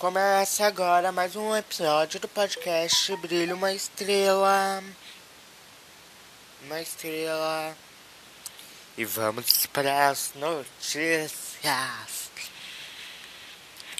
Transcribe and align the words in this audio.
Começa 0.00 0.66
agora 0.66 1.12
mais 1.12 1.36
um 1.36 1.54
episódio 1.54 2.18
do 2.18 2.26
podcast 2.26 3.14
Brilho 3.16 3.54
uma 3.54 3.70
Estrela. 3.70 4.82
Uma 6.64 6.80
estrela. 6.80 7.76
E 8.96 9.04
vamos 9.04 9.66
para 9.66 10.08
as 10.08 10.32
notícias. 10.36 11.58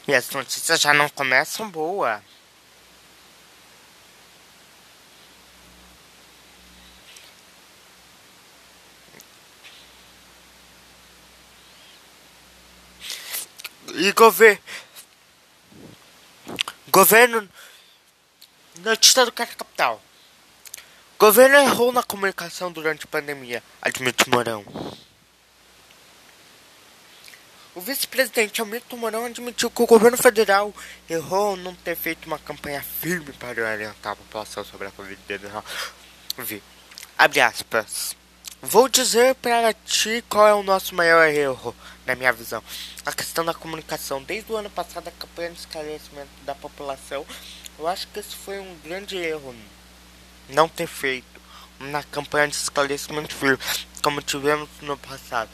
E 0.09 0.15
as 0.15 0.31
notícias 0.31 0.81
já 0.81 0.95
não 0.95 1.07
começam 1.11 1.69
boa. 1.69 2.23
E 13.97 14.11
governo. 14.13 14.63
Governo. 16.91 17.49
Notícia 18.81 19.25
do 19.25 19.31
Cara 19.31 19.51
Capital. 19.55 20.03
Governo 21.19 21.57
errou 21.57 21.93
na 21.93 22.03
comunicação 22.03 22.73
durante 22.73 23.05
a 23.05 23.09
pandemia, 23.09 23.63
admite 23.81 24.29
Mourão. 24.29 24.65
O 27.75 27.81
vice-presidente 27.81 28.61
Hamilton 28.61 28.97
Mourão 28.97 29.25
admitiu 29.27 29.71
que 29.71 29.83
o 29.83 29.87
governo 29.87 30.17
federal 30.17 30.75
errou 31.09 31.57
não 31.57 31.75
ter 31.77 31.95
feito 31.95 32.27
uma 32.27 32.39
campanha 32.39 32.83
firme 32.83 33.33
para 33.35 33.63
orientar 33.63 34.15
a 34.15 34.17
população 34.17 34.65
sobre 34.65 34.89
a 34.89 34.91
Covid-19. 34.91 36.61
Abre 37.17 37.41
aspas. 37.41 38.17
Vou 38.63 38.91
dizer 38.91 39.35
para 39.37 39.73
ti 39.73 40.23
qual 40.29 40.47
é 40.47 40.53
o 40.53 40.63
nosso 40.63 40.95
maior 40.95 41.27
erro, 41.27 41.75
na 42.05 42.15
minha 42.15 42.31
visão. 42.31 42.63
A 43.07 43.13
questão 43.13 43.43
da 43.43 43.55
comunicação. 43.55 44.23
Desde 44.23 44.53
o 44.53 44.57
ano 44.57 44.69
passado, 44.69 45.09
a 45.09 45.13
campanha 45.13 45.53
de 45.53 45.61
esclarecimento 45.61 46.29
da 46.43 46.55
população, 46.55 47.25
eu 47.79 47.89
acho 47.89 48.07
que 48.09 48.21
esse 48.21 48.37
foi 48.37 48.59
um 48.59 48.77
grande 48.85 49.17
erro. 49.17 49.55
Não 50.51 50.69
ter 50.69 50.87
feito 50.87 51.41
uma 51.81 52.03
campanha 52.03 52.49
de 52.49 52.57
esclarecimento 52.57 53.35
firme, 53.35 53.59
como 54.03 54.21
tivemos 54.21 54.69
no 54.83 54.99
passado 54.99 55.49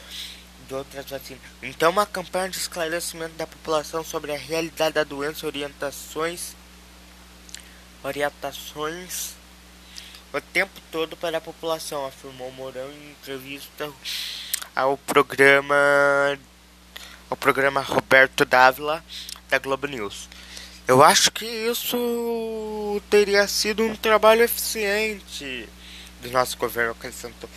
de 0.67 0.73
outras 0.73 1.09
vacinas. 1.09 1.41
Então, 1.63 1.91
uma 1.91 2.05
campanha 2.05 2.49
de 2.49 2.57
esclarecimento 2.57 3.35
da 3.35 3.47
população 3.47 4.03
sobre 4.03 4.33
a 4.33 4.37
realidade 4.37 4.95
da 4.95 5.05
doença, 5.05 5.47
orientações, 5.47 6.57
orientações 8.03 9.36
o 10.33 10.41
tempo 10.41 10.79
todo 10.91 11.15
para 11.15 11.37
a 11.37 11.41
população, 11.41 12.05
afirmou 12.05 12.51
Mourão 12.51 12.91
em 12.91 13.11
entrevista 13.11 13.91
ao 14.75 14.97
programa 14.97 15.75
ao 17.29 17.35
programa 17.35 17.81
Roberto 17.81 18.45
Dávila 18.45 19.03
da 19.49 19.57
Globo 19.59 19.87
News. 19.87 20.29
Eu 20.87 21.03
acho 21.03 21.31
que 21.31 21.45
isso 21.45 23.01
teria 23.09 23.45
sido 23.47 23.83
um 23.83 23.95
trabalho 23.95 24.43
eficiente 24.43 25.67
do 26.21 26.31
nosso 26.31 26.57
governo, 26.57 26.91
acrescentou. 26.91 27.49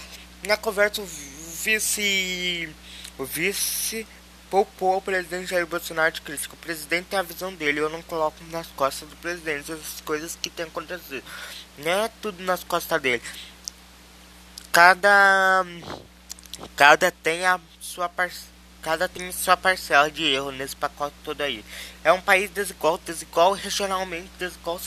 Na 0.42 0.56
conversa, 0.56 1.00
o 1.00 1.06
vice, 1.06 2.68
o 3.16 3.24
vice 3.24 4.04
poupou 4.50 4.96
o 4.96 5.02
presidente 5.02 5.50
Jair 5.50 5.66
Bolsonaro 5.66 6.12
de 6.12 6.20
crítica. 6.22 6.54
O 6.54 6.58
presidente 6.58 7.06
tem 7.06 7.18
a 7.18 7.22
visão 7.22 7.54
dele, 7.54 7.78
eu 7.78 7.88
não 7.88 8.02
coloco 8.02 8.36
nas 8.50 8.66
costas 8.68 9.08
do 9.08 9.16
presidente 9.16 9.70
as 9.70 10.00
coisas 10.04 10.36
que 10.40 10.50
têm 10.50 10.66
acontecido. 10.66 11.22
Não 11.84 12.04
é 12.04 12.10
tudo 12.20 12.42
nas 12.42 12.62
costas 12.64 13.00
dele. 13.00 13.22
Cada 14.72 15.64
cada 16.76 17.10
tem 17.10 17.44
a 17.46 17.58
sua 17.80 18.08
parcela 18.08 18.50
cada 18.82 19.08
tem 19.08 19.30
sua 19.30 19.56
parcela 19.56 20.10
de 20.10 20.24
erro 20.24 20.50
nesse 20.50 20.74
pacote 20.74 21.14
todo 21.22 21.40
aí. 21.42 21.64
É 22.02 22.12
um 22.12 22.20
país 22.20 22.50
desigual, 22.50 22.98
desigual 22.98 23.52
regionalmente, 23.52 24.30
desigual 24.38 24.80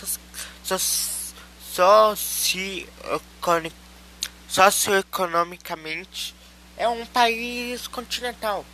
socioeconomicamente. 4.47 6.35
É 6.75 6.87
um 6.87 7.05
país 7.05 7.87
continental. 7.87 8.65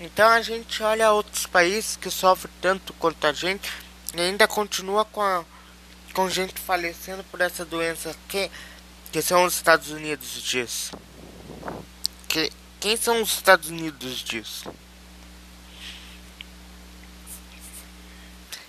Então 0.00 0.28
a 0.28 0.42
gente 0.42 0.82
olha 0.82 1.12
outros 1.12 1.46
países 1.46 1.96
que 1.96 2.10
sofrem 2.10 2.52
tanto 2.60 2.92
quanto 2.94 3.26
a 3.26 3.32
gente 3.32 3.72
e 4.14 4.20
ainda 4.20 4.46
continua 4.46 5.04
com, 5.04 5.22
a, 5.22 5.44
com 6.12 6.28
gente 6.28 6.60
falecendo 6.60 7.24
por 7.24 7.40
essa 7.40 7.64
doença 7.64 8.14
que, 8.28 8.50
que 9.10 9.22
são 9.22 9.44
os 9.44 9.54
Estados 9.54 9.90
Unidos 9.90 10.42
disso. 10.42 10.92
Que, 12.28 12.52
quem 12.80 12.96
são 12.96 13.22
os 13.22 13.32
Estados 13.32 13.68
Unidos 13.68 14.18
disso? 14.18 14.72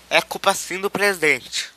É 0.08 0.20
culpa 0.22 0.54
sim 0.54 0.80
do 0.80 0.90
presidente. 0.90 1.72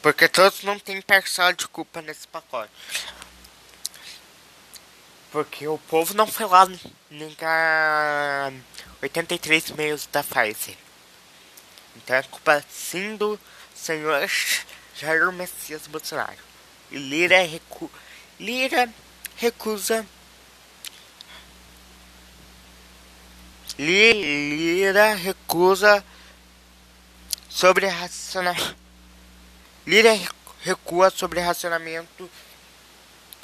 Porque 0.00 0.28
todos 0.28 0.62
não 0.62 0.78
têm 0.78 1.02
parcela 1.02 1.52
de 1.52 1.66
culpa 1.68 2.00
nesse 2.00 2.26
pacote. 2.28 2.72
Porque 5.38 5.68
o 5.68 5.78
povo 5.78 6.14
não 6.14 6.26
foi 6.26 6.46
lá 6.46 6.68
negar 7.08 8.52
83 9.00 9.70
meios 9.70 10.04
da 10.10 10.24
Pfizer. 10.24 10.76
Então 11.94 12.16
é 12.16 12.24
culpa 12.24 12.64
sim 12.68 13.14
do 13.14 13.38
senhor 13.72 14.28
Jair 14.96 15.30
Messias 15.30 15.86
Bolsonaro. 15.86 16.42
E 16.90 16.98
Lira, 16.98 17.40
recu 17.42 17.88
Lira 18.40 18.92
recusa. 19.36 20.04
Lira 23.78 25.14
recusa 25.14 26.04
sobre 27.48 27.86
racionamento. 27.86 28.76
Lira 29.86 30.18
recua 30.62 31.10
sobre 31.10 31.38
racionamento 31.38 32.28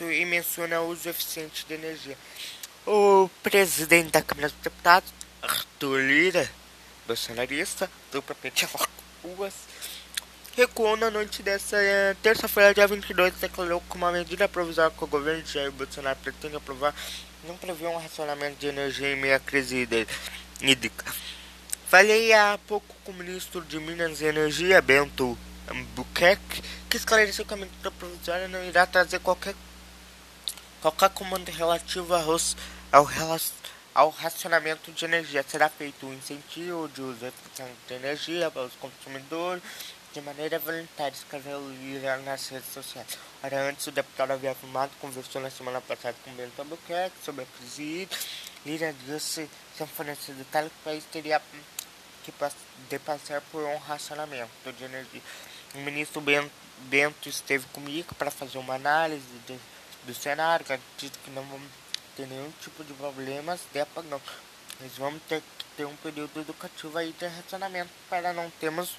e 0.03 0.25
menciona 0.25 0.81
o 0.81 0.91
uso 0.91 1.09
eficiente 1.09 1.65
de 1.67 1.75
energia. 1.75 2.17
O 2.87 3.31
presidente 3.43 4.11
da 4.11 4.23
Câmara 4.23 4.49
dos 4.49 4.59
Deputados, 4.61 5.13
Arthur 5.41 6.01
Lira, 6.01 6.51
bolsonarista, 7.07 7.91
dupla 8.11 8.35
pente 8.35 8.67
ruas, 9.23 9.55
recuou 10.57 10.97
na 10.97 11.11
noite 11.11 11.43
dessa 11.43 11.77
é, 11.77 12.15
terça-feira, 12.23 12.75
dia 12.75 12.87
22, 12.87 13.35
declarou 13.35 13.81
que 13.81 13.97
uma 13.97 14.13
medida 14.13 14.49
provisória 14.49 14.95
que 14.97 15.05
o 15.05 15.07
governo 15.07 15.43
de 15.43 15.53
Jair 15.53 15.73
Bolsonaro 15.73 16.19
pretende 16.23 16.57
aprovar 16.57 16.95
não 17.47 17.57
prevê 17.57 17.87
um 17.87 17.97
racionamento 17.97 18.57
de 18.57 18.67
energia 18.69 19.13
em 19.13 19.17
meio 19.17 19.37
à 19.37 19.41
crise 19.41 19.87
hídrica. 20.61 21.05
Falei 21.89 22.33
há 22.33 22.59
pouco 22.67 22.95
com 23.05 23.13
o 23.13 23.15
ministro 23.15 23.61
de 23.61 23.79
Minas 23.79 24.21
e 24.21 24.25
Energia, 24.25 24.81
Bento 24.81 25.39
Buquerque, 25.95 26.63
que 26.89 26.97
esclareceu 26.97 27.45
que 27.45 27.55
a 27.55 27.57
medida 27.57 27.91
provisória 27.91 28.49
não 28.49 28.65
irá 28.65 28.87
trazer 28.87 29.21
qualquer 29.21 29.55
Qualquer 30.85 31.09
comando 31.09 31.49
relativo 31.49 32.13
ao, 32.13 33.09
ao, 33.95 34.11
racionamento 34.11 34.93
de 34.93 35.07
energia 35.07 35.43
será 35.43 35.71
feito 35.71 36.05
um 36.05 36.13
incentivo 36.13 36.87
de 36.89 37.01
uso 37.01 37.25
eficiente 37.25 37.79
de 37.89 37.95
energia 37.95 38.51
para 38.51 38.67
os 38.67 38.75
consumidores 38.75 39.63
de 40.13 40.21
maneira 40.21 40.59
voluntária, 40.59 41.15
escreveu 41.15 41.67
Lira 41.71 42.19
nas 42.19 42.49
redes 42.49 42.71
sociais. 42.71 43.19
Ora, 43.43 43.63
antes 43.71 43.87
o 43.87 43.93
deputado 43.93 44.33
havia 44.33 44.51
afirmado, 44.51 44.93
conversou 45.01 45.41
na 45.41 45.49
semana 45.49 45.81
passada 45.81 46.15
com 46.23 46.31
Bento 46.33 46.59
Albuquerque 46.59 47.17
sobre 47.25 47.45
a 47.45 47.47
crise. 47.47 48.07
Lira 48.67 48.95
disse, 49.07 49.49
sem 49.79 49.87
fornecer 49.87 50.35
detalhes, 50.35 50.71
que 50.71 50.81
o 50.83 50.85
país 50.85 51.05
teria 51.11 51.41
que 52.25 52.35
de 52.91 52.99
passar 52.99 53.41
por 53.51 53.65
um 53.65 53.79
racionamento 53.79 54.71
de 54.77 54.85
energia. 54.85 55.23
O 55.75 55.79
ministro 55.79 56.21
Bento, 56.21 56.53
Bento 56.81 57.27
esteve 57.27 57.65
comigo 57.73 58.15
para 58.17 58.31
fazer 58.31 58.59
uma 58.59 58.75
análise 58.75 59.25
de 59.47 59.59
do 60.07 60.15
cenário, 60.15 60.65
acredito 60.65 61.19
que 61.25 61.31
não 61.31 61.43
vamos 61.43 61.69
ter 62.17 62.27
nenhum 62.27 62.51
tipo 62.63 62.85
de 62.85 62.93
problemas 62.95 63.61
de 63.73 63.81
apagão. 63.81 64.21
Mas 64.81 64.93
vamos 64.97 65.23
ter 65.29 65.41
que 65.41 65.65
ter 65.77 65.85
um 65.85 65.97
período 65.97 66.41
educativo 66.41 66.97
aí 66.99 67.13
de 67.13 67.27
relacionamento 67.27 67.91
para 68.09 68.33
não 68.33 68.51
termos 68.51 68.97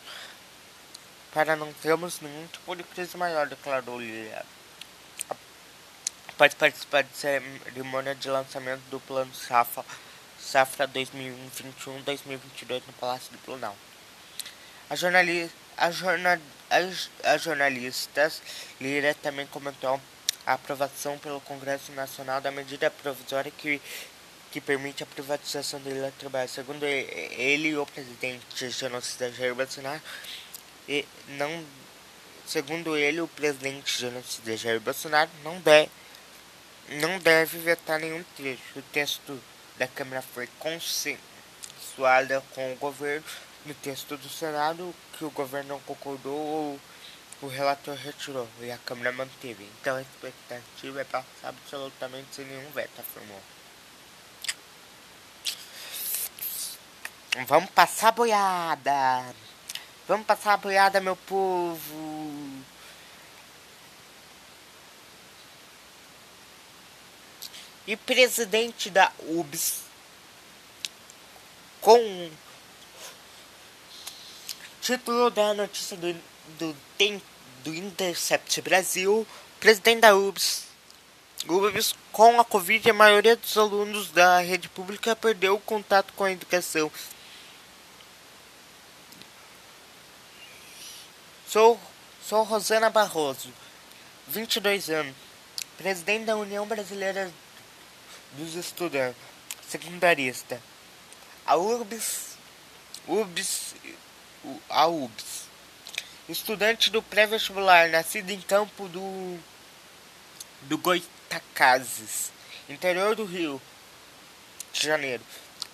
para 1.33 1.55
não 1.55 1.73
termos 1.73 2.21
nenhum 2.21 2.47
tipo 2.47 2.75
de 2.77 2.83
crise 2.83 3.17
maior, 3.17 3.45
declarou 3.45 3.99
Lilia. 3.99 4.45
Pode 6.37 6.55
participar 6.55 7.03
de 7.03 7.13
cerimônia 7.15 8.15
de 8.15 8.29
lançamento 8.29 8.81
do 8.89 9.01
plano 9.01 9.33
Safra, 9.35 9.83
Safra 10.39 10.87
2021-2022 10.87 12.83
no 12.87 12.93
Palácio 12.93 13.33
do 13.33 13.37
Planalto. 13.39 13.77
A, 14.89 14.95
jornali, 14.95 15.51
a, 15.77 15.87
as 17.33 17.41
jornalistas 17.41 18.41
Lira 18.79 19.13
também 19.15 19.45
comentou 19.47 19.99
a 20.45 20.53
aprovação 20.53 21.17
pelo 21.17 21.41
Congresso 21.41 21.91
Nacional 21.93 22.39
da 22.39 22.51
medida 22.51 22.91
provisória 22.91 23.51
que, 23.51 23.81
que 24.51 24.61
permite 24.61 25.03
a 25.03 25.05
privatização 25.05 25.81
da 25.81 25.89
Eletrobras. 25.89 26.51
Segundo 26.51 26.83
ele, 26.83 27.75
o 27.75 27.85
presidente 27.85 28.69
genocida 28.69 29.31
Jair 29.31 29.55
Bolsonaro, 29.55 30.01
e 30.87 31.05
não, 31.29 31.65
segundo 32.45 32.95
ele, 32.95 33.21
o 33.21 33.27
presidente 33.27 33.99
genocida 33.99 34.55
Jair 34.55 34.79
Bolsonaro 34.79 35.31
não 35.43 35.59
deve, 35.59 35.89
não 37.01 37.17
deve 37.19 37.57
vetar 37.57 37.99
nenhum 37.99 38.23
trecho. 38.37 38.77
O 38.77 38.81
texto 38.83 39.41
da 39.77 39.87
Câmara 39.87 40.21
foi 40.21 40.47
consensuada 40.59 42.43
com 42.53 42.71
o 42.71 42.75
governo. 42.75 43.25
No 43.65 43.73
texto 43.73 44.15
do 44.15 44.29
Senado, 44.29 44.93
que 45.17 45.25
o 45.25 45.31
governo 45.31 45.69
não 45.69 45.79
concordou, 45.79 46.79
o 47.41 47.47
relator 47.47 47.95
retirou 47.95 48.47
e 48.61 48.71
a 48.71 48.77
Câmara 48.79 49.11
manteve. 49.11 49.69
Então 49.79 49.95
a 49.95 50.01
expectativa 50.01 51.01
é 51.01 51.03
passar 51.03 51.49
absolutamente 51.49 52.35
sem 52.35 52.45
nenhum 52.45 52.69
veto, 52.71 52.99
afirmou. 52.99 53.41
Vamos 57.47 57.69
passar 57.71 58.11
boiada! 58.11 59.35
Vamos 60.07 60.25
passar 60.25 60.53
a 60.53 60.57
boiada, 60.57 61.01
meu 61.01 61.15
povo! 61.15 62.63
E 67.87 67.95
presidente 67.95 68.89
da 68.89 69.11
UBS 69.19 69.85
com 71.85 72.31
título 74.85 75.31
da 75.31 75.51
notícia 75.55 75.97
do, 75.97 76.13
do, 76.59 76.75
do 77.63 77.73
Intercept 77.73 78.61
Brasil, 78.61 79.25
presidente 79.59 80.01
da 80.01 80.15
UBS 80.15 80.67
UBS 81.47 81.95
com 82.11 82.39
a 82.39 82.45
Covid, 82.45 82.91
a 82.91 82.93
maioria 82.93 83.35
dos 83.35 83.57
alunos 83.57 84.11
da 84.11 84.39
rede 84.41 84.69
pública 84.69 85.15
perdeu 85.15 85.55
o 85.55 85.59
contato 85.59 86.13
com 86.13 86.23
a 86.23 86.31
educação. 86.31 86.91
Sou, 91.47 91.79
sou 92.23 92.43
Rosana 92.43 92.91
Barroso, 92.91 93.51
22 94.27 94.91
anos, 94.91 95.15
presidente 95.79 96.25
da 96.25 96.37
União 96.37 96.67
Brasileira 96.67 97.31
dos 98.33 98.53
Estudantes, 98.53 99.19
secundarista. 99.67 100.61
A 101.43 101.57
URBS, 101.57 102.37
URBS, 103.07 103.75
a 104.69 104.87
UBS, 104.87 105.45
estudante 106.27 106.89
do 106.89 107.01
pré-vestibular, 107.01 107.89
nascido 107.89 108.29
em 108.31 108.41
Campo 108.41 108.87
do, 108.87 109.39
do 110.63 110.77
Goitacazes, 110.77 112.31
interior 112.69 113.15
do 113.15 113.25
Rio 113.25 113.61
de 114.73 114.85
Janeiro. 114.85 115.23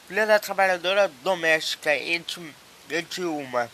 Filha 0.08 0.26
da 0.26 0.40
trabalhadora 0.40 1.08
doméstica 1.24 1.92
Edilma 2.90 3.72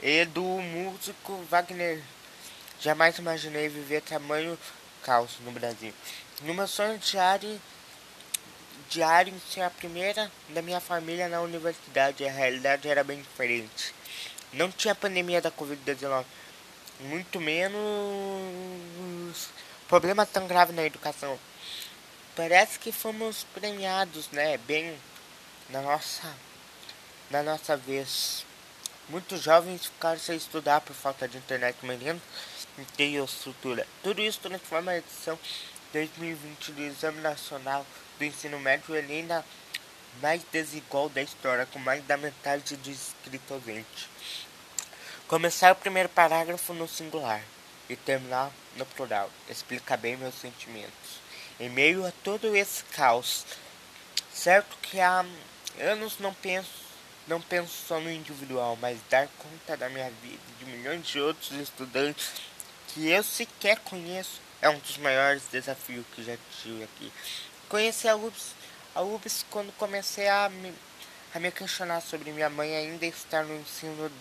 e 0.00 0.24
do 0.26 0.42
músico 0.42 1.42
Wagner. 1.50 2.02
Jamais 2.80 3.18
imaginei 3.18 3.68
viver 3.68 4.02
tamanho 4.02 4.58
caos 5.02 5.32
no 5.40 5.50
Brasil. 5.50 5.92
Meu 6.42 6.66
sonho 6.68 6.98
diário, 6.98 7.60
diário 8.88 9.32
ser 9.50 9.62
a 9.62 9.70
primeira 9.70 10.30
da 10.50 10.62
minha 10.62 10.80
família 10.80 11.28
na 11.28 11.40
universidade, 11.40 12.26
a 12.26 12.30
realidade 12.30 12.88
era 12.88 13.04
bem 13.04 13.20
diferente. 13.20 13.94
Não 14.52 14.70
tinha 14.70 14.94
pandemia 14.94 15.40
da 15.40 15.50
Covid-19, 15.50 16.24
muito 17.00 17.40
menos 17.40 17.78
problemas 19.88 20.28
tão 20.28 20.46
graves 20.46 20.74
na 20.74 20.84
educação. 20.84 21.38
Parece 22.36 22.78
que 22.78 22.92
fomos 22.92 23.44
premiados, 23.54 24.28
né? 24.30 24.58
Bem 24.58 24.96
na 25.70 25.80
nossa, 25.82 26.32
na 27.30 27.42
nossa 27.42 27.76
vez. 27.76 28.44
Muitos 29.08 29.42
jovens 29.42 29.86
ficaram 29.86 30.18
sem 30.18 30.36
estudar 30.36 30.80
por 30.80 30.94
falta 30.94 31.28
de 31.28 31.36
internet 31.36 31.76
menino 31.84 32.20
e 32.98 33.16
estrutura. 33.16 33.86
Tudo 34.02 34.20
isso 34.20 34.40
transforma 34.40 34.92
a 34.92 34.98
edição 34.98 35.38
2020 35.92 36.72
do 36.72 36.82
Exame 36.82 37.20
Nacional 37.20 37.86
do 38.18 38.24
Ensino 38.24 38.58
Médio 38.58 38.96
em 38.96 39.18
ainda 39.18 39.44
mais 40.20 40.42
desigual 40.52 41.08
da 41.08 41.22
história, 41.22 41.66
com 41.66 41.78
mais 41.78 42.04
da 42.04 42.16
metade 42.16 42.76
do 42.76 42.90
inscrito 42.90 43.54
ausente. 43.54 44.08
Começar 45.26 45.72
o 45.72 45.76
primeiro 45.76 46.08
parágrafo 46.08 46.72
no 46.72 46.86
singular 46.86 47.42
e 47.88 47.96
terminar 47.96 48.50
no 48.76 48.86
plural 48.86 49.30
explica 49.48 49.96
bem 49.96 50.16
meus 50.16 50.34
sentimentos. 50.34 51.20
Em 51.58 51.68
meio 51.68 52.06
a 52.06 52.12
todo 52.22 52.54
esse 52.56 52.84
caos, 52.84 53.44
certo 54.32 54.76
que 54.82 55.00
há 55.00 55.24
anos 55.78 56.18
não 56.18 56.32
penso 56.34 56.84
não 57.26 57.40
penso 57.40 57.72
só 57.88 57.98
no 58.00 58.10
individual, 58.10 58.76
mas 58.80 58.98
dar 59.08 59.26
conta 59.38 59.76
da 59.76 59.88
minha 59.88 60.10
vida 60.22 60.42
de 60.58 60.66
milhões 60.66 61.06
de 61.06 61.18
outros 61.20 61.52
estudantes 61.52 62.32
que 62.88 63.08
eu 63.08 63.22
sequer 63.22 63.78
conheço 63.78 64.40
é 64.60 64.68
um 64.68 64.78
dos 64.78 64.98
maiores 64.98 65.44
desafios 65.50 66.04
que 66.14 66.22
já 66.22 66.36
tive 66.62 66.84
aqui. 66.84 67.12
Conheci 67.74 68.06
a 68.06 68.14
UBS, 68.14 68.54
a 68.94 69.02
UBS 69.02 69.44
quando 69.50 69.72
comecei 69.72 70.28
a 70.28 70.48
me, 70.48 70.72
a 71.34 71.40
me 71.40 71.50
questionar 71.50 72.00
sobre 72.02 72.30
minha 72.30 72.48
mãe 72.48 72.72
ainda 72.72 73.04
estar 73.04 73.44
no 73.44 73.52
ensino 73.52 74.12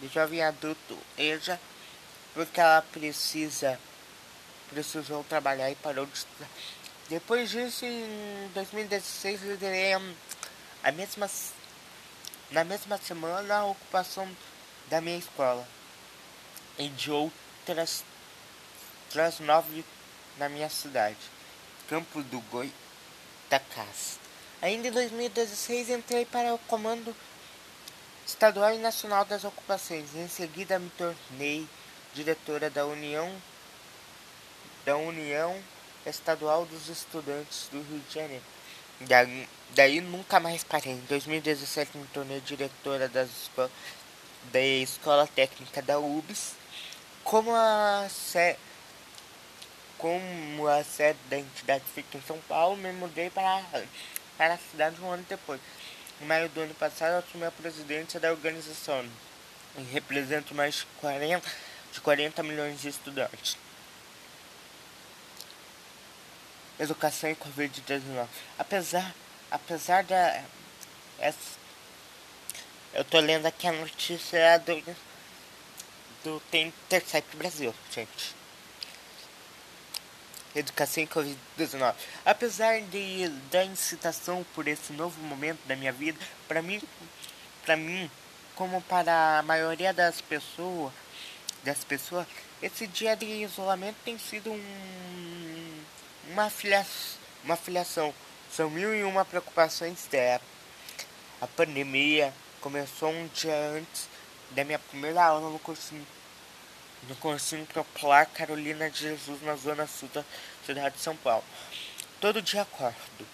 de 0.00 0.08
jovem 0.08 0.42
adulto, 0.42 0.98
EJA, 1.16 1.60
porque 2.34 2.60
ela 2.60 2.82
precisa 2.82 3.78
precisou 4.70 5.22
trabalhar 5.22 5.70
e 5.70 5.76
parou 5.76 6.04
de. 6.04 6.26
Depois 7.08 7.48
disso, 7.48 7.84
em 7.84 8.50
2016, 8.54 9.42
liderei 9.42 9.92
a, 10.82 10.90
mesma 10.90 11.30
na 12.50 12.64
mesma 12.64 12.98
semana, 12.98 13.54
a 13.54 13.66
ocupação 13.66 14.28
da 14.88 15.00
minha 15.00 15.16
escola 15.16 15.64
e 16.76 16.88
de 16.88 17.12
outras, 17.12 18.04
outras 19.04 19.38
nove 19.38 19.84
na 20.38 20.48
minha 20.48 20.68
cidade, 20.68 21.18
Campo 21.88 22.20
do 22.24 22.40
Goitacás. 23.50 24.20
Ainda 24.62 24.86
em 24.86 24.92
2016 24.92 25.90
entrei 25.90 26.24
para 26.24 26.54
o 26.54 26.58
Comando 26.58 27.14
Estadual 28.24 28.72
e 28.72 28.78
Nacional 28.78 29.24
das 29.24 29.42
Ocupações. 29.42 30.14
Em 30.14 30.28
seguida 30.28 30.78
me 30.78 30.88
tornei 30.90 31.66
diretora 32.14 32.70
da 32.70 32.86
União 32.86 33.30
da 34.84 34.96
União 34.96 35.60
Estadual 36.06 36.64
dos 36.64 36.88
Estudantes 36.88 37.68
do 37.72 37.82
Rio 37.82 38.00
de 38.08 38.14
Janeiro. 38.14 38.44
Daí, 39.00 39.48
daí 39.74 40.00
nunca 40.00 40.38
mais 40.38 40.62
parei. 40.62 40.92
Em 40.92 41.04
2017 41.08 41.98
me 41.98 42.06
tornei 42.06 42.40
diretora 42.40 43.08
das 43.08 43.50
da 44.52 44.60
Escola 44.60 45.26
Técnica 45.26 45.82
da 45.82 45.98
UBS. 45.98 46.52
Como 47.24 47.54
a, 47.54 48.06
como 50.00 50.66
a 50.66 50.82
sede 50.82 51.18
da 51.28 51.38
entidade 51.38 51.84
fica 51.94 52.18
em 52.18 52.22
São 52.22 52.38
Paulo, 52.48 52.76
me 52.76 52.92
mudei 52.92 53.30
para, 53.30 53.62
para 54.36 54.54
a 54.54 54.58
cidade 54.58 55.00
um 55.00 55.10
ano 55.10 55.24
depois. 55.28 55.60
Em 56.20 56.24
maio 56.24 56.48
do 56.48 56.60
ano 56.60 56.74
passado, 56.74 57.22
assumi 57.24 57.44
a 57.44 57.50
presidência 57.50 58.18
da 58.18 58.30
organização 58.30 59.04
e 59.76 59.82
represento 59.82 60.54
mais 60.54 60.74
de 60.76 60.86
40, 61.00 61.48
de 61.92 62.00
40 62.00 62.42
milhões 62.42 62.80
de 62.80 62.88
estudantes. 62.88 63.56
educação 66.80 67.30
e 67.30 67.36
Covid-19. 67.36 68.26
Apesar, 68.58 69.14
apesar 69.50 70.02
da. 70.02 70.42
Essa, 71.18 71.58
eu 72.94 73.04
tô 73.04 73.20
lendo 73.20 73.46
aqui 73.46 73.66
a 73.66 73.72
notícia 73.72 74.58
do, 74.60 74.96
do 76.24 76.40
Tem 76.50 76.68
Intercept 76.68 77.36
Brasil, 77.36 77.74
gente. 77.94 78.39
Educação 80.54 81.02
e 81.02 81.06
Covid-19. 81.06 81.94
Apesar 82.24 82.80
de, 82.82 83.28
da 83.50 83.64
incitação 83.64 84.44
por 84.54 84.66
esse 84.66 84.92
novo 84.92 85.20
momento 85.22 85.60
da 85.66 85.76
minha 85.76 85.92
vida, 85.92 86.18
para 86.48 86.60
mim, 86.60 86.80
para 87.64 87.76
mim, 87.76 88.10
como 88.54 88.80
para 88.82 89.38
a 89.38 89.42
maioria 89.42 89.92
das 89.92 90.20
pessoas, 90.20 90.92
das 91.62 91.84
pessoas, 91.84 92.26
esse 92.62 92.86
dia 92.86 93.14
de 93.16 93.26
isolamento 93.26 93.96
tem 94.04 94.18
sido 94.18 94.50
um 94.50 95.80
uma, 96.30 96.50
uma 97.44 97.56
filiação. 97.56 98.14
São 98.50 98.70
mil 98.70 98.94
e 98.94 99.04
uma 99.04 99.24
preocupações 99.24 100.06
dela. 100.06 100.40
A 101.40 101.46
pandemia 101.46 102.32
começou 102.60 103.10
um 103.10 103.26
dia 103.28 103.54
antes 103.76 104.08
da 104.50 104.64
minha 104.64 104.78
primeira 104.78 105.24
aula 105.24 105.48
no 105.50 105.58
cursinho, 105.58 106.06
no 107.08 107.16
cursinho 107.16 107.66
popular 107.66 108.26
Carolina 108.26 108.90
de 108.90 109.00
Jesus, 109.00 109.42
na 109.42 109.56
zona 109.56 109.86
sul 109.86 110.08
da 110.12 110.24
cidade 110.64 110.96
de 110.96 111.02
São 111.02 111.16
Paulo. 111.16 111.44
Todo 112.20 112.42
dia 112.42 112.62
acordo 112.62 113.26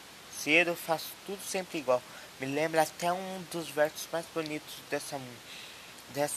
cedo, 0.47 0.77
faço 0.77 1.09
tudo 1.27 1.43
sempre 1.43 1.79
igual. 1.79 2.01
Me 2.39 2.47
lembra 2.47 2.83
até 2.83 3.13
um 3.13 3.45
dos 3.51 3.69
versos 3.69 4.07
mais 4.13 4.25
bonitos 4.33 4.75
dessa 4.89 5.19
música, 5.19 6.31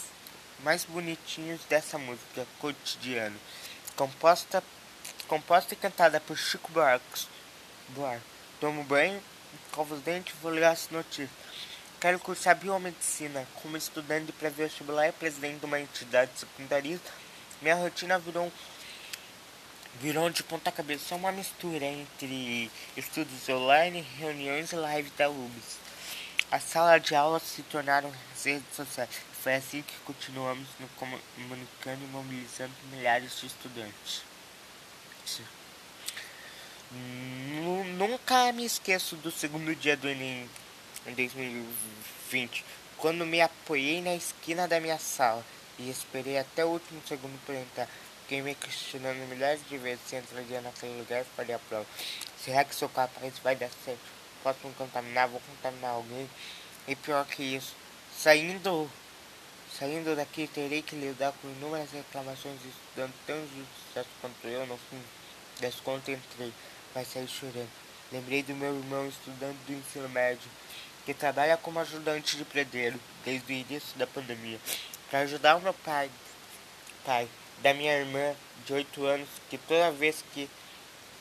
mais 0.63 0.83
bonitinhos 0.83 1.62
dessa 1.69 2.00
música 2.00 2.48
cotidiano, 2.59 3.39
composta 3.95 4.63
composta 5.27 5.75
e 5.75 5.77
cantada 5.77 6.19
por 6.19 6.36
Chico 6.36 6.71
Buarque. 6.71 7.27
Buarque. 7.89 8.24
Tomo 8.59 8.83
banho, 8.83 9.21
escovo 9.65 9.93
os 9.93 10.01
dentes 10.01 10.33
e 10.33 10.41
vou 10.41 10.51
ler 10.51 10.63
as 10.63 10.89
notícias. 10.89 11.29
Quero 12.00 12.18
cursar 12.18 12.56
biomedicina. 12.56 13.46
Como 13.62 13.75
estudante 13.75 14.27
de 14.27 14.32
pré-vestibular 14.32 15.10
e 15.10 15.12
presidente 15.12 15.60
de 15.60 15.65
uma 15.65 15.82
entidade 15.82 16.32
secundarista, 16.34 17.12
minha 17.62 17.75
rotina 17.75 18.18
virou 18.18 18.50
virou 20.00 20.29
de 20.29 20.41
ponta 20.44 20.72
cabeça 20.72 21.15
uma 21.15 21.29
mistura 21.29 21.86
entre 21.86 22.72
estudos 22.96 23.50
online, 23.50 24.00
reuniões 24.18 24.72
e 24.72 24.77
live 24.77 25.10
da 25.18 25.29
UBS. 25.29 25.77
A 26.50 26.58
sala 26.58 26.98
de 27.00 27.15
aula 27.15 27.38
se 27.38 27.63
tornaram 27.63 28.10
redes 28.46 28.63
sociais. 28.74 29.10
Foi 29.44 29.56
assim 29.56 29.82
que 29.82 29.94
continuamos 30.06 30.68
nos 30.79 30.89
comunicando 30.91 32.01
e 32.01 32.08
mobilizando 32.08 32.74
milhares 32.94 33.41
de 33.41 33.48
estudantes. 33.48 34.22
Nunca 37.98 38.53
me 38.53 38.63
esqueço 38.63 39.18
do 39.18 39.29
segundo 39.29 39.75
dia 39.75 39.98
do 39.98 40.08
Enem 40.08 40.50
em 41.06 41.13
2020, 41.13 42.65
quando 42.98 43.25
me 43.25 43.41
apoiei 43.41 44.01
na 44.01 44.15
esquina 44.15 44.68
da 44.68 44.79
minha 44.79 44.98
sala 44.98 45.44
e 45.77 45.89
esperei 45.89 46.38
até 46.38 46.65
o 46.65 46.70
último 46.70 47.01
segundo 47.08 47.39
para 47.46 47.56
entrar. 47.56 47.88
Fiquei 48.22 48.41
me 48.41 48.53
questionando 48.53 49.27
milhares 49.27 49.62
de 49.68 49.77
vezes 49.77 50.01
se 50.08 50.15
entraria 50.15 50.62
naquele 50.62 51.00
lugar 51.00 51.22
e 51.22 51.36
faria 51.36 51.56
a 51.56 51.60
prova. 51.60 51.86
Será 52.44 52.63
que 52.63 52.75
sou 52.75 52.88
capaz? 52.89 53.39
Vai 53.39 53.56
dar 53.56 53.72
certo? 53.84 54.00
Posso 54.44 54.60
me 54.68 54.74
contaminar? 54.75 55.27
Vou 55.27 55.41
contaminar 55.41 55.91
alguém? 55.91 56.29
E 56.88 56.96
pior 56.96 57.25
que 57.25 57.41
isso, 57.41 57.75
saindo, 58.15 58.89
saindo 59.77 60.15
daqui 60.15 60.48
terei 60.48 60.82
que 60.82 60.96
lidar 60.96 61.34
com 61.41 61.48
inúmeras 61.48 61.91
reclamações 61.91 62.62
de 62.62 62.70
estudantes 62.70 63.20
tão 63.25 63.38
injustiçados 63.38 64.12
quanto 64.22 64.48
eu. 64.48 64.65
No 64.68 64.77
fim, 64.77 65.01
desconcentrei, 65.60 66.53
vai 66.94 67.06
sair 67.06 67.27
chorando. 67.27 67.70
Lembrei 68.12 68.44
do 68.44 68.56
meu 68.56 68.75
irmão 68.75 69.08
estudante 69.08 69.58
do 69.68 69.74
ensino 69.74 70.10
médio, 70.10 70.50
que 71.06 71.13
trabalha 71.13 71.58
como 71.58 71.79
ajudante 71.79 72.38
de 72.38 72.46
predeiro 72.46 73.00
desde 73.25 73.51
o 73.51 73.56
início 73.56 73.98
da 73.98 74.08
pandemia 74.08 74.60
para 75.10 75.20
ajudar 75.20 75.56
o 75.56 75.62
meu 75.62 75.74
pai, 75.74 76.10
pai, 77.03 77.27
da 77.62 77.74
minha 77.74 77.94
irmã 77.94 78.36
de 78.65 78.74
8 78.74 79.06
anos, 79.06 79.29
que 79.50 79.58
toda 79.58 79.91
vez 79.91 80.24
que 80.34 80.50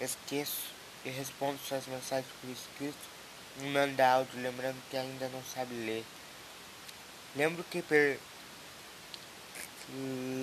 esqueço 0.00 0.62
e 1.04 1.10
respondo 1.10 1.58
suas 1.66 1.86
mensagens 1.86 2.30
por 2.40 2.50
escrito, 2.50 2.98
me 3.58 3.70
manda 3.70 4.06
áudio 4.06 4.40
lembrando 4.40 4.76
que 4.90 4.96
ainda 4.96 5.28
não 5.30 5.42
sabe 5.42 5.74
ler. 5.74 6.04
Lembro 7.34 7.64
que 7.64 7.82
per... 7.82 8.18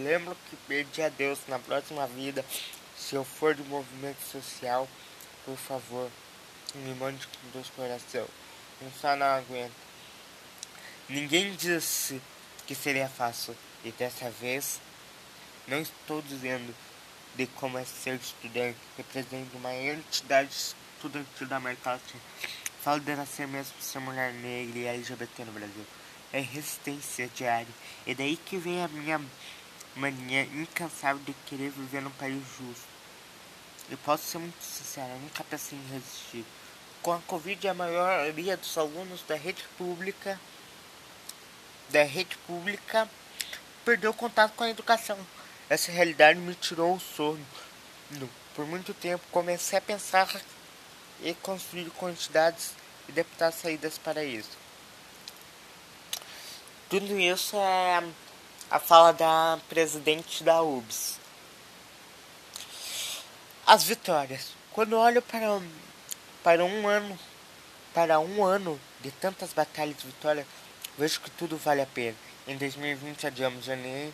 lembro 0.03 0.35
que 0.49 0.55
perdi 0.67 1.01
a 1.01 1.09
Deus 1.09 1.39
na 1.47 1.59
próxima 1.59 2.07
vida. 2.07 2.43
Se 2.97 3.15
eu 3.15 3.23
for 3.23 3.53
de 3.53 3.63
movimento 3.63 4.21
social, 4.31 4.87
por 5.45 5.57
favor, 5.57 6.09
me 6.73 6.93
mande 6.95 7.27
com 7.27 7.49
dois 7.53 7.69
coração. 7.69 8.27
Um 8.81 8.91
só 8.99 9.15
não 9.15 9.25
aguenta. 9.25 9.71
Ninguém 11.07 11.55
disse 11.55 12.21
que 12.67 12.75
seria 12.75 13.07
fácil. 13.07 13.55
E 13.83 13.91
dessa 13.91 14.29
vez, 14.29 14.81
não 15.67 15.79
estou 15.79 16.21
dizendo 16.21 16.75
de 17.35 17.45
como 17.47 17.77
é 17.77 17.85
ser 17.85 18.15
estudante, 18.15 18.77
represento 18.97 19.57
uma 19.57 19.73
entidade 19.73 20.49
estudantil 20.51 21.47
da 21.47 21.57
América 21.57 21.91
Latina. 21.91 22.21
Falo 22.81 22.99
de 22.99 23.15
nascer 23.15 23.47
mesmo 23.47 23.73
ser 23.79 23.99
mulher 23.99 24.33
negra 24.33 24.79
e 24.79 24.85
LGBT 24.85 25.45
no 25.45 25.51
Brasil. 25.51 25.85
É 26.33 26.39
resistência 26.39 27.29
diária. 27.35 27.67
E 28.05 28.13
daí 28.13 28.37
que 28.37 28.57
vem 28.57 28.83
a 28.83 28.87
minha 28.87 29.21
mania 29.95 30.43
incansável 30.43 31.21
de 31.23 31.33
querer 31.45 31.71
viver 31.71 32.01
num 32.01 32.11
país 32.11 32.43
justo. 32.57 32.85
Eu 33.89 33.97
posso 33.99 34.23
ser 34.23 34.39
muito 34.39 34.61
sincero, 34.61 35.11
eu 35.13 35.19
nunca 35.19 35.43
pensei 35.43 35.77
em 35.77 35.93
resistir. 35.93 36.45
Com 37.05 37.13
a 37.13 37.19
Covid, 37.19 37.67
a 37.67 37.73
maioria 37.75 38.57
dos 38.57 38.75
alunos 38.79 39.21
da 39.27 39.35
rede 39.35 39.63
pública 39.77 40.39
da 41.89 42.01
rede 42.01 42.35
pública 42.47 43.07
perdeu 43.85 44.11
contato 44.11 44.53
com 44.55 44.63
a 44.63 44.71
educação. 44.71 45.15
Essa 45.69 45.91
realidade 45.91 46.39
me 46.39 46.55
tirou 46.55 46.95
o 46.95 46.99
sono. 46.99 47.45
Por 48.55 48.65
muito 48.65 48.91
tempo 48.91 49.23
comecei 49.31 49.77
a 49.77 49.81
pensar 49.83 50.27
e 51.21 51.31
construir 51.35 51.91
quantidades 51.91 52.71
e 53.07 53.11
deputar 53.11 53.53
saídas 53.53 53.99
para 53.99 54.23
isso. 54.23 54.57
Tudo 56.89 57.19
isso 57.19 57.55
é 57.55 58.03
a 58.71 58.79
fala 58.79 59.11
da 59.11 59.59
presidente 59.69 60.43
da 60.43 60.59
UBS. 60.63 61.19
As 63.63 63.83
vitórias. 63.83 64.53
Quando 64.71 64.97
olho 64.97 65.21
para, 65.21 65.61
para 66.45 66.63
um 66.63 66.87
ano, 66.87 67.17
para 67.91 68.19
um 68.19 68.43
ano 68.43 68.79
de 69.01 69.09
tantas 69.09 69.51
batalhas 69.51 69.97
de 69.97 70.05
vitória, 70.05 70.45
Vejo 70.95 71.19
que 71.19 71.31
tudo 71.31 71.57
vale 71.57 71.81
a 71.81 71.85
pena. 71.87 72.15
Em 72.47 72.55
2020 72.55 73.27
adiamos 73.27 73.65
janeiro. 73.65 74.13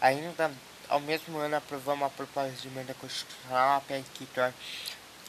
Ainda 0.00 0.50
ao 0.88 1.00
mesmo 1.00 1.36
ano 1.38 1.56
aprovamos 1.56 2.06
a 2.06 2.10
proposta 2.10 2.52
de 2.52 2.68
emenda 2.68 2.94
constitucional, 2.94 3.78
a 3.78 3.80
PEC 3.80 4.04
que 4.14 4.26
torna 4.26 4.54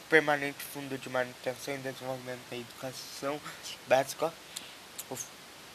permanente 0.10 0.64
fundo 0.64 0.98
de 0.98 1.10
manutenção 1.10 1.74
e 1.74 1.80
desenvolvimento 1.80 2.40
da 2.50 2.56
educação 2.56 3.42
básica 3.88 4.32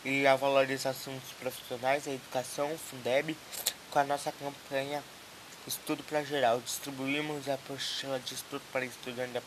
e 0.03 0.27
a 0.27 0.35
valorização 0.37 1.13
dos 1.15 1.33
profissionais, 1.33 2.09
a 2.09 2.13
educação, 2.13 2.73
o 2.73 2.79
Fundeb, 2.79 3.37
com 3.91 3.99
a 3.99 4.05
nossa 4.05 4.33
campanha 4.33 5.03
Estudo 5.67 6.03
para 6.05 6.25
Geral. 6.25 6.61
Distribuímos 6.61 7.49
a 7.49 7.55
apostila 7.55 8.19
de 8.21 8.35
estudo 8.35 8.63
para 8.73 8.85
estudantes 8.85 9.35
da, 9.35 9.43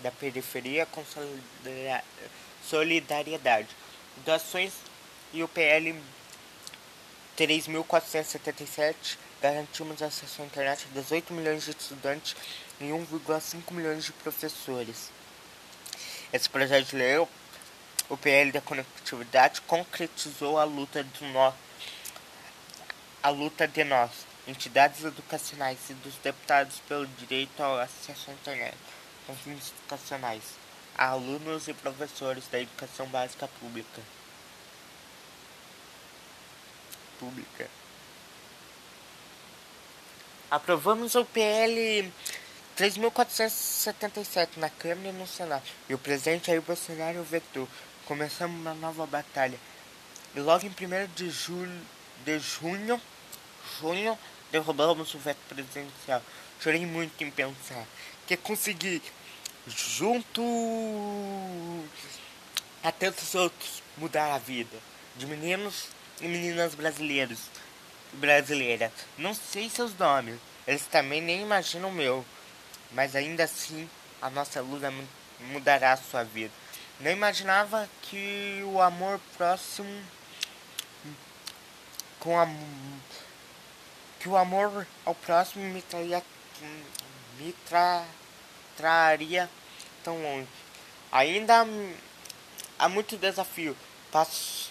da 0.00 0.10
periferia 0.10 0.86
com 0.86 1.04
solidariedade 2.64 3.68
doações 4.24 4.72
e 5.32 5.42
o 5.42 5.48
PL 5.48 5.94
3.477 7.36 9.16
garantimos 9.40 10.02
acesso 10.02 10.42
à 10.42 10.44
internet 10.44 10.86
a 10.90 11.00
18 11.00 11.32
milhões 11.32 11.64
de 11.64 11.70
estudantes 11.70 12.36
e 12.80 12.84
1,5 12.84 13.72
milhões 13.72 14.04
de 14.04 14.12
professores. 14.12 15.10
Esse 16.32 16.48
projeto 16.48 16.88
de 16.88 16.96
lei, 16.96 17.18
o 18.08 18.16
PL 18.16 18.52
da 18.52 18.60
conectividade, 18.60 19.60
concretizou 19.62 20.58
a 20.58 20.64
luta 20.64 21.02
do 21.02 21.26
nó, 21.26 21.52
a 23.22 23.28
luta 23.30 23.66
de 23.66 23.84
nós, 23.84 24.10
entidades 24.46 25.04
educacionais 25.04 25.78
e 25.90 25.94
dos 25.94 26.14
deputados 26.16 26.80
pelo 26.88 27.06
direito 27.06 27.62
ao 27.62 27.78
acesso 27.78 28.30
à 28.30 28.34
internet, 28.34 28.76
com 29.26 29.34
fins 29.36 29.72
educacionais 29.78 30.42
a 30.96 31.08
alunos 31.08 31.68
e 31.68 31.74
professores 31.74 32.44
da 32.48 32.60
educação 32.60 33.06
básica 33.06 33.48
pública. 33.60 34.02
Pública. 37.18 37.68
Aprovamos 40.50 41.14
o 41.14 41.24
PL 41.24 42.12
3.477 42.76 44.56
na 44.56 44.68
Câmara 44.68 45.08
e 45.08 45.12
no 45.12 45.26
Senado. 45.26 45.62
E 45.88 45.94
o 45.94 45.98
presidente 45.98 46.48
Jair 46.48 46.60
Bolsonaro 46.60 47.22
vetou. 47.22 47.68
Começamos 48.04 48.60
uma 48.60 48.74
nova 48.74 49.06
batalha. 49.06 49.58
E 50.34 50.40
logo 50.40 50.66
em 50.66 50.68
1 50.68 51.14
de 51.14 51.30
julho, 51.30 51.80
de 52.24 52.38
junho, 52.38 53.00
junho, 53.80 54.18
derrubamos 54.50 55.14
o 55.14 55.18
veto 55.18 55.40
presidencial. 55.48 56.22
Chorei 56.60 56.84
muito 56.84 57.22
em 57.22 57.30
pensar 57.30 57.86
que 58.32 58.36
consegui 58.38 59.02
junto 59.66 60.42
a 62.82 62.90
tantos 62.90 63.34
outros 63.34 63.82
mudar 63.98 64.32
a 64.34 64.38
vida 64.38 64.78
de 65.16 65.26
meninos 65.26 65.88
e 66.20 66.26
meninas 66.26 66.74
brasileiros 66.74 67.38
brasileiras. 68.14 68.90
Não 69.18 69.34
sei 69.34 69.68
seus 69.68 69.96
nomes, 69.98 70.38
eles 70.66 70.86
também 70.86 71.20
nem 71.20 71.42
imaginam 71.42 71.90
o 71.90 71.92
meu, 71.92 72.24
mas 72.92 73.14
ainda 73.14 73.44
assim 73.44 73.88
a 74.20 74.30
nossa 74.30 74.60
luta 74.60 74.92
mudará 75.40 75.92
a 75.92 75.96
sua 75.96 76.24
vida. 76.24 76.52
Não 77.00 77.10
imaginava 77.10 77.88
que 78.02 78.62
o 78.64 78.80
amor 78.80 79.20
próximo 79.36 80.02
com 82.18 82.38
a 82.38 82.46
que 84.20 84.28
o 84.28 84.36
amor 84.36 84.86
ao 85.04 85.14
próximo 85.14 85.64
me 85.64 85.82
traria 85.82 86.22
me 87.38 87.52
tra 87.66 88.04
traria 88.76 89.48
tão 90.02 90.20
longe. 90.22 90.48
Ainda 91.10 91.66
há 92.78 92.88
muito 92.88 93.16
desafio. 93.16 93.76
Passo, 94.10 94.70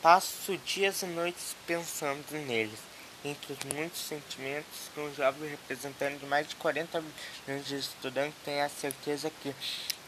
passo 0.00 0.56
dias 0.58 1.02
e 1.02 1.06
noites 1.06 1.56
pensando 1.66 2.24
neles. 2.46 2.78
Entre 3.24 3.52
os 3.52 3.58
muitos 3.72 4.00
sentimentos 4.00 4.90
que 4.92 5.00
um 5.00 5.14
jovem 5.14 5.50
representante 5.50 6.18
de 6.18 6.26
mais 6.26 6.48
de 6.48 6.56
40 6.56 7.02
milhões 7.46 7.66
de 7.66 7.76
estudantes 7.76 8.34
tem 8.44 8.60
a 8.60 8.68
certeza 8.68 9.30
que 9.42 9.54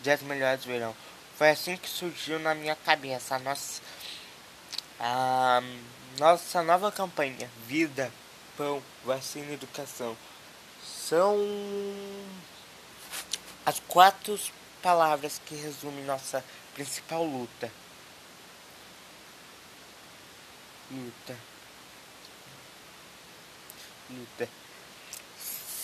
dias 0.02 0.20
melhores 0.22 0.64
virão. 0.64 0.94
Foi 1.36 1.50
assim 1.50 1.76
que 1.76 1.88
surgiu 1.88 2.38
na 2.38 2.54
minha 2.54 2.76
cabeça 2.76 3.36
a 3.36 3.38
nossa, 3.38 3.80
a 4.98 5.62
nossa 6.18 6.62
nova 6.62 6.90
campanha: 6.90 7.48
Vida, 7.66 8.12
Pão, 8.56 8.82
Vacina 9.04 9.50
e 9.50 9.54
Educação. 9.54 10.16
São 10.84 11.38
as 13.64 13.80
quatro 13.80 14.38
palavras 14.82 15.40
que 15.46 15.54
resumem 15.54 16.04
nossa 16.04 16.44
principal 16.74 17.24
luta. 17.24 17.70
Luta. 20.90 21.36
Luta. 24.10 24.48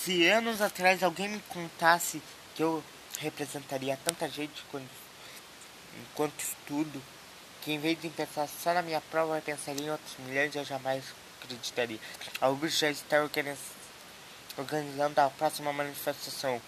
se 0.04 0.28
anos 0.28 0.60
atrás 0.60 1.02
alguém 1.02 1.28
me 1.28 1.40
contasse 1.48 2.22
que 2.54 2.62
eu 2.62 2.84
representaria 3.18 3.98
tanta 4.04 4.28
gente 4.28 4.62
quando, 4.70 4.88
enquanto 6.02 6.38
estudo, 6.40 7.02
que 7.62 7.72
em 7.72 7.78
vez 7.78 8.00
de 8.00 8.08
pensar 8.10 8.48
só 8.48 8.74
na 8.74 8.82
minha 8.82 9.00
prova, 9.00 9.36
eu 9.36 9.42
pensaria 9.42 9.86
em 9.86 9.90
outros 9.90 10.16
milhões, 10.18 10.54
eu 10.54 10.64
jamais 10.64 11.04
acreditaria. 11.42 11.98
Alguns 12.40 12.78
já 12.78 12.90
estão 12.90 13.28
organizando 14.56 15.20
a 15.20 15.30
próxima 15.30 15.72
manifestação 15.72 16.60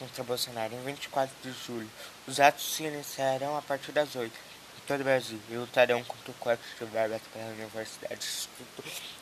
contra 0.00 0.24
Bolsonaro 0.24 0.72
em 0.74 0.82
24 0.82 1.34
de 1.42 1.52
julho. 1.66 1.88
Os 2.26 2.40
atos 2.40 2.74
se 2.74 2.84
iniciarão 2.84 3.56
a 3.56 3.60
partir 3.60 3.92
das 3.92 4.16
8 4.16 4.32
em 4.32 4.86
todo 4.86 5.02
o 5.02 5.04
Brasil 5.04 5.38
e 5.50 5.54
lutarão 5.54 6.02
contra 6.02 6.30
o 6.30 6.34
corte 6.34 6.62
de 6.78 6.86
verbas 6.86 7.20
para 7.32 7.42
universidades 7.42 8.48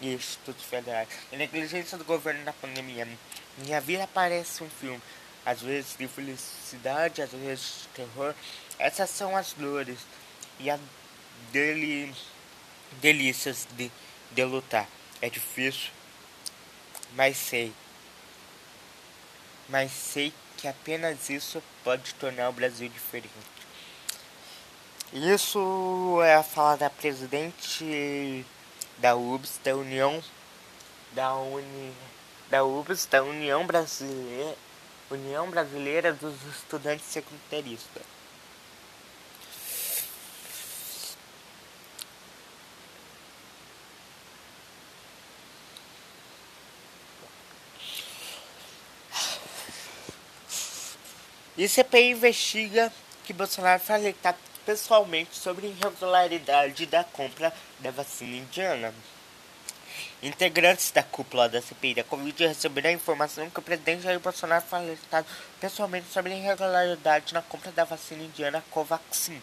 e 0.01 0.15
institutos 0.15 0.65
federais. 0.65 1.09
A 1.33 1.37
negligência 1.37 1.99
do 1.99 2.05
governo 2.05 2.45
na 2.45 2.53
pandemia. 2.53 3.09
Minha 3.59 3.81
vida 3.81 4.09
parece 4.15 4.63
um 4.63 4.71
filme. 4.71 5.03
Às 5.45 5.61
vezes 5.63 5.97
de 5.99 6.07
felicidade, 6.07 7.23
às 7.23 7.31
vezes 7.33 7.83
de 7.83 7.89
terror. 7.89 8.35
Essas 8.79 9.11
são 9.11 9.37
as 9.37 9.53
dores 9.55 9.99
e 10.61 10.71
as 10.71 10.81
delícias 13.01 13.67
de, 13.73 13.91
de 14.31 14.45
lutar. 14.45 14.87
É 15.21 15.29
difícil, 15.29 15.91
mas 17.15 17.37
sei. 17.37 17.73
Mas 19.69 19.91
sei 19.91 20.33
que 20.59 20.69
apenas 20.69 21.31
isso 21.31 21.63
pode 21.83 22.13
tornar 22.15 22.51
o 22.51 22.53
Brasil 22.53 22.89
diferente. 22.89 23.31
Isso 25.13 26.21
é 26.23 26.35
a 26.35 26.43
fala 26.43 26.77
da 26.77 26.91
presidente 26.91 28.45
da 28.99 29.17
UBS, 29.17 29.59
da 29.65 29.75
União 29.75 30.23
da 31.13 31.35
Uni, 31.37 31.95
da 32.51 32.65
UBS, 32.65 33.07
da 33.07 33.23
União 33.23 33.67
Brasileira, 33.67 34.55
União 35.11 35.49
Brasileira 35.49 36.13
dos 36.13 36.35
Estudantes 36.55 37.07
Secundaristas. 37.07 38.18
E 51.59 51.67
CPI 51.69 52.13
investiga 52.13 52.93
que 53.25 53.33
Bolsonaro 53.33 53.83
alertado 53.89 54.39
pessoalmente 54.65 55.37
sobre 55.37 55.67
irregularidade 55.67 56.87
da 56.87 57.03
compra 57.03 57.53
da 57.81 57.91
vacina 57.91 58.37
indiana. 58.37 58.95
Integrantes 60.23 60.93
da 60.93 61.03
cúpula 61.03 61.49
da 61.49 61.61
CPI 61.61 61.95
da 61.95 62.05
Covid 62.05 62.47
receberam 62.47 62.91
a 62.91 62.93
informação 62.93 63.51
que 63.51 63.59
o 63.59 63.63
presidente 63.63 64.03
Jair 64.03 64.21
Bolsonaro 64.21 64.65
foi 64.67 64.79
alertado 64.79 65.27
pessoalmente 65.59 66.07
sobre 66.13 66.33
irregularidade 66.33 67.35
na 67.35 67.43
compra 67.43 67.73
da 67.73 67.83
vacina 67.83 68.23
indiana 68.23 68.65
Covaxin. 68.71 69.43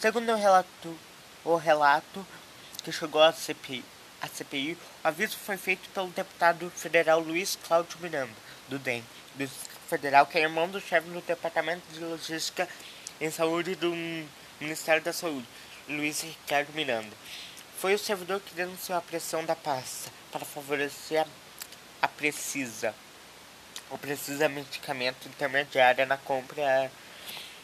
Segundo 0.00 0.32
o 0.32 0.36
relato, 0.36 0.98
o 1.44 1.56
relato 1.56 2.26
que 2.82 2.90
chegou 2.90 3.22
à 3.22 3.34
CPI, 3.34 3.84
à 4.22 4.28
CPI, 4.28 4.78
o 5.04 5.08
aviso 5.08 5.36
foi 5.36 5.58
feito 5.58 5.90
pelo 5.90 6.08
deputado 6.08 6.72
federal 6.74 7.20
Luiz 7.20 7.58
Cláudio 7.68 7.98
Miranda, 8.00 8.32
do 8.66 8.78
DEM, 8.78 9.04
do 9.34 9.46
Federal, 9.84 10.26
que 10.26 10.38
é 10.38 10.42
irmão 10.42 10.68
do 10.68 10.80
chefe 10.80 11.08
do 11.08 11.20
Departamento 11.20 11.82
de 11.92 12.00
Logística 12.00 12.68
em 13.20 13.30
Saúde 13.30 13.74
do 13.74 13.92
Ministério 14.60 15.02
da 15.02 15.12
Saúde, 15.12 15.46
Luiz 15.88 16.22
Ricardo 16.22 16.72
Miranda. 16.72 17.14
Foi 17.78 17.94
o 17.94 17.98
servidor 17.98 18.40
que 18.40 18.54
denunciou 18.54 18.96
a 18.96 19.02
pressão 19.02 19.44
da 19.44 19.54
pasta 19.54 20.10
para 20.32 20.44
favorecer 20.44 21.26
a, 22.00 22.08
Precisa, 22.08 22.94
o 23.90 23.98
Precisa 23.98 24.48
Medicamento 24.48 25.28
Intermediária 25.28 26.06
na 26.06 26.16
compra 26.16 26.90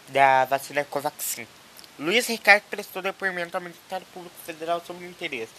da 0.09 0.45
vacina 0.45 0.85
Covaxin. 0.85 1.47
Luiz 1.99 2.27
Ricardo 2.27 2.65
prestou 2.71 3.03
depoimento 3.03 3.57
ao 3.57 3.63
Ministério 3.63 4.07
Público 4.13 4.37
Federal 4.45 4.83
sobre 4.87 5.07
o 5.07 5.11
interesse, 5.11 5.53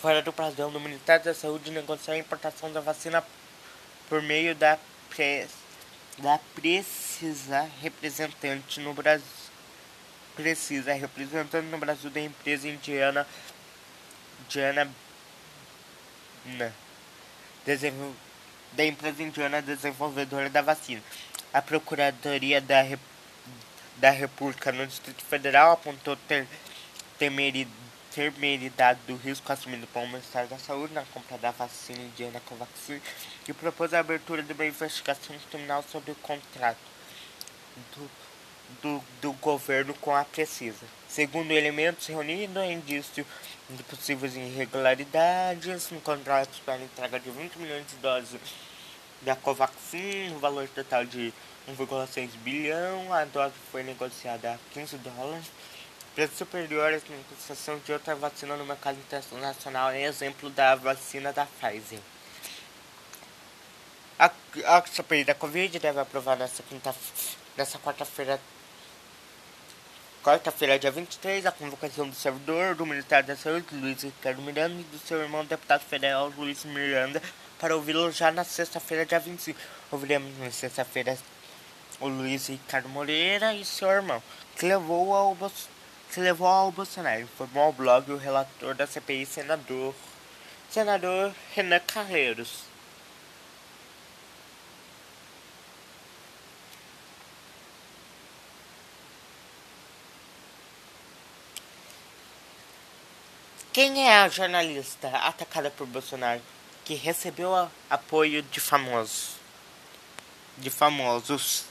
fora 0.00 0.22
do 0.22 0.32
padrão 0.32 0.70
do 0.70 0.80
Ministério 0.80 1.24
da 1.24 1.34
Saúde, 1.34 1.70
negociar 1.70 2.14
a 2.14 2.18
importação 2.18 2.72
da 2.72 2.80
vacina 2.80 3.24
por 4.08 4.22
meio 4.22 4.54
da 4.54 4.78
da 6.18 6.38
precisa 6.54 7.70
representante 7.82 8.80
no 8.80 8.94
Brasil 8.94 9.26
precisa 10.34 10.94
representante 10.94 11.66
no 11.66 11.78
Brasil 11.78 12.10
da 12.10 12.20
empresa 12.20 12.68
indiana 12.68 13.26
Diana 14.48 14.90
da 18.72 18.84
empresa 18.84 19.22
indiana 19.22 19.60
desenvolvedora 19.60 20.48
da 20.48 20.62
vacina. 20.62 21.02
A 21.52 21.60
Procuradoria 21.60 22.60
da, 22.60 22.82
da 23.98 24.10
República 24.10 24.72
no 24.72 24.86
Distrito 24.86 25.22
Federal 25.24 25.72
apontou 25.72 26.16
ter 26.16 26.46
temeridade 27.18 27.81
temeridade 28.14 29.00
do 29.06 29.16
risco 29.16 29.50
assumido 29.50 29.86
pelo 29.86 30.06
Ministério 30.06 30.48
da 30.48 30.58
Saúde 30.58 30.92
na 30.92 31.02
compra 31.06 31.38
da 31.38 31.50
vacina 31.50 32.00
indiana 32.00 32.40
Covaxin 32.44 33.00
e 33.48 33.52
propôs 33.52 33.94
a 33.94 34.00
abertura 34.00 34.42
de 34.42 34.52
uma 34.52 34.66
investigação 34.66 35.34
criminal 35.50 35.82
sobre 35.90 36.10
o 36.10 36.14
contrato 36.16 36.78
do, 37.94 38.10
do, 38.82 39.04
do 39.20 39.32
governo 39.34 39.94
com 39.94 40.14
a 40.14 40.24
Precisa. 40.24 40.86
Segundo 41.08 41.52
elementos 41.52 42.06
reunidos, 42.06 42.56
é 42.56 42.72
indício 42.72 43.26
de 43.68 43.82
possíveis 43.84 44.36
irregularidades 44.36 45.90
no 45.90 46.00
contrato 46.00 46.60
para 46.64 46.74
a 46.74 46.82
entrega 46.82 47.18
de 47.18 47.30
20 47.30 47.56
milhões 47.56 47.86
de 47.86 47.96
doses 47.96 48.40
da 49.22 49.36
Covaxin, 49.36 50.34
o 50.34 50.38
valor 50.38 50.68
total 50.68 51.06
de 51.06 51.32
1,6 51.68 52.30
bilhão. 52.42 53.12
A 53.12 53.24
dose 53.24 53.54
foi 53.70 53.82
negociada 53.82 54.52
a 54.52 54.58
15 54.74 54.98
dólares 54.98 55.46
preços 56.14 56.38
superiores 56.38 57.02
na 57.08 57.16
negociação 57.16 57.78
de 57.78 57.92
outra 57.92 58.14
vacina 58.14 58.56
no 58.56 58.64
mercado 58.64 58.98
internacional 58.98 59.90
é 59.90 60.02
exemplo 60.02 60.50
da 60.50 60.74
vacina 60.74 61.32
da 61.32 61.46
Pfizer. 61.46 62.00
A, 64.18 64.30
a 64.66 64.86
CPI 64.86 65.24
da 65.24 65.34
Covid 65.34 65.78
deve 65.78 65.98
aprovar 65.98 66.36
nessa, 66.36 66.62
quinta, 66.62 66.94
nessa 67.56 67.78
quarta-feira, 67.78 68.38
quarta-feira, 70.22 70.78
dia 70.78 70.90
23, 70.90 71.46
a 71.46 71.52
convocação 71.52 72.08
do 72.08 72.14
servidor 72.14 72.74
do 72.74 72.86
Ministério 72.86 73.26
da 73.26 73.36
Saúde, 73.36 73.74
Luiz 73.74 74.02
Ricardo 74.02 74.42
Miranda, 74.42 74.80
e 74.80 74.84
do 74.84 74.98
seu 74.98 75.20
irmão, 75.20 75.44
deputado 75.44 75.80
federal 75.80 76.32
Luiz 76.36 76.64
Miranda, 76.64 77.22
para 77.58 77.74
ouvi-lo 77.74 78.12
já 78.12 78.30
na 78.30 78.44
sexta-feira, 78.44 79.06
dia 79.06 79.18
25. 79.18 79.58
Ouviremos 79.90 80.38
na 80.38 80.50
sexta-feira 80.50 81.18
o 82.00 82.08
Luiz 82.08 82.48
Ricardo 82.48 82.88
Moreira 82.88 83.54
e 83.54 83.64
seu 83.64 83.88
irmão, 83.88 84.22
que 84.56 84.66
levou 84.66 85.14
ao 85.14 85.34
se 86.12 86.20
levou 86.20 86.46
ao 86.46 86.70
Bolsonaro, 86.70 87.22
informou 87.22 87.64
ao 87.64 87.72
blog 87.72 88.12
o 88.12 88.18
relator 88.18 88.74
da 88.74 88.86
CPI, 88.86 89.24
senador, 89.24 89.94
senador 90.68 91.34
Renan 91.54 91.80
Carreiros. 91.80 92.64
Quem 103.72 104.06
é 104.06 104.18
a 104.18 104.28
jornalista 104.28 105.08
atacada 105.08 105.70
por 105.70 105.86
Bolsonaro 105.86 106.42
que 106.84 106.92
recebeu 106.92 107.70
apoio 107.88 108.42
de 108.42 108.60
famosos? 108.60 109.36
De 110.58 110.68
famosos. 110.68 111.64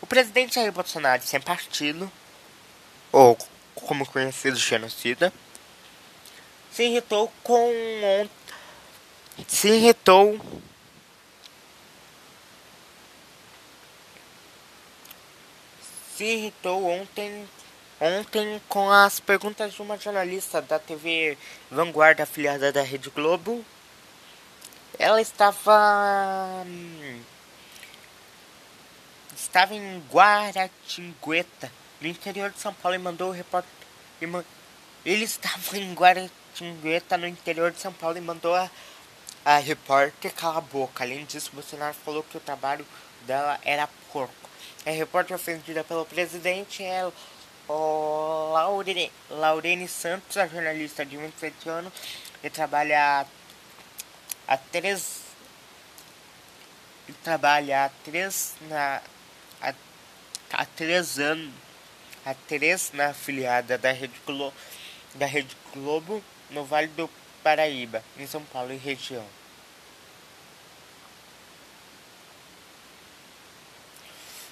O 0.00 0.06
presidente 0.06 0.54
Jair 0.54 0.70
Bolsonaro, 0.70 1.22
sem 1.22 1.40
partido, 1.40 2.08
ou 3.12 3.36
como 3.74 4.06
conhecido 4.06 4.56
genocida, 4.56 5.32
se 6.70 6.84
irritou 6.84 7.32
com 7.42 8.28
se 9.46 9.68
irritou 9.68 10.40
se 16.16 16.24
irritou 16.24 16.86
ontem 16.86 17.48
ontem 18.00 18.60
com 18.68 18.90
as 18.90 19.20
perguntas 19.20 19.72
de 19.72 19.82
uma 19.82 19.98
jornalista 19.98 20.60
da 20.60 20.78
TV 20.78 21.38
Vanguarda 21.70 22.22
afiliada 22.24 22.70
da 22.72 22.82
Rede 22.82 23.10
Globo. 23.10 23.64
Ela 24.98 25.20
estava 25.20 26.66
estava 29.34 29.74
em 29.74 30.02
Guaratingueta 30.10 31.70
no 32.00 32.08
interior 32.08 32.50
de 32.50 32.60
São 32.60 32.74
Paulo 32.74 32.96
e 32.96 32.98
mandou 32.98 33.30
o 33.30 33.32
repórter. 33.32 33.70
Ele 35.04 35.24
estava 35.24 35.78
em 35.78 35.94
Guaratingueta, 35.94 37.16
no 37.16 37.26
interior 37.26 37.70
de 37.70 37.80
São 37.80 37.92
Paulo, 37.92 38.18
e 38.18 38.20
mandou 38.20 38.54
a, 38.54 38.70
a 39.44 39.58
repórter 39.58 40.32
calar 40.34 40.58
a 40.58 40.60
boca. 40.60 41.04
Além 41.04 41.24
disso, 41.24 41.50
Bolsonaro 41.52 41.94
falou 41.94 42.22
que 42.22 42.36
o 42.36 42.40
trabalho 42.40 42.86
dela 43.26 43.58
era 43.62 43.88
porco. 44.12 44.34
A 44.84 44.90
repórter 44.90 45.36
ofendida 45.36 45.84
pelo 45.84 46.04
presidente 46.04 46.82
é 46.82 47.10
o 47.68 48.52
Laurene, 48.52 49.10
Laurene 49.28 49.88
Santos, 49.88 50.36
a 50.36 50.46
jornalista 50.46 51.04
de 51.04 51.16
27 51.16 51.68
anos, 51.68 51.92
e 52.42 52.50
trabalha 52.50 53.26
há, 54.46 54.56
três 54.56 55.20
e 57.08 57.12
trabalha 57.12 57.84
há 57.84 57.88
três, 58.04 58.54
na, 58.62 59.00
há 60.52 60.64
três 60.76 61.18
anos 61.18 61.52
há 62.26 62.34
três 62.34 62.90
na 62.92 63.10
afiliada 63.10 63.78
da 63.78 63.92
Rede, 63.92 64.20
Globo, 64.26 64.52
da 65.14 65.26
Rede 65.26 65.56
Globo 65.72 66.22
no 66.50 66.64
Vale 66.64 66.88
do 66.88 67.08
Paraíba, 67.42 68.02
em 68.18 68.26
São 68.26 68.42
Paulo 68.42 68.72
e 68.72 68.76
região. 68.76 69.24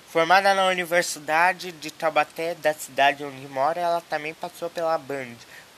Formada 0.09 0.55
na 0.55 0.67
Universidade 0.69 1.73
de 1.73 1.91
Taubaté, 1.91 2.55
da 2.55 2.73
cidade 2.73 3.25
onde 3.25 3.49
mora, 3.49 3.81
ela 3.81 4.01
também 4.03 4.33
passou 4.33 4.71
pela 4.71 4.97
Band. 4.97 5.35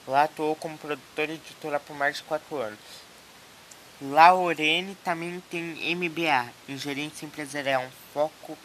Lá 0.07 0.25
atuou 0.25 0.55
como 0.55 0.77
produtora 0.77 1.33
e 1.33 1.37
editora 1.37 1.81
por 1.81 1.97
mais 1.97 2.17
de 2.17 2.23
quatro 2.25 2.59
anos. 2.59 2.79
Laurene 4.03 4.95
também 4.97 5.43
tem 5.51 5.97
MBA 5.97 6.53
em 6.69 6.77
Gerência 6.77 7.25
Empresarial, 7.25 7.89
foco 8.13 8.59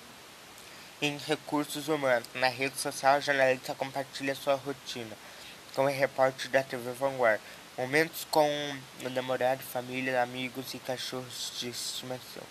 em 1.02 1.18
recursos 1.18 1.88
humanos. 1.88 2.28
Na 2.36 2.48
rede 2.48 2.78
social, 2.78 3.16
a 3.16 3.20
jornalista 3.20 3.74
compartilha 3.74 4.36
sua 4.36 4.56
rotina 4.56 5.16
com 5.76 5.86
o 5.86 5.90
repórter 5.90 6.50
da 6.50 6.62
TV 6.62 6.92
Vanguard. 6.92 7.42
Momentos 7.78 8.28
com 8.30 8.48
o 9.04 9.10
namorado, 9.10 9.64
família, 9.64 10.22
amigos 10.22 10.74
e 10.74 10.80
cachorros 10.80 11.54
de 11.60 11.70
estimação 11.70 12.44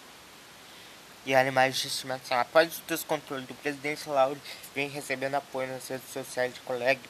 e 1.25 1.35
animais 1.35 1.77
de 1.77 1.87
estimação. 1.87 2.39
Após 2.39 2.79
o 2.79 2.83
descontrole 2.89 3.45
do 3.45 3.55
presidente 3.55 4.09
Lauro, 4.09 4.41
vem 4.75 4.89
recebendo 4.89 5.35
apoio 5.35 5.69
nas 5.69 5.87
redes 5.87 6.11
sociais 6.11 6.55
de 6.55 6.61
colegas 6.61 7.05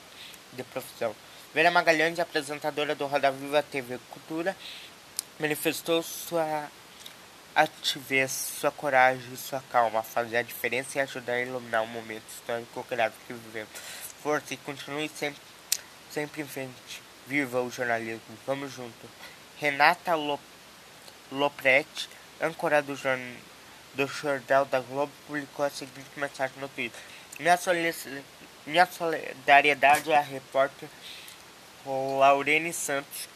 de 0.53 0.63
profissão. 0.65 1.15
Vera 1.55 1.71
Magalhães, 1.71 2.19
apresentadora 2.19 2.95
do 2.95 3.07
Roda 3.07 3.31
Viva 3.31 3.63
TV 3.63 3.99
Cultura, 4.11 4.57
manifestou 5.39 6.03
sua 6.03 6.69
ativez, 7.55 8.31
sua 8.31 8.71
coragem 8.71 9.33
e 9.33 9.37
sua 9.37 9.63
calma, 9.71 10.03
fazer 10.03 10.39
a 10.39 10.43
diferença 10.43 10.99
e 10.99 11.01
ajudar 11.01 11.35
a 11.35 11.41
iluminar 11.43 11.83
o 11.83 11.87
momento 11.87 12.25
histórico 12.29 12.87
grave 12.89 13.15
que 13.27 13.33
vivemos. 13.33 13.71
Força 14.23 14.55
e 14.55 14.57
continue 14.57 15.09
sempre, 15.09 15.41
sempre 16.11 16.43
em 16.43 16.47
frente. 16.47 17.03
Viva 17.27 17.61
o 17.61 17.71
jornalismo, 17.71 18.21
vamos 18.47 18.73
junto. 18.73 19.09
Renata 19.59 20.15
Lopretti, 21.31 22.09
âncora 22.41 22.83
do 22.83 22.97
do 23.95 24.07
Jornal 24.07 24.65
da 24.67 24.81
Globo 24.81 25.13
publicou 25.27 25.65
a 25.65 25.71
seguinte 25.71 26.09
mensagem 26.17 26.57
no 26.61 26.69
Twitter. 26.69 27.01
Minha, 27.39 27.59
minha 28.67 28.87
solidariedade 28.87 30.13
à 30.13 30.21
repórter 30.21 30.89
Laurene 31.85 32.73
Santos, 32.73 33.29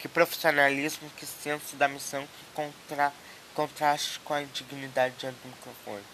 que, 0.00 0.08
profissionalismo, 0.08 1.08
que 1.16 1.26
senso 1.26 1.76
da 1.76 1.86
missão, 1.86 2.22
que 2.22 2.44
contra, 2.54 3.12
contraste 3.54 4.18
com 4.20 4.34
a 4.34 4.42
dignidade 4.42 5.14
diante 5.18 5.36
do 5.42 5.48
microfone. 5.48 6.04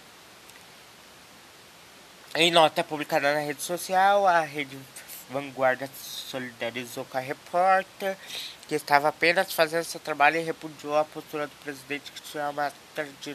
Em 2.35 2.51
nota 2.51 2.85
publicada 2.85 3.33
na 3.33 3.41
rede 3.41 3.63
social, 3.63 4.27
a 4.27 4.41
rede 4.41 4.79
Vanguarda 5.31 5.91
solidarizou 5.97 7.05
com 7.05 7.17
a 7.17 7.21
repórter, 7.21 8.17
que 8.69 8.75
estava 8.75 9.09
apenas 9.09 9.53
fazendo 9.53 9.85
seu 9.85 10.01
trabalho 10.01 10.37
e 10.37 10.43
repudiou 10.43 10.97
a 10.97 11.05
postura 11.05 11.47
do 11.47 11.57
presidente 11.63 12.13
que 12.13 12.21
tinha 12.21 12.51
uma 12.51 12.73
de 13.23 13.31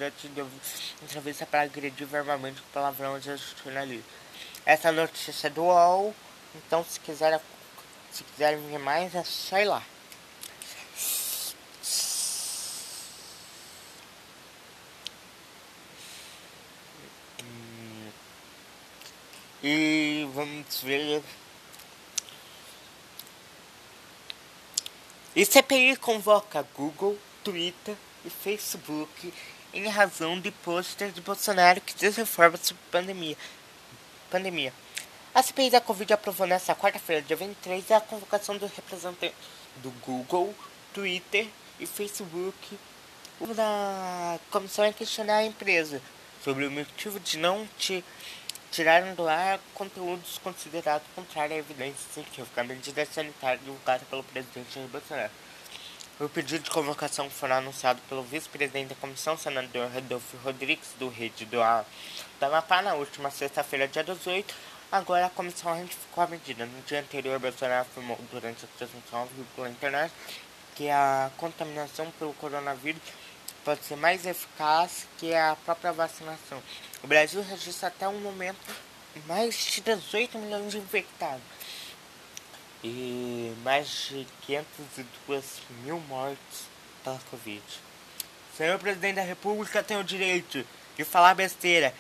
entrevista 1.03 1.45
para 1.45 1.61
agredir 1.61 2.07
verbalmente 2.07 2.61
com 2.61 2.67
palavrões 2.73 3.25
e 3.25 3.37
jornalistas. 3.63 4.11
Essa 4.65 4.91
notícia 4.91 5.47
é 5.47 5.49
do 5.49 5.63
UOL, 5.63 6.13
então 6.55 6.83
se 6.83 6.99
quiser 6.99 7.39
se 8.11 8.23
quiserem 8.23 8.59
ver 8.67 8.79
mais 8.79 9.15
é 9.15 9.23
só 9.23 9.57
ir 9.57 9.65
lá. 9.65 9.81
E 19.63 20.27
vamos 20.33 20.81
ver 20.81 21.21
E 25.35 25.45
CPI 25.45 25.95
convoca 25.97 26.67
Google, 26.75 27.17
Twitter 27.43 27.95
e 28.25 28.29
Facebook 28.29 29.33
em 29.73 29.87
razão 29.87 30.39
de 30.39 30.51
pôster 30.51 31.11
de 31.11 31.21
Bolsonaro 31.21 31.79
que 31.79 31.93
diz 31.93 32.15
reforma 32.15 32.57
sobre 32.57 32.81
pandemia. 32.91 33.37
pandemia. 34.29 34.73
A 35.33 35.41
CPI 35.41 35.69
da 35.69 35.79
Covid 35.79 36.11
aprovou 36.11 36.47
nesta 36.47 36.75
quarta-feira, 36.75 37.21
dia 37.21 37.37
23, 37.37 37.91
a 37.91 38.01
convocação 38.01 38.57
do 38.57 38.65
representante 38.65 39.33
do 39.77 39.91
Google, 40.05 40.53
Twitter 40.93 41.47
e 41.79 41.85
Facebook 41.85 42.77
da 43.55 44.39
comissão 44.49 44.83
é 44.85 44.91
questionar 44.91 45.37
a 45.37 45.45
empresa 45.45 46.01
sobre 46.43 46.65
o 46.65 46.71
motivo 46.71 47.19
de 47.19 47.37
não 47.37 47.67
te 47.77 48.03
tiraram 48.71 49.13
do 49.15 49.27
ar 49.27 49.59
conteúdos 49.73 50.37
considerados 50.37 51.05
contrários 51.13 51.57
à 51.57 51.59
evidência 51.59 52.13
científica, 52.13 52.61
a 52.61 52.63
medida 52.63 53.05
sanitária 53.05 53.57
divulgada 53.57 54.03
pelo 54.09 54.23
presidente 54.23 54.73
Jair 54.73 54.87
Bolsonaro. 54.87 55.31
O 56.21 56.29
pedido 56.29 56.63
de 56.63 56.69
convocação 56.69 57.29
foi 57.29 57.51
anunciado 57.51 57.99
pelo 58.07 58.23
vice-presidente 58.23 58.89
da 58.89 58.95
comissão, 58.95 59.37
senador 59.37 59.91
Rodolfo 59.91 60.37
Rodrigues, 60.37 60.89
do 60.97 61.09
Rede 61.09 61.45
do, 61.45 61.57
Amapá, 62.39 62.81
na 62.81 62.93
última 62.93 63.29
sexta-feira, 63.29 63.87
dia 63.87 64.03
18. 64.03 64.53
Agora, 64.91 65.25
a 65.25 65.29
comissão 65.29 65.73
ratificou 65.73 66.23
a 66.23 66.27
medida. 66.27 66.65
No 66.65 66.81
dia 66.83 66.99
anterior, 66.99 67.39
Bolsonaro 67.39 67.81
afirmou 67.81 68.19
durante 68.31 68.65
a 68.65 68.67
transmissão 68.77 69.19
ao 69.19 69.25
vivo 69.25 69.47
pela 69.55 69.69
internet 69.69 70.13
que 70.75 70.89
a 70.89 71.29
contaminação 71.37 72.09
pelo 72.19 72.33
coronavírus 72.35 73.01
pode 73.65 73.83
ser 73.83 73.95
mais 73.95 74.25
eficaz 74.25 75.07
que 75.17 75.33
a 75.33 75.57
própria 75.65 75.91
vacinação. 75.91 76.61
O 77.03 77.07
Brasil 77.07 77.41
registra 77.41 77.87
até 77.87 78.07
o 78.07 78.13
momento 78.13 78.57
mais 79.25 79.55
de 79.55 79.81
18 79.81 80.37
milhões 80.37 80.71
de 80.71 80.77
infectados 80.77 81.41
e 82.83 83.53
mais 83.63 84.07
de 84.09 84.27
502 84.45 85.43
mil 85.83 85.99
mortes 86.01 86.67
pela 87.03 87.19
Covid. 87.29 87.63
Senhor 88.55 88.77
Presidente 88.77 89.15
da 89.15 89.23
República 89.23 89.81
tem 89.81 89.97
o 89.97 90.03
direito 90.03 90.65
de 90.95 91.03
falar 91.03 91.33
besteira 91.33 91.93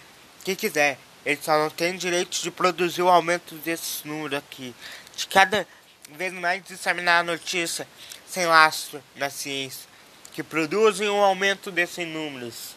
que 0.43 0.55
quiser. 0.55 0.97
Ele 1.25 1.39
só 1.41 1.57
não 1.57 1.69
tem 1.69 1.97
direito 1.97 2.39
de 2.41 2.51
produzir 2.51 3.01
o 3.01 3.09
aumento 3.09 3.55
desse 3.55 4.07
número 4.07 4.37
aqui. 4.37 4.75
De 5.15 5.27
cada 5.27 5.67
vez 6.11 6.33
mais 6.33 6.63
disseminar 6.63 7.21
a 7.21 7.23
notícia 7.23 7.87
sem 8.27 8.45
lastro 8.45 9.03
na 9.15 9.29
ciência 9.29 9.89
que 10.33 10.43
produzem 10.43 11.09
um 11.09 11.21
aumento 11.21 11.71
desses 11.71 12.07
números, 12.07 12.75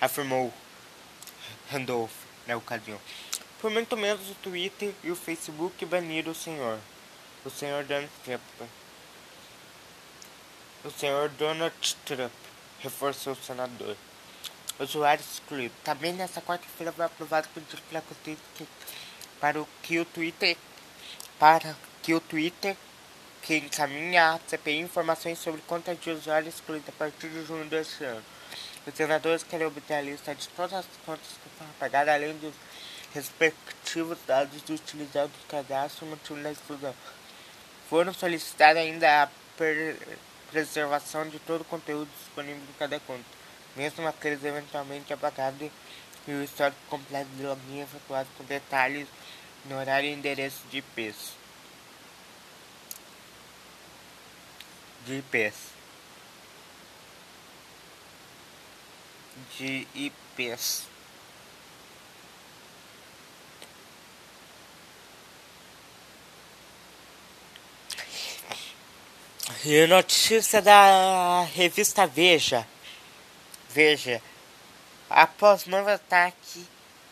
afirmou 0.00 0.52
Randolph 1.70 2.12
na 2.46 2.56
ocasião. 2.56 2.98
Por 3.60 3.70
muito 3.70 3.96
menos 3.96 4.28
o 4.30 4.34
Twitter 4.36 4.94
e 5.02 5.10
o 5.10 5.16
Facebook 5.16 5.84
baniram 5.84 6.32
o 6.32 6.34
senhor. 6.34 6.78
O 7.44 7.50
senhor 7.50 7.84
Donald 7.84 8.10
Trump. 8.24 8.40
O 10.84 10.90
senhor 10.90 11.28
Donald 11.30 11.96
Trump 12.04 12.32
reforçou 12.80 13.32
o 13.32 13.36
senador. 13.36 13.96
Usuário 14.78 15.20
excluído. 15.20 15.74
Também 15.82 16.12
nessa 16.12 16.40
quarta-feira 16.40 16.92
foi 16.92 17.04
aprovado 17.04 17.48
o 17.48 17.50
pedido 17.50 17.82
pela 17.90 18.02
para 19.40 19.60
o 19.60 19.68
que 19.82 19.98
o 19.98 20.04
Twitter 20.04 20.56
para 21.38 21.76
que 22.02 22.14
o 22.14 22.20
Twitter 22.20 22.76
que 23.42 23.56
encaminha 23.56 24.32
à 24.32 24.40
CPI 24.46 24.80
informações 24.80 25.38
sobre 25.38 25.60
contas 25.62 25.98
de 26.00 26.10
usuários 26.10 26.54
excluídas 26.54 26.88
a 26.88 26.92
partir 26.92 27.28
de 27.28 27.44
junho 27.46 27.64
deste 27.66 28.04
ano. 28.04 28.22
Os 28.86 28.94
senadores 28.94 29.42
querem 29.42 29.66
obter 29.66 29.94
a 29.94 30.00
lista 30.00 30.34
de 30.34 30.48
todas 30.48 30.72
as 30.72 30.86
contas 31.04 31.26
que 31.42 31.48
foram 31.58 31.70
apagadas, 31.70 32.14
além 32.14 32.36
dos 32.38 32.54
respectivos 33.14 34.18
dados 34.26 34.62
utilizados 34.68 35.30
no 35.30 35.48
cadastro 35.48 36.06
e 36.06 36.10
motivo 36.10 36.42
da 36.42 36.52
exclusão. 36.52 36.94
Foram 37.88 38.12
solicitadas 38.12 38.82
ainda 38.82 39.24
a 39.24 39.28
preservação 40.50 41.28
de 41.28 41.38
todo 41.40 41.62
o 41.62 41.64
conteúdo 41.64 42.08
disponível 42.18 42.56
em 42.56 42.78
cada 42.78 43.00
conta, 43.00 43.24
mesmo 43.76 44.06
aqueles 44.06 44.44
eventualmente 44.44 45.12
apagados 45.12 45.70
e 46.26 46.32
o 46.32 46.44
histórico 46.44 46.80
completo 46.88 47.30
de 47.36 47.42
login 47.42 47.80
efetuado 47.80 48.28
com 48.36 48.44
detalhes 48.44 49.08
no 49.64 49.78
horário 49.78 50.08
e 50.08 50.12
endereço 50.12 50.62
de 50.70 50.78
IPs. 50.78 51.38
de 55.08 55.18
IPs. 55.18 55.77
De 59.58 59.86
IPs. 59.94 60.88
E 69.64 69.86
notícia 69.86 70.62
da 70.62 71.42
revista 71.54 72.06
Veja. 72.06 72.66
Veja. 73.68 74.22
Após 75.10 75.66
novo 75.66 75.90
ataque 75.90 76.66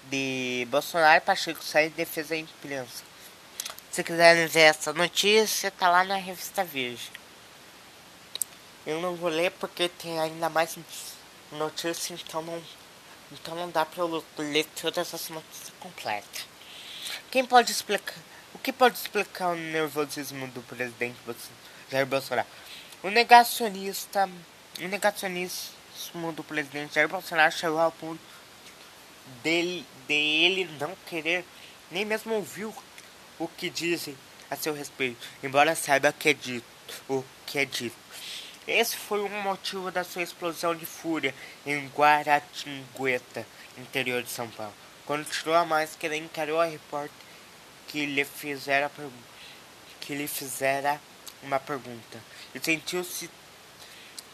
de 0.04 0.66
Bolsonaro, 0.70 1.20
Pacheco 1.22 1.62
sai 1.64 1.88
de 1.88 1.96
defesa 1.96 2.30
da 2.30 2.36
imprensa. 2.36 3.02
Se 3.90 4.04
quiserem 4.04 4.46
ver 4.46 4.60
essa 4.60 4.92
notícia, 4.92 5.70
tá 5.70 5.88
lá 5.88 6.04
na 6.04 6.16
revista 6.16 6.62
Veja. 6.62 7.10
Eu 8.86 9.00
não 9.00 9.16
vou 9.16 9.28
ler 9.28 9.50
porque 9.52 9.88
tem 9.88 10.20
ainda 10.20 10.48
mais 10.48 10.76
notícia, 11.52 12.14
então 12.14 12.42
não, 12.42 12.62
então 13.32 13.54
não 13.54 13.70
dá 13.70 13.84
para 13.84 14.02
eu 14.02 14.24
ler 14.38 14.66
todas 14.80 15.12
as 15.14 15.28
notícias 15.28 15.72
completas. 15.80 16.46
Quem 17.30 17.44
pode 17.44 17.70
explicar? 17.72 18.14
O 18.54 18.58
que 18.58 18.72
pode 18.72 18.96
explicar 18.96 19.48
o 19.48 19.56
nervosismo 19.56 20.48
do 20.48 20.62
presidente 20.62 21.16
Jair 21.90 22.06
Bolsonaro? 22.06 22.48
O 23.02 23.10
negacionista, 23.10 24.28
o 24.80 24.88
negacionismo 24.88 26.32
do 26.34 26.42
presidente 26.42 26.94
Jair 26.94 27.08
Bolsonaro 27.08 27.52
chegou 27.52 27.78
ao 27.78 27.92
ponto 27.92 28.20
dele, 29.42 29.86
dele 30.08 30.64
não 30.80 30.96
querer 31.06 31.44
nem 31.90 32.04
mesmo 32.04 32.34
ouvir 32.34 32.72
o 33.38 33.48
que 33.48 33.68
dizem 33.68 34.16
a 34.50 34.56
seu 34.56 34.72
respeito, 34.72 35.26
embora 35.42 35.74
saiba 35.74 36.12
que 36.12 36.30
é 36.30 36.34
dito, 36.34 36.64
o 37.08 37.24
que 37.44 37.58
é 37.58 37.64
dito. 37.64 38.05
Esse 38.66 38.96
foi 38.96 39.20
o 39.20 39.28
motivo 39.28 39.92
da 39.92 40.02
sua 40.02 40.22
explosão 40.22 40.74
de 40.74 40.84
fúria 40.84 41.32
em 41.64 41.86
Guaratingueta, 41.88 43.46
interior 43.78 44.22
de 44.24 44.30
São 44.30 44.48
Paulo. 44.50 44.74
Quando 45.04 45.24
tirou 45.24 45.54
a 45.54 45.64
máscara, 45.64 46.16
encarou 46.16 46.60
a 46.60 46.64
repórter 46.64 47.14
que 47.86 48.04
lhe 48.04 48.24
fizera, 48.24 48.90
que 50.00 50.16
lhe 50.16 50.26
fizera 50.26 51.00
uma 51.44 51.60
pergunta 51.60 52.20
e 52.52 52.58
sentiu-se 52.58 53.30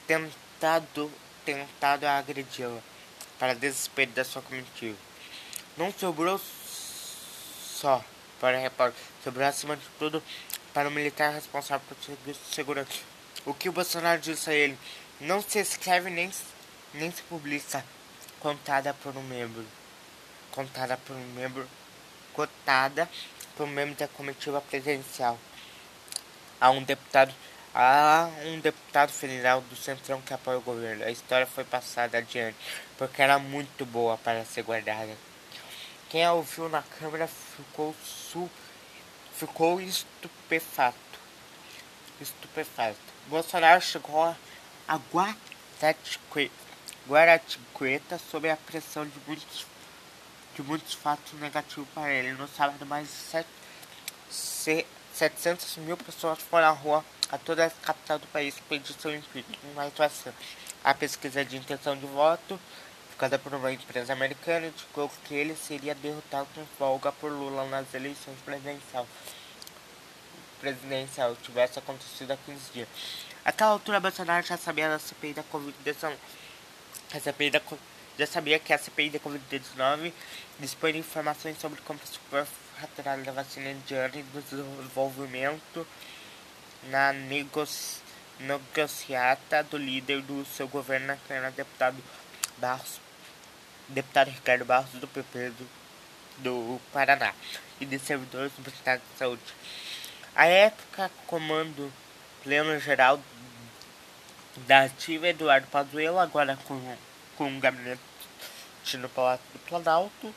tentado, 0.06 1.12
tentado 1.44 2.06
a 2.06 2.16
agredi-la 2.16 2.80
para 3.38 3.54
desespero 3.54 4.12
da 4.12 4.24
sua 4.24 4.40
comitiva. 4.40 4.96
Não 5.76 5.92
sobrou 5.92 6.40
só 7.62 8.02
para 8.40 8.56
a 8.56 8.60
repórter, 8.60 9.02
sobrou 9.22 9.46
acima 9.46 9.76
de 9.76 9.84
tudo 9.98 10.22
para 10.72 10.88
o 10.88 10.92
militar 10.92 11.34
responsável 11.34 11.86
por 11.86 12.34
segurança. 12.50 13.11
O 13.44 13.52
que 13.52 13.68
o 13.68 13.72
Bolsonaro 13.72 14.20
disse 14.20 14.50
a 14.50 14.54
ele 14.54 14.78
não 15.20 15.42
se 15.42 15.58
escreve 15.58 16.10
nem, 16.10 16.30
nem 16.94 17.10
se 17.10 17.22
publica, 17.22 17.84
contada 18.38 18.94
por 18.94 19.16
um 19.16 19.22
membro. 19.22 19.64
Contada 20.50 20.96
por 20.96 21.16
um 21.16 21.26
membro, 21.34 21.68
cotada 22.32 23.08
por 23.56 23.64
um 23.64 23.70
membro 23.70 23.94
da 23.96 24.06
comitiva 24.06 24.60
presidencial. 24.60 25.38
A 26.60 26.70
um 26.70 26.82
deputado 26.82 27.34
a 27.74 28.28
um 28.44 28.60
deputado 28.60 29.10
federal 29.10 29.62
do 29.62 29.74
Centrão 29.74 30.20
que 30.20 30.34
apoia 30.34 30.58
o 30.58 30.62
governo. 30.62 31.04
A 31.04 31.10
história 31.10 31.46
foi 31.46 31.64
passada 31.64 32.18
adiante, 32.18 32.56
porque 32.98 33.22
era 33.22 33.38
muito 33.38 33.86
boa 33.86 34.18
para 34.18 34.44
ser 34.44 34.62
guardada. 34.62 35.16
Quem 36.10 36.24
a 36.24 36.32
ouviu 36.32 36.68
na 36.68 36.82
câmera 36.82 37.26
ficou, 37.26 37.94
su, 38.04 38.48
ficou 39.34 39.80
estupefato. 39.80 40.98
Estupefato. 42.20 43.11
Bolsonaro 43.28 43.80
chegou 43.80 44.34
a 44.88 45.00
Guaratingueta 47.08 48.18
sob 48.30 48.50
a 48.50 48.56
pressão 48.56 49.06
de 49.06 49.18
muitos, 49.26 49.66
de 50.54 50.62
muitos 50.62 50.94
fatos 50.94 51.32
negativos 51.40 51.88
para 51.94 52.12
ele. 52.12 52.32
No 52.32 52.48
sábado, 52.48 52.84
mais 52.84 53.08
de 53.08 54.84
700 55.14 55.76
mil 55.78 55.96
pessoas 55.96 56.38
foram 56.40 56.66
à 56.66 56.70
rua 56.70 57.04
a 57.30 57.38
toda 57.38 57.64
a 57.66 57.70
capital 57.70 58.18
do 58.18 58.26
país 58.28 58.54
pedir 58.68 58.92
seu 58.94 59.14
impeachment. 59.14 59.72
Mas 59.74 59.92
a 60.84 60.94
pesquisa 60.94 61.44
de 61.44 61.56
intenção 61.56 61.96
de 61.96 62.06
voto, 62.06 62.60
ficada 63.10 63.38
por 63.38 63.54
uma 63.54 63.72
empresa 63.72 64.12
americana, 64.12 64.66
indicou 64.66 65.10
que 65.24 65.34
ele 65.34 65.56
seria 65.56 65.94
derrotado 65.94 66.48
com 66.54 66.66
folga 66.76 67.12
por 67.12 67.30
Lula 67.30 67.64
nas 67.66 67.94
eleições 67.94 68.38
presidenciais 68.44 69.06
presidencial 70.62 71.36
tivesse 71.42 71.78
acontecido 71.80 72.30
há 72.30 72.36
15 72.36 72.72
dias. 72.72 72.88
Aquela 73.44 73.72
altura, 73.72 73.98
Bolsonaro 73.98 74.46
já 74.46 74.56
sabia 74.56 74.88
da 74.88 74.98
CPI 75.00 75.34
da 75.34 75.42
Covid-19. 75.42 76.14
A 77.12 77.20
CPI 77.20 77.50
da 77.50 77.60
já 78.18 78.26
sabia 78.26 78.58
que 78.58 78.72
a 78.72 78.78
CPI 78.78 79.10
da 79.10 79.18
Covid-19 79.18 80.12
dispõe 80.60 80.92
de 80.92 80.98
informações 80.98 81.58
sobre 81.58 81.80
como 81.80 81.98
se 82.04 82.18
faturada 82.80 83.22
da 83.22 83.32
vacina 83.32 83.70
indiana 83.70 84.12
e 84.14 84.22
do 84.22 84.40
desenvolvimento 84.42 85.86
na 86.84 87.12
negoci 87.12 88.00
negociata 88.40 89.62
do 89.62 89.76
líder 89.76 90.20
do 90.22 90.44
seu 90.44 90.66
governo 90.66 91.06
na 91.06 91.16
Câmara, 91.16 91.50
deputado 91.52 92.02
Barros, 92.58 93.00
deputado 93.88 94.30
Ricardo 94.30 94.64
Barros 94.64 94.90
do 94.92 95.06
PP 95.06 95.50
do, 95.50 95.68
do 96.38 96.80
Paraná 96.92 97.32
e 97.80 97.86
de 97.86 97.98
servidores 97.98 98.52
do 98.58 98.68
Estado 98.68 99.00
de 99.12 99.18
Saúde. 99.18 99.42
A 100.34 100.46
época, 100.46 101.10
comando 101.26 101.92
pleno 102.42 102.78
geral 102.80 103.20
da 104.66 104.84
ativa 104.84 105.28
Eduardo 105.28 105.66
Pazuello, 105.66 106.18
agora 106.18 106.58
com, 106.64 106.96
com 107.36 107.44
um 107.44 107.60
gabinete 107.60 108.00
no 108.94 109.08
Palácio 109.08 109.44
do 109.52 109.58
Planalto, 109.60 110.34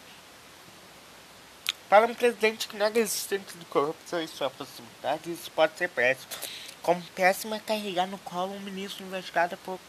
para 1.90 2.08
um 2.08 2.14
presidente 2.14 2.68
que 2.68 2.76
nega 2.76 3.00
a 3.00 3.02
existência 3.02 3.58
de 3.58 3.66
corrupção 3.66 4.22
e 4.22 4.28
sua 4.28 4.50
possibilidade, 4.50 5.32
isso 5.32 5.50
pode 5.52 5.78
ser 5.78 5.88
péssimo. 5.90 6.28
Como 6.82 7.02
péssimo 7.16 7.56
é 7.56 7.60
carregar 7.60 8.08
no 8.08 8.18
colo 8.18 8.54
um 8.54 8.60
ministro 8.60 9.06
investigado 9.06 9.58
por 9.58 9.80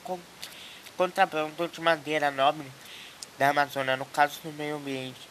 contrabando 0.96 1.68
de 1.68 1.80
madeira 1.80 2.30
nobre 2.30 2.70
da 3.38 3.48
Amazônia, 3.48 3.96
no 3.96 4.06
caso 4.06 4.40
do 4.42 4.52
meio 4.52 4.76
ambiente. 4.76 5.28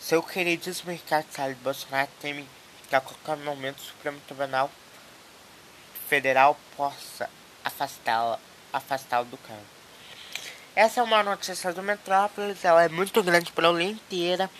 Seu 0.00 0.22
queridíssimo 0.22 0.90
Ricardo 0.90 1.30
Salles 1.30 1.58
Bolsonaro 1.58 2.10
teme 2.20 2.46
que 2.90 2.96
a 2.96 3.00
qualquer 3.00 3.36
momento 3.36 3.78
o 3.78 3.84
Supremo 3.84 4.20
Tribunal 4.26 4.68
Federal 6.08 6.58
possa 6.76 7.30
afastá-lo 7.64 8.36
afastá 8.72 9.22
do 9.22 9.36
cargo. 9.38 9.62
Essa 10.74 11.00
é 11.00 11.02
uma 11.02 11.22
notícia 11.22 11.72
do 11.72 11.82
Metrópolis, 11.82 12.64
ela 12.64 12.84
é 12.84 12.88
muito 12.88 13.22
grande 13.22 13.52
para 13.52 13.68
a 13.68 13.70
ler 13.70 13.90
inteira. 13.90 14.50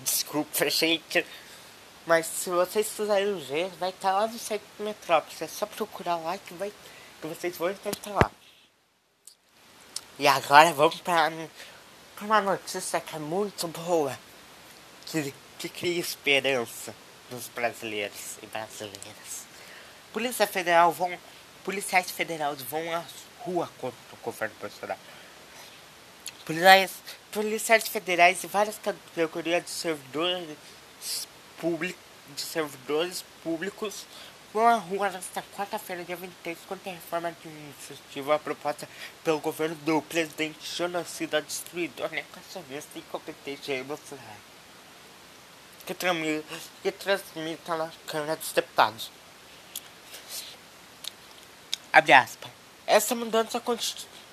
Desculpa, 0.00 0.66
gente. 0.70 1.24
Mas 2.04 2.26
se 2.26 2.50
vocês 2.50 2.88
quiserem 2.88 3.38
ver, 3.38 3.68
vai 3.78 3.90
estar 3.90 4.12
lá 4.12 4.26
no 4.26 4.38
site 4.38 4.62
do 4.78 4.84
Metrópolis. 4.84 5.42
É 5.42 5.46
só 5.46 5.66
procurar 5.66 6.16
lá 6.16 6.38
que, 6.38 6.54
vai, 6.54 6.72
que 7.20 7.26
vocês 7.26 7.56
vão 7.56 7.70
encontrar 7.70 8.12
lá. 8.12 8.30
E 10.18 10.26
agora 10.26 10.72
vamos 10.72 11.00
para 11.00 11.32
uma 12.20 12.40
notícia 12.40 13.00
que 13.00 13.16
é 13.16 13.18
muito 13.18 13.66
boa. 13.68 14.16
Que, 15.06 15.34
que 15.58 15.68
cria 15.68 16.00
esperança 16.00 16.94
dos 17.30 17.48
brasileiros 17.48 18.38
e 18.42 18.46
brasileiras. 18.46 19.46
Polícia 20.12 20.46
Federal 20.46 20.92
vão, 20.92 21.16
policiais 21.64 22.10
federais 22.10 22.62
vão 22.62 22.94
à 22.94 23.04
rua 23.40 23.70
contra 23.78 23.98
o 24.12 24.16
governo 24.24 24.54
Bolsonaro. 24.60 25.00
Policiais, 26.44 26.92
policiais 27.32 27.88
federais 27.88 28.44
e 28.44 28.46
várias 28.46 28.78
categorias 28.78 29.64
de 29.64 29.70
servidores 29.70 30.56
públicos, 31.58 32.00
de 32.34 32.40
servidores 32.40 33.24
públicos 33.42 34.06
vão 34.54 34.66
à 34.66 34.76
rua 34.76 35.10
nesta 35.10 35.42
quarta-feira, 35.54 36.04
dia 36.04 36.16
23, 36.16 36.56
contra 36.66 36.90
a 36.90 36.94
reforma 36.94 37.28
administrativa 37.28 38.38
proposta 38.38 38.88
pelo 39.22 39.40
governo 39.40 39.74
do 39.76 40.00
presidente 40.02 40.76
genocida 40.76 41.42
destruidor 41.42 42.10
negacionista 42.10 42.92
e 42.96 43.00
incompetente 43.00 43.82
Bolsonaro 43.82 44.45
que, 45.86 45.94
tramita, 45.94 46.44
que 46.82 46.90
transmita 46.90 47.76
na 47.76 47.90
Câmara 48.06 48.36
dos 48.36 48.52
Deputados. 48.52 49.10
Abre 51.92 52.12
aspas. 52.12 52.50
Essa 52.86 53.14
mudança 53.14 53.62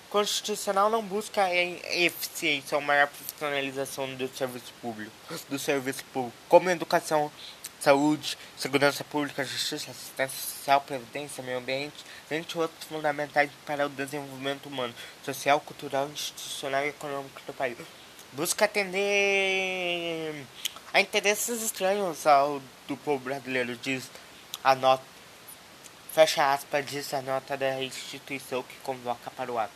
constitucional 0.10 0.90
não 0.90 1.02
busca 1.04 1.48
eficiência 1.56 2.76
ou 2.76 2.82
maior 2.82 3.08
profissionalização 3.08 4.14
do 4.16 4.28
serviço 4.36 4.74
público, 4.82 5.12
do 5.50 5.58
serviço 5.58 6.04
público, 6.06 6.38
como 6.50 6.70
educação, 6.70 7.32
saúde, 7.80 8.38
segurança 8.58 9.04
pública, 9.04 9.44
justiça, 9.44 9.92
assistência 9.92 10.38
social, 10.38 10.82
previdência, 10.82 11.44
meio 11.44 11.58
ambiente, 11.58 12.04
entre 12.30 12.60
outros 12.60 12.84
fundamentais 12.88 13.50
para 13.66 13.86
o 13.86 13.90
desenvolvimento 13.90 14.68
humano, 14.68 14.94
social, 15.24 15.60
cultural, 15.60 16.08
institucional 16.10 16.84
e 16.86 16.90
econômico 16.90 17.42
do 17.46 17.54
país. 17.54 17.78
Busca 18.34 18.66
atender 18.66 20.46
Há 20.94 21.02
interesses 21.02 21.64
estranhos 21.64 22.28
ao 22.28 22.62
do 22.88 22.96
povo 22.96 23.24
brasileiro, 23.24 23.76
diz 23.78 24.12
a 24.64 24.76
nota. 24.76 25.04
Fecha 26.14 26.54
aspas, 26.54 26.86
diz 26.86 27.12
a 27.16 27.22
nota 27.24 27.58
da 27.58 27.82
instituição 27.84 28.62
que 28.62 28.76
convoca 28.84 29.32
para 29.32 29.52
o 29.52 29.58
ato. 29.58 29.74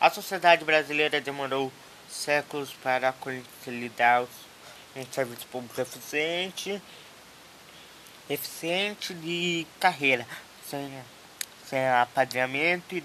A 0.00 0.08
sociedade 0.08 0.64
brasileira 0.64 1.20
demorou 1.20 1.72
séculos 2.08 2.72
para 2.74 3.12
consolidar 3.12 4.24
um 4.94 5.04
serviço 5.10 5.48
público 5.48 5.80
eficiente, 5.80 6.80
eficiente 8.30 9.12
de 9.14 9.66
carreira, 9.80 10.24
sem, 10.70 11.02
sem 11.66 11.88
apadrinhamento 11.88 12.94
e 12.94 13.00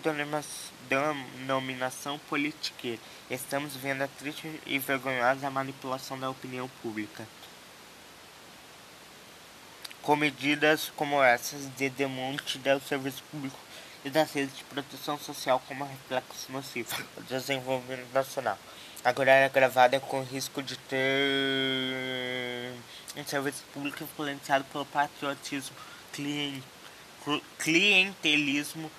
denominação 0.90 2.20
política. 2.30 2.98
Estamos 3.30 3.76
vendo 3.76 4.04
a 4.04 4.08
triste 4.08 4.62
e 4.66 4.80
vergonhosa 4.80 5.50
manipulação 5.50 6.20
da 6.20 6.30
opinião 6.30 6.70
pública. 6.82 7.28
Com 10.02 10.16
medidas 10.16 10.92
como 10.96 11.24
essas 11.24 11.74
de 11.76 11.90
demonte 11.90 12.58
do 12.58 12.80
serviço 12.82 13.24
público 13.32 13.58
e 14.04 14.10
das 14.10 14.32
redes 14.34 14.58
de 14.58 14.64
proteção 14.66 15.18
social 15.18 15.62
como 15.68 15.86
reflexo 15.86 16.52
nocivo 16.52 16.96
do 17.16 17.24
desenvolvimento 17.24 18.12
nacional. 18.14 18.58
Agora 19.04 19.32
é 19.32 19.50
gravada 19.50 20.00
com 20.00 20.24
risco 20.24 20.62
de 20.64 20.78
ter 20.78 22.74
um 23.18 23.26
serviço 23.26 23.64
público 23.74 24.04
influenciado 24.04 24.64
pelo 24.66 24.86
patriotismo, 24.86 25.76
clientelismo 27.58 28.90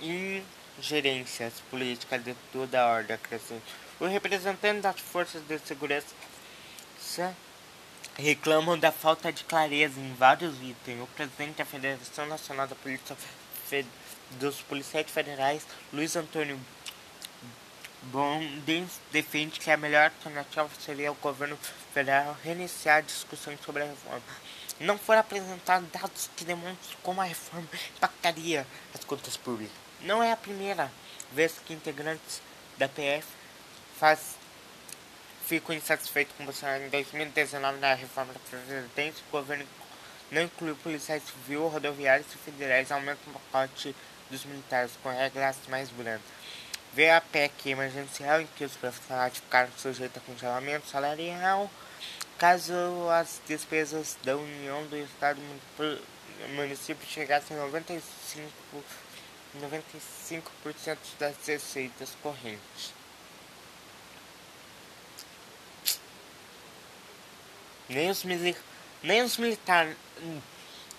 e 0.00 0.42
ingerências 0.78 1.54
políticas 1.70 2.22
de 2.22 2.34
toda 2.52 2.80
a 2.80 2.86
ordem 2.86 3.18
crescente. 3.18 3.64
Os 3.98 4.10
representantes 4.10 4.82
das 4.82 5.00
forças 5.00 5.42
de 5.46 5.58
segurança 5.60 6.14
reclamam 8.16 8.78
da 8.78 8.92
falta 8.92 9.32
de 9.32 9.44
clareza 9.44 9.98
em 10.00 10.14
vários 10.14 10.54
itens. 10.62 11.02
O 11.02 11.06
presidente 11.08 11.56
da 11.56 11.64
Federação 11.64 12.26
Nacional 12.26 12.66
da 12.66 12.74
Polícia 12.74 13.16
dos 14.32 14.60
Policiais 14.62 15.10
Federais, 15.10 15.66
Luiz 15.92 16.16
Antônio 16.16 16.58
Bondens, 18.02 19.00
defende 19.12 19.58
que 19.58 19.70
a 19.70 19.76
melhor 19.76 20.04
alternativa 20.04 20.68
seria 20.78 21.12
o 21.12 21.16
governo 21.16 21.58
federal 21.92 22.36
reiniciar 22.42 23.02
discussões 23.02 23.58
sobre 23.64 23.82
a 23.82 23.86
reforma. 23.86 24.22
Não 24.78 24.98
foram 24.98 25.20
apresentados 25.20 25.88
dados 25.90 26.30
que 26.36 26.44
demonstram 26.44 26.98
como 27.02 27.20
a 27.20 27.24
reforma 27.24 27.66
impactaria 27.96 28.66
as 28.94 29.02
contas 29.04 29.36
públicas. 29.36 29.85
Não 30.02 30.22
é 30.22 30.32
a 30.32 30.36
primeira 30.36 30.90
vez 31.32 31.54
que 31.64 31.72
integrantes 31.72 32.40
da 32.78 32.88
PF 32.88 33.26
faz, 33.98 34.36
ficam 35.46 35.74
insatisfeitos 35.74 36.34
com 36.36 36.44
Bolsonaro. 36.44 36.84
Em 36.84 36.88
2019, 36.88 37.78
na 37.78 37.94
reforma 37.94 38.32
da 38.32 38.40
Presidência, 38.40 39.24
o 39.28 39.32
governo 39.32 39.66
não 40.30 40.42
incluiu 40.42 40.76
policiais 40.76 41.22
civis, 41.22 41.72
rodoviários 41.72 42.26
e 42.34 42.38
federais, 42.38 42.90
aumenta 42.92 43.20
o 43.26 43.32
pacote 43.32 43.94
dos 44.30 44.44
militares 44.44 44.92
com 45.02 45.08
regras 45.08 45.56
mais 45.68 45.88
brandas. 45.90 46.20
Veio 46.92 47.14
a 47.14 47.20
PEC 47.20 47.70
emergencial 47.70 48.40
em 48.40 48.46
que 48.56 48.64
os 48.64 48.72
profissionais 48.72 49.36
ficaram 49.36 49.70
sujeitos 49.76 50.16
a 50.16 50.20
congelamento 50.20 50.88
salarial 50.88 51.70
caso 52.38 52.74
as 53.10 53.40
despesas 53.46 54.16
da 54.22 54.36
União 54.36 54.84
do 54.86 54.96
Estado 54.96 55.40
e 55.40 56.52
município 56.54 57.06
chegassem 57.08 57.56
a 57.56 57.60
95, 57.60 58.02
95% 59.60 60.98
das 61.18 61.34
receitas 61.46 62.10
correntes. 62.22 62.94
Nem 67.88 68.10
os, 68.10 68.24
nem 69.02 69.22
os 69.22 69.36
militares. 69.36 69.96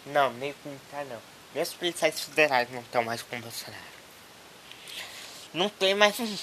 Não, 0.05 0.31
nem 0.33 0.51
os 0.51 0.57
militares 0.65 1.09
não. 1.09 1.21
Nem 1.53 1.63
os 1.63 1.73
policiais 1.73 2.21
federais 2.21 2.71
não 2.71 2.81
estão 2.81 3.03
mais 3.03 3.21
com 3.21 3.39
Bolsonaro. 3.41 3.83
Não 5.53 5.69
tem 5.69 5.93
mais 5.93 6.17
ninguém. 6.19 6.37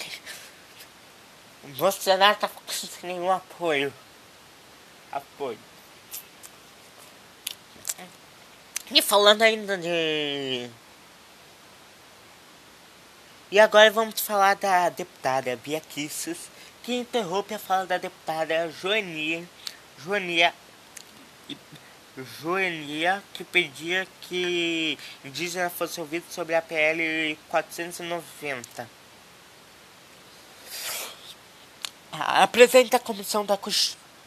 O 1.63 1.69
Bolsonaro 1.69 2.37
tá 2.37 2.51
sem 2.69 3.11
nenhum 3.11 3.31
apoio. 3.31 3.93
Apoio. 5.11 5.59
E 8.91 9.01
falando 9.01 9.43
ainda 9.43 9.79
de. 9.79 10.69
E 13.55 13.61
agora 13.61 13.89
vamos 13.89 14.21
falar 14.21 14.57
da 14.57 14.89
deputada 14.89 15.55
Bia 15.55 15.81
Kisses, 15.81 16.51
que 16.83 16.93
interrompe 16.93 17.55
a 17.55 17.59
fala 17.61 17.87
da 17.87 17.99
deputada 17.99 18.69
Joania 18.83 19.49
Joania, 19.97 20.53
Joania 22.41 23.23
que 23.33 23.45
pedia 23.45 24.09
que 24.23 24.99
indígena 25.25 25.71
fosse 25.71 26.01
ouvido 26.01 26.25
sobre 26.31 26.57
a 26.57 26.61
PL 26.61 27.39
490. 27.49 28.91
Apresenta 32.11 32.97
a 32.97 33.01
Comissão 33.01 33.47
da 33.47 33.57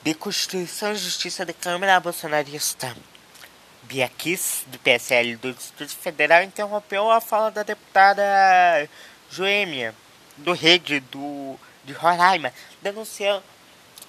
de 0.03 0.13
Constituição 0.13 0.93
e 0.93 0.95
Justiça 0.95 1.43
da 1.43 1.51
Câmara 1.51 1.99
Bolsonarista. 1.99 2.95
Bia 3.83 4.07
Kiss, 4.07 4.63
do 4.67 4.79
PSL 4.79 5.35
do 5.35 5.53
Distrito 5.53 5.97
Federal, 5.97 6.43
interrompeu 6.43 7.11
a 7.11 7.19
fala 7.19 7.51
da 7.51 7.63
deputada 7.63 8.23
Joêmia, 9.29 9.93
do 10.37 10.53
Rede 10.53 10.99
do, 10.99 11.59
de 11.83 11.93
Roraima, 11.93 12.53
denunciando 12.81 13.43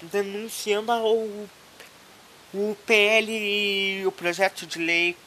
denunciando 0.01 0.91
o, 0.93 1.49
o 2.53 2.77
PL, 2.85 4.05
o 4.05 4.11
projeto 4.11 4.65
de 4.65 4.79
lei 4.79 5.17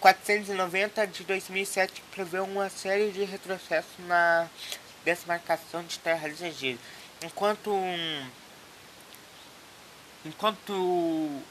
490 0.00 1.06
de 1.06 1.24
2007 1.24 1.92
que 1.92 2.02
prevê 2.12 2.40
uma 2.40 2.68
série 2.68 3.10
de 3.10 3.24
retrocessos 3.24 3.90
na 4.06 4.48
desmarcação 5.04 5.82
de 5.84 5.98
terras 5.98 6.40
indígenas. 6.40 6.80
Enquanto 7.22 7.70
enquanto 10.24 11.42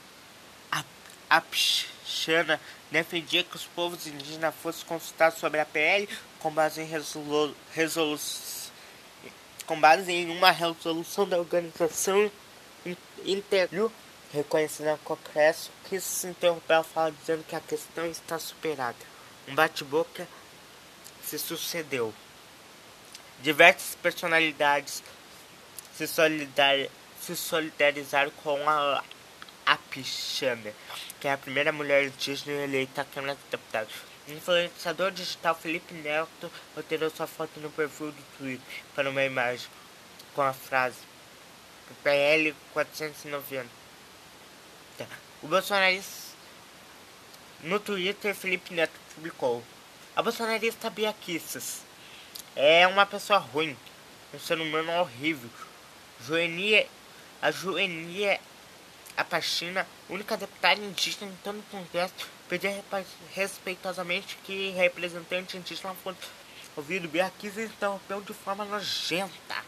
a, 0.71 0.83
a 1.29 1.41
Pixana 1.41 2.59
defendia 2.89 3.43
que 3.43 3.55
os 3.55 3.65
povos 3.65 4.07
indígenas 4.07 4.53
fossem 4.61 4.85
consultados 4.85 5.39
sobre 5.39 5.59
a 5.59 5.65
PL 5.65 6.07
com 6.41 6.51
base 6.51 6.81
em 6.81 6.85
resolu, 6.85 7.55
com 9.65 9.79
base 9.79 10.11
em 10.11 10.29
uma 10.29 10.51
resolução 10.51 11.27
da 11.27 11.37
Organização 11.37 12.31
Integral 13.25 13.91
reconhecida 14.33 14.93
no 14.93 14.97
Congresso, 14.99 15.69
que 15.87 15.99
se 15.99 16.27
interrompeu 16.27 16.79
a 16.79 16.83
fala 16.83 17.11
dizendo 17.11 17.43
que 17.43 17.55
a 17.55 17.59
questão 17.59 18.05
está 18.07 18.39
superada. 18.39 18.97
Um 19.47 19.55
bate-boca 19.55 20.27
se 21.23 21.37
sucedeu. 21.37 22.13
Diversas 23.41 23.95
personalidades 23.95 25.03
se, 25.95 26.07
se 26.07 27.35
solidarizaram 27.35 28.31
com 28.43 28.57
a 28.69 29.03
Apichana, 29.65 30.73
que 31.19 31.27
é 31.27 31.33
a 31.33 31.37
primeira 31.37 31.71
mulher 31.71 32.05
indígena 32.05 32.63
eleita 32.63 33.01
à 33.01 33.05
Câmara 33.05 33.35
dos 33.35 33.43
Deputados. 33.49 34.10
Influenciador 34.27 35.11
digital 35.11 35.55
Felipe 35.55 35.93
Neto 35.93 36.51
alterou 36.75 37.09
sua 37.09 37.27
foto 37.27 37.59
no 37.59 37.69
perfil 37.71 38.11
do 38.11 38.23
Twitter 38.37 38.83
para 38.95 39.09
uma 39.09 39.23
imagem 39.23 39.67
com 40.33 40.41
a 40.41 40.53
frase 40.53 40.97
PL 42.03 42.55
490. 42.73 43.67
O 45.41 45.47
bolsonarista 45.47 46.31
no 47.61 47.79
Twitter 47.79 48.33
Felipe 48.35 48.73
Neto 48.73 48.93
publicou 49.15 49.63
A 50.15 50.21
bolsonarista 50.21 50.89
Bia 50.89 51.15
é 52.55 52.87
uma 52.87 53.05
pessoa 53.05 53.39
ruim, 53.39 53.75
um 54.33 54.39
ser 54.39 54.59
humano 54.59 54.91
horrível. 54.93 55.49
Joenia, 56.21 56.87
a 57.41 57.51
Joenia 57.51 58.39
a 59.17 59.23
Pachina, 59.23 59.85
única 60.09 60.37
deputada 60.37 60.79
indígena 60.79 61.31
em 61.31 61.35
todo 61.43 61.59
o 61.59 61.63
Congresso, 61.63 62.13
pediu 62.51 62.83
respeitosamente 63.33 64.37
que 64.43 64.71
representante 64.71 65.55
indígena 65.55 65.95
fosse 66.03 66.17
ouvido 66.75 67.07
bem 67.07 67.21
aqui 67.21 67.47
e 67.47 67.63
interrompeu 67.63 68.19
de 68.19 68.33
forma 68.33 68.65
nojenta. 68.65 69.63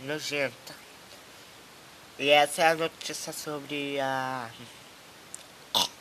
Nojenta. 0.00 0.74
E 2.18 2.28
essa 2.28 2.62
é 2.62 2.68
a 2.70 2.74
notícia 2.74 3.32
sobre 3.32 4.00
a 4.00 4.50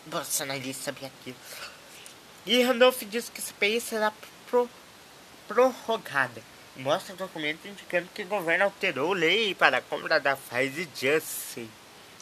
bolsonarista 0.07 0.89
aqui. 0.89 1.35
E 2.47 2.63
Randolph 2.63 3.03
disse 3.03 3.29
que 3.29 3.53
país 3.53 3.83
será 3.83 4.11
pro, 4.49 4.67
prorrogada 5.47 6.41
mostra 6.77 7.15
documento 7.15 7.67
indicando 7.67 8.09
que 8.11 8.23
o 8.23 8.27
governo 8.27 8.63
alterou 8.63 9.13
lei 9.13 9.53
para 9.53 9.77
a 9.77 9.81
compra 9.81 10.19
da 10.19 10.35
Pfizer 10.35 10.87
Janssen. 10.95 11.69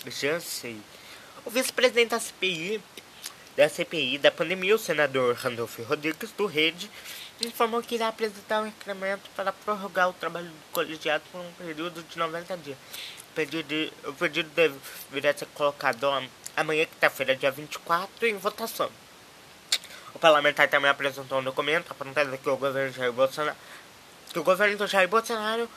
Janssen. 0.07 0.81
O 1.45 1.49
vice-presidente 1.49 2.09
da 2.09 2.19
CPI, 2.19 2.81
da 3.55 3.67
CPI 3.67 4.17
da 4.17 4.31
pandemia, 4.31 4.75
o 4.75 4.79
senador 4.79 5.35
Randolph 5.35 5.79
Rodrigues 5.79 6.31
do 6.31 6.45
Rede, 6.45 6.89
informou 7.45 7.81
que 7.81 7.95
irá 7.95 8.09
apresentar 8.09 8.61
um 8.61 8.67
incremento 8.67 9.29
para 9.35 9.51
prorrogar 9.51 10.09
o 10.09 10.13
trabalho 10.13 10.47
do 10.47 10.71
colegiado 10.71 11.23
por 11.31 11.39
um 11.41 11.51
período 11.53 12.03
de 12.03 12.17
90 12.17 12.57
dias. 12.57 12.77
O 13.31 13.35
pedido, 13.35 13.93
o 14.05 14.13
pedido 14.13 14.49
deverá 14.55 15.37
ser 15.37 15.47
colocado 15.47 16.05
amanhã, 16.55 16.85
quinta-feira, 16.85 17.35
dia 17.35 17.51
24, 17.51 18.27
em 18.27 18.37
votação. 18.37 18.89
O 20.13 20.19
parlamentar 20.19 20.67
também 20.67 20.89
apresentou 20.89 21.39
um 21.39 21.43
documento 21.43 21.91
apontando 21.91 22.37
que 22.37 22.49
o 22.49 22.57
governo 22.57 22.91
Jair 22.93 23.13
Bolsonaro 23.13 23.55
que 24.31 24.37
o 24.37 24.43
governo 24.43 24.77
do 24.77 24.87
Jair 24.87 25.07
Bolsonaro 25.07 25.67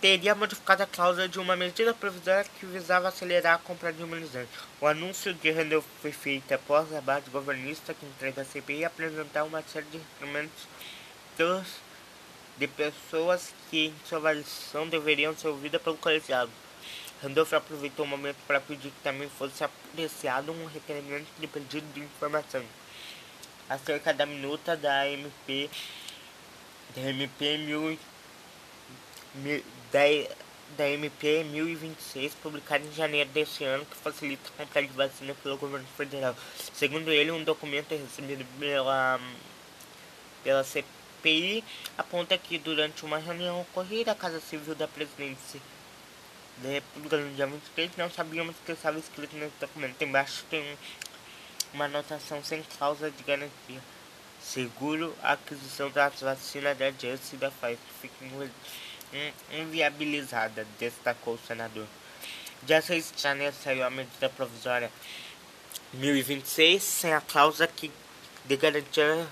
teria 0.00 0.34
modificado 0.34 0.82
a 0.82 0.86
cláusula 0.86 1.28
de 1.28 1.38
uma 1.40 1.56
medida 1.56 1.92
provisória 1.92 2.48
que 2.58 2.66
visava 2.66 3.08
acelerar 3.08 3.56
a 3.56 3.58
compra 3.58 3.92
de 3.92 4.02
imunizantes. 4.02 4.54
O 4.80 4.86
anúncio 4.86 5.34
de 5.34 5.50
Rendeu 5.50 5.84
foi 6.00 6.12
feito 6.12 6.52
após 6.52 6.92
a 6.94 7.00
base 7.00 7.28
governista 7.30 7.92
que 7.92 8.06
entrega 8.06 8.42
a 8.42 8.44
CPI 8.44 8.84
apresentar 8.84 9.44
uma 9.44 9.62
série 9.62 9.86
de 9.86 9.96
instrumentos 9.96 10.68
de 12.56 12.66
pessoas 12.66 13.52
que, 13.70 13.86
em 13.86 13.94
sua 14.04 14.18
avaliação, 14.18 14.88
deveriam 14.88 15.36
ser 15.36 15.48
ouvidas 15.48 15.80
pelo 15.80 15.96
colegiado. 15.96 16.50
Randolph 17.22 17.52
aproveitou 17.52 18.04
o 18.04 18.08
momento 18.08 18.36
para 18.46 18.60
pedir 18.60 18.90
que 18.90 19.02
também 19.02 19.28
fosse 19.28 19.64
apreciado 19.64 20.52
um 20.52 20.66
requerimento 20.66 21.26
de 21.38 21.46
pedido 21.46 21.86
de 21.92 22.00
informação 22.00 22.64
acerca 23.68 24.14
da 24.14 24.24
minuta 24.24 24.76
da 24.76 25.08
MP 25.08 25.68
da 26.94 27.02
MP 27.02 27.58
1000, 27.58 27.98
da, 29.92 30.00
da 30.76 30.88
MP 30.88 31.44
1026 31.44 32.34
publicada 32.36 32.84
em 32.84 32.92
janeiro 32.92 33.30
deste 33.30 33.64
ano 33.64 33.84
que 33.84 33.96
facilita 33.96 34.48
a 34.48 34.62
compra 34.64 34.82
de 34.82 34.88
vacina 34.88 35.34
pelo 35.42 35.56
governo 35.56 35.86
federal. 35.96 36.36
Segundo 36.74 37.10
ele, 37.10 37.30
um 37.30 37.44
documento 37.44 37.90
recebido 37.90 38.44
pela 38.58 39.20
pela 40.42 40.64
CPI 40.64 41.64
aponta 41.96 42.38
que 42.38 42.58
durante 42.58 43.04
uma 43.04 43.18
reunião 43.18 43.60
ocorrida 43.60 44.12
à 44.12 44.14
Casa 44.14 44.40
Civil 44.40 44.74
da 44.74 44.86
Presidência 44.86 45.60
da 46.58 46.70
República 46.70 47.16
no 47.18 47.34
dia 47.34 47.46
23, 47.46 47.96
não 47.96 48.10
sabíamos 48.10 48.56
que 48.64 48.72
estava 48.72 48.98
escrito 48.98 49.36
nesse 49.36 49.54
documento. 49.60 50.00
Embaixo 50.02 50.44
tem 50.50 50.76
uma 51.72 51.84
anotação 51.84 52.42
sem 52.42 52.62
cláusula 52.62 53.10
de 53.10 53.22
garantia. 53.22 53.80
Seguro 54.40 55.14
a 55.22 55.32
aquisição 55.32 55.90
das 55.90 56.20
vacinas 56.20 56.76
da 56.76 56.90
Janssen 56.90 57.34
e 57.34 57.36
da 57.36 57.50
Pfizer 57.50 57.78
fica 58.00 58.24
inviabilizada, 59.52 60.66
destacou 60.78 61.34
o 61.34 61.46
senador. 61.46 61.86
Dia 62.62 62.82
6 62.82 63.12
de 63.16 63.22
janeiro 63.22 63.54
saiu 63.62 63.84
a 63.84 63.90
medida 63.90 64.28
provisória 64.28 64.90
1026 65.92 66.82
sem 66.82 67.14
a 67.14 67.20
cláusula 67.20 67.68
que 67.68 67.90
de 68.44 68.56
garantia 68.56 69.26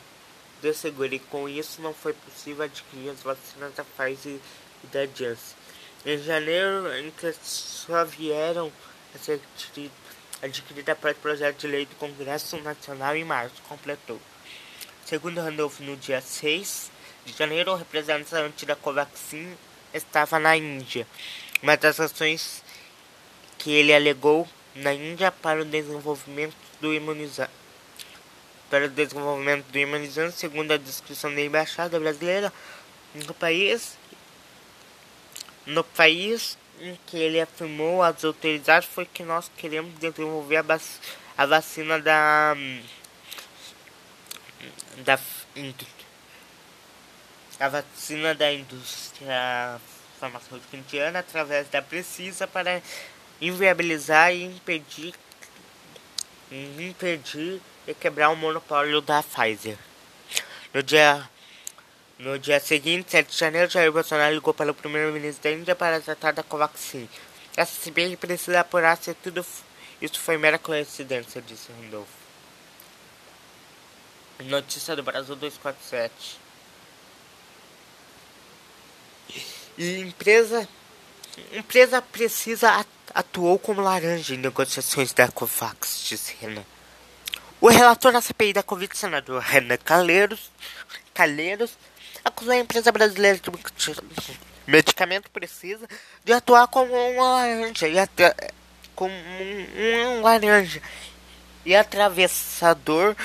de 0.62 0.72
seguro 0.72 1.14
e 1.14 1.18
com 1.18 1.48
isso 1.48 1.82
não 1.82 1.92
foi 1.92 2.12
possível 2.12 2.64
adquirir 2.64 3.10
as 3.10 3.22
vacinas 3.22 3.74
da 3.74 3.84
Pfizer 3.84 4.38
e 4.84 4.86
da 4.86 5.06
Janssen. 5.06 5.56
Em 6.04 6.18
janeiro, 6.18 6.92
em 6.96 7.10
que 7.10 7.34
só 7.42 8.04
vieram 8.04 8.72
a 9.14 9.18
ser 9.18 9.40
adquirida 10.40 10.94
para 10.94 11.12
o 11.12 11.14
projeto 11.16 11.58
de 11.58 11.66
lei 11.66 11.84
do 11.84 11.96
Congresso 11.96 12.56
Nacional 12.58 13.16
em 13.16 13.24
março, 13.24 13.60
completou. 13.68 14.20
Segundo 15.04 15.40
Randolph, 15.40 15.80
no 15.80 15.96
dia 15.96 16.20
6 16.20 16.90
de 17.24 17.32
janeiro, 17.32 17.72
o 17.72 17.76
representante 17.76 18.64
da 18.64 18.76
Covaxin 18.76 19.56
estava 19.96 20.38
na 20.38 20.56
Índia. 20.56 21.06
Uma 21.62 21.76
das 21.76 21.98
ações 21.98 22.62
que 23.58 23.72
ele 23.72 23.94
alegou 23.94 24.48
na 24.74 24.92
Índia 24.92 25.32
para 25.32 25.62
o 25.62 25.64
desenvolvimento 25.64 26.56
do 26.80 26.92
imunizante 26.92 27.50
para 28.70 28.86
o 28.86 28.88
desenvolvimento 28.88 29.66
do 29.66 29.78
imunizante, 29.78 30.36
segundo 30.36 30.72
a 30.72 30.76
descrição 30.76 31.32
da 31.34 31.40
embaixada 31.40 31.98
brasileira 32.00 32.52
no 33.14 33.32
país, 33.32 33.96
no 35.64 35.84
país 35.84 36.58
em 36.80 36.98
que 37.06 37.16
ele 37.16 37.40
afirmou 37.40 38.02
às 38.02 38.24
autoridades 38.24 38.88
foi 38.88 39.06
que 39.06 39.22
nós 39.22 39.50
queremos 39.56 39.98
desenvolver 39.98 40.56
a, 40.56 40.62
vac 40.62 40.82
a 41.38 41.46
vacina 41.46 41.98
da 41.98 42.54
da 45.04 45.18
a 47.58 47.68
vacina 47.68 48.34
da 48.34 48.52
indústria 48.52 49.80
farmacêutica 50.20 50.76
indiana 50.76 51.20
através 51.20 51.68
da 51.68 51.80
Precisa 51.80 52.46
para 52.46 52.82
inviabilizar 53.40 54.32
e 54.32 54.44
impedir 54.44 55.14
impedir 56.50 57.60
e 57.86 57.94
quebrar 57.94 58.30
o 58.30 58.36
monopólio 58.36 59.00
da 59.00 59.22
Pfizer. 59.22 59.76
No 60.72 60.82
dia 60.82 61.28
no 62.18 62.38
dia 62.38 62.58
seguinte, 62.58 63.10
7 63.10 63.30
de 63.30 63.36
janeiro, 63.38 63.70
Jair 63.70 63.92
Bolsonaro 63.92 64.34
ligou 64.34 64.54
para 64.54 64.70
o 64.70 64.74
primeiro-ministro 64.74 65.42
da 65.42 65.52
Índia 65.52 65.74
para 65.74 66.00
tratar 66.00 66.32
da 66.32 66.42
Covaxin. 66.42 67.06
Essa 67.54 67.78
CPI 67.78 68.16
precisa 68.16 68.60
apurar 68.60 68.96
se 68.96 69.12
tudo 69.12 69.44
isso 70.00 70.18
foi 70.20 70.38
mera 70.38 70.58
coincidência, 70.58 71.42
disse 71.42 71.70
Randolph. 71.72 72.08
Notícia 74.44 74.96
do 74.96 75.02
Brasil 75.02 75.36
247. 75.36 76.45
E 79.78 80.00
empresa, 80.00 80.68
empresa 81.52 82.00
precisa 82.00 82.84
atuou 83.14 83.58
como 83.58 83.80
laranja 83.80 84.34
em 84.34 84.38
negociações 84.38 85.12
da 85.12 85.28
Covax, 85.28 86.04
disse 86.08 86.34
Renan. 86.40 86.64
O 87.60 87.68
relator 87.68 88.12
da 88.12 88.20
CPI 88.20 88.52
da 88.52 88.62
Covid, 88.62 88.96
senador 88.96 89.40
Renan 89.40 89.78
Calheiros, 89.78 90.50
Calheiros 91.14 91.72
acusou 92.24 92.52
a 92.52 92.58
empresa 92.58 92.92
brasileira 92.92 93.38
de 93.38 93.50
medicamento 94.66 95.30
precisa 95.30 95.88
de 96.24 96.32
atuar 96.32 96.66
como 96.68 96.92
uma 96.92 97.34
laranja 97.34 97.88
e 97.88 97.96
como 98.94 99.14
um, 99.14 100.18
um 100.18 100.22
laranja 100.22 100.82
e 101.64 101.74
atravessador 101.74 103.16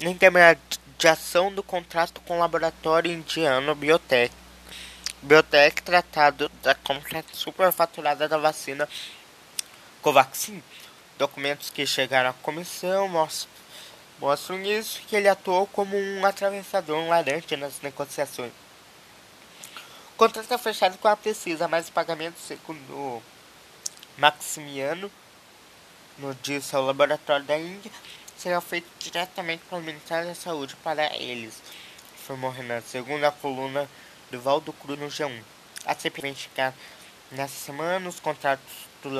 na 0.00 0.10
intermediação 0.10 1.52
do 1.52 1.62
contrato 1.62 2.20
com 2.22 2.36
o 2.36 2.40
laboratório 2.40 3.12
indiano 3.12 3.74
Biotech. 3.74 4.34
Biotech 5.22 5.82
tratado 5.82 6.48
da 6.62 6.74
compra 6.74 7.22
superfaturada 7.32 8.26
da 8.26 8.38
vacina 8.38 8.88
Covaxin. 10.00 10.62
Documentos 11.18 11.68
que 11.68 11.86
chegaram 11.86 12.30
à 12.30 12.32
comissão 12.32 13.06
mostram 13.06 13.50
mostram 14.20 14.62
isso 14.62 15.00
que 15.08 15.16
ele 15.16 15.28
atuou 15.28 15.66
como 15.66 15.96
um 15.96 16.24
atravessador, 16.24 17.06
laranja 17.08 17.56
nas 17.56 17.80
negociações. 17.80 18.52
O 20.14 20.18
contrato 20.18 20.52
é 20.52 20.58
fechado 20.58 20.98
com 20.98 21.08
a 21.08 21.16
Precisa, 21.16 21.66
mas 21.66 21.88
o 21.88 21.92
pagamento, 21.92 22.38
segundo 22.38 23.22
Maximiano, 24.18 25.10
no 26.18 26.34
disse 26.36 26.76
ao 26.76 26.84
laboratório 26.84 27.46
da 27.46 27.58
Índia, 27.58 27.90
será 28.36 28.60
feito 28.60 28.86
diretamente 28.98 29.64
pelo 29.68 29.80
Ministério 29.80 30.28
da 30.28 30.34
Saúde 30.34 30.76
para 30.84 31.14
eles, 31.16 31.62
informou 32.14 32.50
Renan, 32.50 32.82
segundo 32.82 33.24
a 33.24 33.32
coluna 33.32 33.88
do 34.30 34.40
Valdo 34.40 34.72
Cru 34.72 34.96
no 34.96 35.08
G1. 35.08 35.42
A 35.84 35.94
CPI 35.94 36.22
vem 36.22 36.34
chegar 36.34 36.74
nessa 37.30 37.54
semana 37.54 38.08
os 38.08 38.20
contratos 38.20 38.90
do 39.02 39.10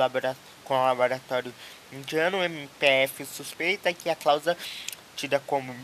com 0.63 0.75
o 0.75 0.85
laboratório 0.85 1.53
indiano, 1.91 2.37
o 2.37 2.43
MPF 2.43 3.25
suspeita 3.25 3.93
que 3.93 4.09
a 4.09 4.15
cláusula 4.15 4.55
tida 5.15 5.39
como 5.39 5.75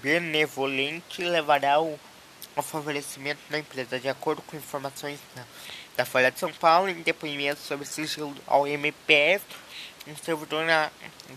benevolente 0.00 1.22
levará 1.22 1.74
ao, 1.74 1.98
ao 2.56 2.62
favorecimento 2.62 3.40
da 3.50 3.58
empresa, 3.58 3.98
de 3.98 4.08
acordo 4.08 4.42
com 4.42 4.56
informações 4.56 5.18
da, 5.34 5.44
da 5.96 6.04
Folha 6.04 6.30
de 6.30 6.38
São 6.38 6.52
Paulo, 6.52 6.88
em 6.88 7.02
depoimento 7.02 7.60
sobre 7.60 7.86
sigilo 7.86 8.34
ao 8.46 8.66
MPF, 8.66 9.44
um 10.06 10.16
servidor 10.16 10.64
na, 10.64 10.90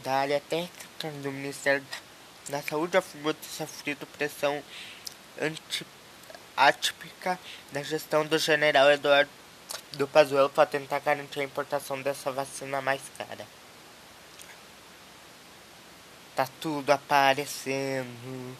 da 0.03 0.13
área 0.13 0.39
técnica 0.39 1.11
do 1.21 1.31
Ministério 1.31 1.83
da 2.49 2.61
Saúde 2.61 2.97
afirmou 2.97 3.33
ter 3.33 3.47
sofrido 3.47 4.05
pressão 4.07 4.61
anti, 5.39 5.85
atípica 6.55 7.39
da 7.71 7.83
gestão 7.83 8.25
do 8.25 8.37
general 8.37 8.91
Eduardo 8.91 9.29
do 9.93 10.07
Pazuello 10.07 10.49
para 10.49 10.65
tentar 10.65 10.99
garantir 10.99 11.39
a 11.39 11.43
importação 11.43 12.01
dessa 12.01 12.31
vacina 12.31 12.81
mais 12.81 13.01
cara. 13.17 13.47
Tá 16.35 16.47
tudo 16.59 16.91
aparecendo. 16.91 18.57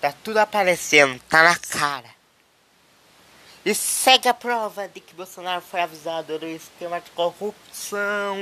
Tá 0.00 0.12
tudo 0.22 0.38
aparecendo, 0.38 1.20
tá 1.28 1.42
na 1.42 1.56
cara. 1.56 2.14
E 3.64 3.74
segue 3.74 4.28
a 4.28 4.34
prova 4.34 4.86
de 4.86 5.00
que 5.00 5.14
Bolsonaro 5.14 5.60
foi 5.60 5.80
avisado 5.80 6.38
do 6.38 6.46
esquema 6.46 7.00
de 7.00 7.10
corrupção. 7.10 8.36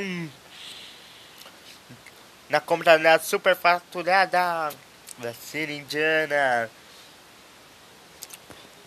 Na 2.50 2.60
compra 2.60 2.98
da 2.98 3.18
superfaturada 3.18 4.70
vacina 5.18 5.72
indiana. 5.72 6.70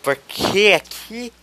Porque 0.03 0.73
aqui 0.75 1.33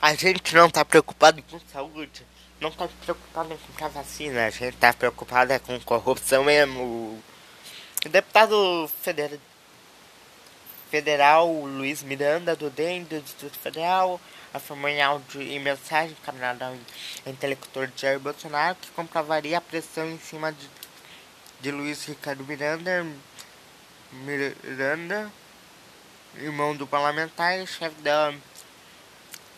a 0.00 0.14
gente 0.14 0.54
não 0.54 0.70
tá 0.70 0.84
preocupado 0.84 1.42
com 1.42 1.58
saúde 1.72 2.24
não 2.60 2.70
tá 2.70 2.88
preocupado 3.02 3.52
em 3.52 3.56
comprar 3.56 3.88
vacina, 3.88 4.46
a 4.46 4.50
gente 4.50 4.76
tá 4.76 4.92
preocupado 4.92 5.52
é 5.52 5.58
com 5.58 5.78
corrupção 5.80 6.44
mesmo. 6.44 6.82
O 8.04 8.08
deputado 8.08 8.90
federal, 9.02 9.38
federal 10.90 11.52
Luiz 11.52 12.02
Miranda, 12.02 12.56
do 12.56 12.70
DEM, 12.70 13.04
do 13.04 13.20
Distrito 13.20 13.58
Federal, 13.58 14.20
afirmou 14.54 14.88
em 14.88 15.02
áudio 15.02 15.42
e 15.42 15.58
mensagem 15.58 16.16
encaminhada 16.20 16.66
ao 16.66 17.30
intelector 17.30 17.90
Jair 17.96 18.18
Bolsonaro 18.18 18.76
que 18.80 18.90
comprovaria 18.92 19.58
a 19.58 19.60
pressão 19.60 20.08
em 20.10 20.18
cima 20.18 20.52
de, 20.52 20.68
de 21.60 21.70
Luiz 21.70 22.04
Ricardo 22.06 22.44
Miranda, 22.44 23.06
Miranda, 24.12 25.30
irmão 26.36 26.76
do 26.76 26.86
parlamentar 26.86 27.58
e 27.58 27.66
chefe 27.66 28.00
da 28.02 28.32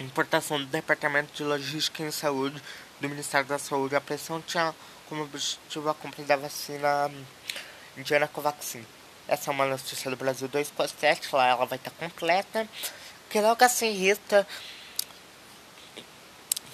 importação 0.00 0.58
do 0.58 0.66
Departamento 0.66 1.32
de 1.34 1.42
Logística 1.42 2.02
e 2.02 2.12
Saúde 2.12 2.62
do 3.00 3.08
Ministério 3.08 3.46
da 3.46 3.58
Saúde. 3.58 3.96
A 3.96 4.00
pressão 4.00 4.40
tinha 4.40 4.74
como 5.08 5.22
objetivo 5.24 5.88
a 5.88 5.94
compra 5.94 6.24
da 6.24 6.36
vacina 6.36 7.10
indiana 7.96 8.28
Covaxin. 8.28 8.84
Essa 9.26 9.50
é 9.50 9.52
uma 9.52 9.66
notícia 9.66 10.10
do 10.10 10.16
Brasil 10.16 10.48
247, 10.48 11.34
lá 11.34 11.48
ela 11.48 11.66
vai 11.66 11.76
estar 11.76 11.90
completa. 11.90 12.66
Que 13.28 13.40
logo 13.40 13.62
assim 13.62 13.90
Rita 13.92 14.46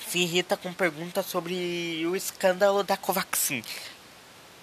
se 0.08 0.20
irrita 0.20 0.56
com 0.56 0.72
perguntas 0.72 1.26
sobre 1.26 2.06
o 2.06 2.14
escândalo 2.14 2.84
da 2.84 2.96
Covaxin. 2.96 3.64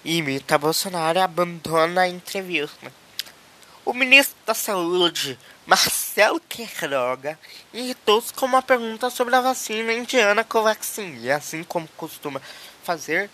Imita 0.06 0.58
Bolsonaro 0.58 1.20
abandona 1.20 2.02
a 2.02 2.08
entrevista. 2.08 2.92
O 3.84 3.94
ministro 3.94 4.38
da 4.46 4.54
Saúde, 4.54 5.40
Marcelo 5.66 6.40
Queiroga, 6.40 7.38
irritou-se 7.74 8.32
com 8.32 8.46
uma 8.46 8.62
pergunta 8.62 9.10
sobre 9.10 9.36
a 9.36 9.42
vacina 9.42 9.92
indiana 9.92 10.44
Covaxin. 10.44 11.18
E 11.22 11.32
assim 11.32 11.64
como 11.64 11.88
costuma 11.98 12.40
fazer 12.84 13.30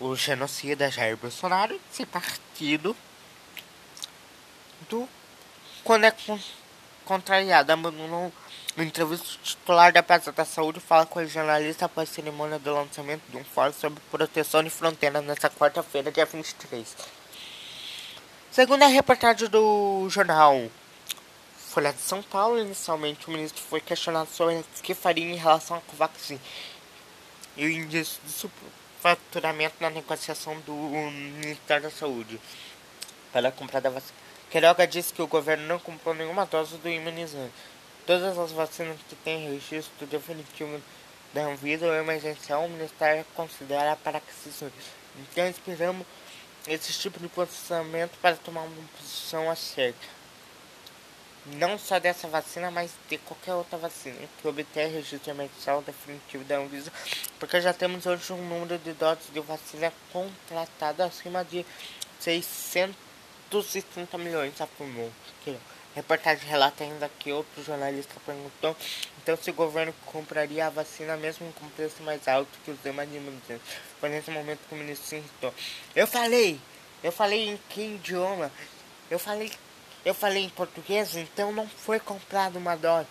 o 0.00 0.16
genocida 0.16 0.90
Jair 0.90 1.16
Bolsonaro, 1.16 1.80
esse 1.92 2.04
partido 2.04 2.96
do 4.88 5.08
quando 5.84 6.04
é 6.04 6.14
contrariado, 7.04 7.72
abandonou 7.72 8.32
no 8.76 8.82
entrevista 8.82 9.38
titular 9.42 9.92
da 9.92 10.02
Praça 10.02 10.32
da 10.32 10.44
Saúde 10.44 10.80
fala 10.80 11.06
com 11.06 11.20
o 11.20 11.26
jornalista 11.26 11.86
após 11.86 12.10
a 12.10 12.12
cerimônia 12.12 12.58
do 12.58 12.74
lançamento 12.74 13.22
de 13.28 13.36
um 13.36 13.44
fórum 13.44 13.72
sobre 13.72 14.00
proteção 14.10 14.62
de 14.62 14.70
fronteiras 14.70 15.24
nesta 15.24 15.48
quarta-feira, 15.48 16.10
dia 16.10 16.26
23. 16.26 17.19
Segundo 18.52 18.82
a 18.82 18.88
reportagem 18.88 19.48
do 19.48 20.08
jornal 20.10 20.68
Folha 21.68 21.92
de 21.92 22.00
São 22.00 22.20
Paulo, 22.20 22.58
inicialmente 22.58 23.28
o 23.28 23.30
ministro 23.30 23.62
foi 23.62 23.80
questionado 23.80 24.28
sobre 24.28 24.56
o 24.56 24.64
que 24.82 24.92
faria 24.92 25.24
em 25.24 25.36
relação 25.36 25.76
à 25.76 25.80
Covaxin 25.82 26.36
e 27.56 27.64
o 27.64 27.70
índice 27.70 28.18
de 28.24 28.32
superfaturamento 28.32 29.76
na 29.78 29.88
negociação 29.88 30.58
do 30.62 30.72
Ministério 30.72 31.84
da 31.84 31.90
Saúde 31.92 32.40
para 33.32 33.50
a 33.50 33.52
compra 33.52 33.80
da 33.80 33.88
vacina. 33.88 34.18
Queiroga 34.50 34.84
disse 34.84 35.14
que 35.14 35.22
o 35.22 35.28
governo 35.28 35.68
não 35.68 35.78
comprou 35.78 36.12
nenhuma 36.12 36.44
dose 36.44 36.76
do 36.78 36.88
imunizante. 36.88 37.54
Todas 38.04 38.36
as 38.36 38.50
vacinas 38.50 38.96
que 39.08 39.14
têm 39.14 39.48
registro 39.48 40.08
definitivo 40.08 40.82
da 41.32 41.42
Anvisa 41.42 41.86
ou 41.86 41.94
emergencial, 41.94 42.64
o 42.64 42.68
Ministério 42.68 43.24
considera 43.36 43.94
para 43.94 44.18
que 44.18 44.32
se 44.32 44.50
Então 45.20 45.46
esperamos 45.46 46.04
esse 46.66 46.92
tipo 46.92 47.18
de 47.18 47.28
posicionamento 47.28 48.18
para 48.20 48.36
tomar 48.36 48.62
uma 48.62 48.88
posição 48.98 49.50
acerca. 49.50 50.20
Não 51.46 51.78
só 51.78 51.98
dessa 51.98 52.28
vacina, 52.28 52.70
mas 52.70 52.92
de 53.08 53.16
qualquer 53.18 53.54
outra 53.54 53.78
vacina 53.78 54.16
que 54.40 54.46
obter 54.46 54.88
registro 54.88 55.30
emergencial 55.30 55.80
definitivo 55.82 56.44
da 56.44 56.58
Anvisa, 56.58 56.92
porque 57.38 57.60
já 57.60 57.72
temos 57.72 58.04
hoje 58.04 58.32
um 58.32 58.46
número 58.46 58.78
de 58.78 58.92
doses 58.92 59.32
de 59.32 59.40
vacina 59.40 59.92
contratada 60.12 61.06
acima 61.06 61.42
de 61.44 61.64
630 62.20 64.18
milhões, 64.18 64.60
afirmou. 64.60 65.10
Reportagem 65.94 66.48
relata 66.48 66.84
ainda 66.84 67.10
que 67.18 67.32
outro 67.32 67.64
jornalista 67.64 68.14
perguntou 68.24 68.76
então 69.22 69.36
se 69.36 69.50
o 69.50 69.54
governo 69.54 69.92
compraria 70.06 70.66
a 70.66 70.70
vacina 70.70 71.16
mesmo 71.16 71.52
com 71.52 71.68
preço 71.70 72.02
mais 72.02 72.26
alto 72.26 72.50
que 72.64 72.70
os 72.70 72.82
demais 72.82 73.08
imunizantes. 73.14 73.60
Foi 74.00 74.08
nesse 74.08 74.30
momento 74.30 74.60
que 74.68 74.74
o 74.74 74.78
ministro 74.78 75.06
se 75.06 75.16
irritou. 75.16 75.54
Eu 75.94 76.06
falei, 76.06 76.60
eu 77.02 77.12
falei 77.12 77.50
em 77.50 77.60
que 77.68 77.82
idioma? 77.82 78.50
Eu 79.10 79.18
falei, 79.18 79.52
eu 80.04 80.14
falei 80.14 80.44
em 80.44 80.48
português, 80.48 81.16
então 81.16 81.52
não 81.52 81.68
foi 81.68 82.00
comprada 82.00 82.58
uma 82.58 82.76
dose. 82.76 83.08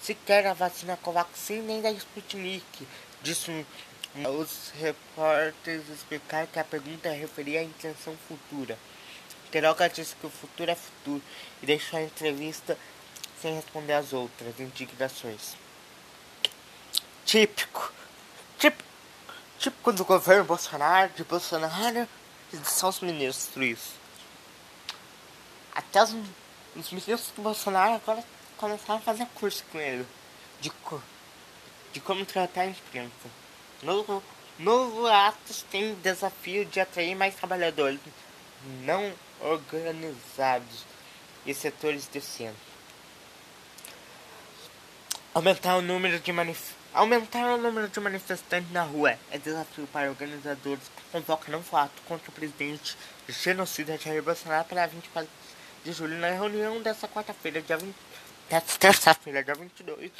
Sequer 0.00 0.46
a 0.46 0.54
vacina 0.54 0.96
Covaxin 0.96 1.60
nem 1.60 1.82
da 1.82 1.90
Sputnik, 1.92 2.88
disse 3.22 3.66
os 4.14 4.72
repórteres 4.80 5.88
explicaram 5.88 6.46
que 6.46 6.58
a 6.58 6.64
pergunta 6.64 7.10
referia 7.10 7.60
à 7.60 7.62
intenção 7.62 8.16
futura. 8.26 8.78
Queiroga 9.50 9.88
disse 9.88 10.14
que 10.16 10.26
o 10.26 10.30
futuro 10.30 10.70
é 10.70 10.74
futuro 10.74 11.22
e 11.62 11.66
deixou 11.66 11.98
a 11.98 12.02
entrevista 12.02 12.78
sem 13.40 13.54
responder 13.54 13.94
às 13.94 14.12
outras 14.12 14.58
indignações. 14.60 15.56
Típico. 17.24 17.92
Típico, 18.58 18.84
típico 19.58 19.92
do 19.92 20.04
governo 20.04 20.44
Bolsonaro, 20.44 21.10
de 21.14 21.24
Bolsonaro 21.24 22.06
e 22.52 22.56
são 22.58 22.88
os 22.88 23.00
ministros. 23.00 23.78
Até 25.74 26.02
os, 26.02 26.14
os 26.76 26.90
ministros 26.90 27.32
do 27.34 27.42
Bolsonaro 27.42 27.94
agora 27.94 28.22
começaram 28.56 28.98
a 28.98 29.02
fazer 29.02 29.26
curso 29.34 29.64
com 29.72 29.78
ele. 29.78 30.06
De, 30.60 30.70
de 31.92 32.00
como 32.00 32.26
tratar 32.26 32.62
a 32.62 32.66
imprensa. 32.66 33.30
Novo, 33.82 34.22
novo 34.58 35.06
Atos 35.06 35.64
tem 35.70 35.94
desafio 35.94 36.66
de 36.66 36.80
atrair 36.80 37.14
mais 37.14 37.34
trabalhadores 37.34 37.98
não 38.82 39.12
organizados 39.40 40.84
e 41.46 41.54
setores 41.54 42.08
de 42.12 42.20
centro. 42.20 42.70
Aumentar 45.32 45.76
o 45.76 45.82
número 45.82 46.18
de 46.18 46.32
manif 46.32 46.80
Aumentar 46.92 47.54
o 47.54 47.56
número 47.56 47.86
de 47.86 48.00
manifestantes 48.00 48.72
na 48.72 48.82
rua 48.82 49.16
é 49.30 49.38
desafio 49.38 49.86
para 49.92 50.10
organizadores 50.10 50.82
que 50.82 51.02
convocam 51.12 51.56
um 51.56 51.62
fato 51.62 52.02
contra 52.08 52.28
o 52.28 52.32
presidente 52.32 52.96
genocida 53.28 53.96
Jair 53.96 54.20
Bolsonaro 54.20 54.64
para 54.64 54.88
24 54.88 55.30
de 55.84 55.92
julho 55.92 56.18
na 56.18 56.30
reunião 56.30 56.82
dessa 56.82 57.06
quarta-feira, 57.06 57.62
dia 57.62 57.76
20, 57.76 57.94
dessa 58.48 58.76
terça-feira, 58.76 59.44
dia 59.44 59.54
22, 59.54 60.10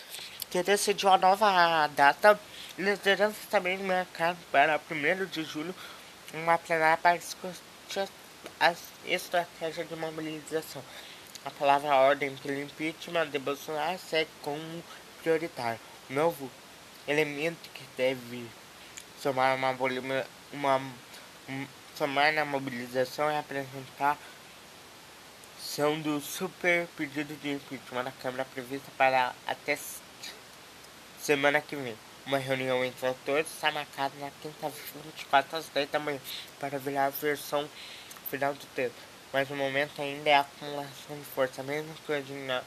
que 0.48 0.62
decidiu 0.62 1.08
a 1.08 1.18
nova 1.18 1.88
data. 1.88 2.38
Liderança 2.78 3.36
também 3.50 3.76
marcaram 3.78 4.38
para 4.52 4.80
1 4.88 5.26
de 5.26 5.42
julho 5.42 5.74
uma 6.32 6.56
plenária 6.56 6.96
para 6.96 7.16
discutir 7.16 8.08
a 8.58 8.74
estratégia 9.06 9.84
de 9.84 9.96
mobilização. 9.96 10.82
A 11.44 11.50
palavra 11.50 11.94
ordem 11.94 12.36
pelo 12.36 12.60
impeachment 12.60 13.28
de 13.28 13.38
Bolsonaro 13.38 13.98
segue 13.98 14.30
como 14.42 14.84
prioritário. 15.22 15.80
Novo 16.08 16.50
elemento 17.08 17.70
que 17.72 17.82
deve 17.96 18.46
somar 19.20 19.56
uma, 19.56 19.76
uma 20.52 20.76
um, 21.48 21.66
somar 21.96 22.32
na 22.32 22.44
mobilização 22.44 23.30
é 23.30 23.38
apresentar 23.38 24.18
são 25.58 26.00
do 26.00 26.20
super 26.20 26.86
pedido 26.96 27.34
de 27.36 27.52
impeachment 27.52 28.04
da 28.04 28.12
Câmara 28.12 28.44
prevista 28.44 28.90
para 28.96 29.34
até 29.46 29.78
semana 31.20 31.60
que 31.60 31.76
vem. 31.76 31.96
Uma 32.26 32.38
reunião 32.38 32.84
entre 32.84 33.06
autores 33.06 33.46
está 33.46 33.70
marcada 33.70 34.14
na 34.18 34.30
quinta-feira, 34.42 35.06
24 35.16 35.56
às 35.56 35.68
10 35.68 35.90
da 35.90 35.98
manhã, 35.98 36.20
para 36.58 36.78
virar 36.78 37.06
a 37.06 37.10
versão 37.10 37.68
final 38.30 38.54
do 38.54 38.66
texto, 38.74 38.96
mas 39.32 39.48
no 39.48 39.56
momento 39.56 40.00
ainda 40.00 40.30
é 40.30 40.34
a 40.34 40.40
acumulação 40.40 41.18
de 41.18 41.24
força, 41.34 41.62
mesmo 41.62 41.92
que 42.06 42.12
o, 42.12 42.64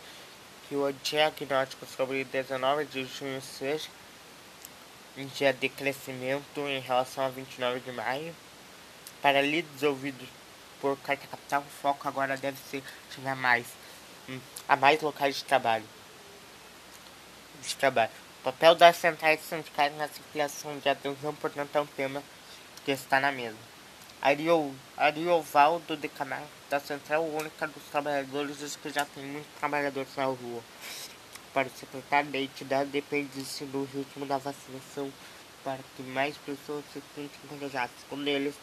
que 0.68 0.76
o 0.76 0.92
diagnóstico 1.04 1.86
sobre 1.86 2.24
19 2.26 2.86
de 2.86 3.06
junho 3.06 3.42
seja 3.42 3.88
um 5.18 5.26
dia 5.26 5.54
de 5.54 5.70
crescimento 5.70 6.60
em 6.68 6.80
relação 6.80 7.26
a 7.26 7.30
29 7.30 7.80
de 7.80 7.92
maio. 7.92 8.36
Para 9.22 9.42
líderes 9.42 9.84
ouvidos 9.84 10.28
por 10.82 10.98
Carta 10.98 11.26
Capital, 11.28 11.62
o 11.62 11.82
foco 11.82 12.08
agora 12.08 12.36
deve 12.36 12.58
ser 12.70 12.84
chegar 13.16 13.36
mais 13.36 13.66
hum, 14.28 14.40
a 14.68 14.76
mais 14.76 15.02
locais 15.02 15.36
de 15.36 15.44
trabalho. 15.46 15.86
De 17.62 17.76
trabalho. 17.78 18.12
O 18.42 18.44
papel 18.44 18.76
das 18.76 18.98
centrais 18.98 19.40
sindicais 19.42 19.96
na 19.96 20.10
circulação 20.10 20.78
de 20.78 20.90
atenção, 20.90 21.34
portanto, 21.36 21.74
é 21.74 21.80
um 21.80 21.86
tema 21.86 22.22
que 22.84 22.92
está 22.92 23.20
na 23.22 23.32
mesa. 23.32 23.73
Ariovaldo 24.96 25.98
de 25.98 26.08
Camargo, 26.08 26.48
da 26.70 26.80
Central 26.80 27.26
Única 27.26 27.68
dos 27.68 27.84
Trabalhadores, 27.92 28.58
diz 28.58 28.78
que 28.78 28.90
já 28.90 29.04
tem 29.04 29.22
muitos 29.22 29.52
trabalhadores 29.60 30.16
na 30.16 30.24
rua. 30.24 30.64
Para 31.54 31.68
o 31.68 31.72
secretário 31.72 32.32
da 32.32 32.38
entidade 32.38 32.90
depende 32.90 33.44
do 33.66 33.84
ritmo 33.84 34.26
da 34.26 34.38
vacinação 34.38 35.12
para 35.62 35.80
que 35.98 36.04
mais 36.04 36.38
pessoas 36.38 36.86
se 36.94 37.04
sintam 37.14 37.42
encorajadas. 37.44 37.92
Segundo 38.00 38.26
eles, 38.30 38.56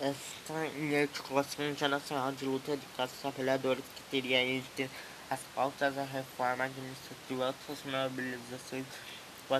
está 0.00 0.66
em 0.68 1.02
articulação 1.02 1.68
internacional 1.68 2.30
de 2.30 2.44
luta 2.44 2.76
de 2.76 2.86
classes 2.94 3.18
trabalhadores 3.20 3.82
que 3.96 4.02
teria 4.08 4.40
entre 4.40 4.88
as 5.28 5.40
pautas 5.52 5.96
da 5.96 6.04
reforma 6.04 6.62
administrativa 6.62 7.42
e 7.42 7.46
outras 7.46 7.78
mobilizações 7.84 8.86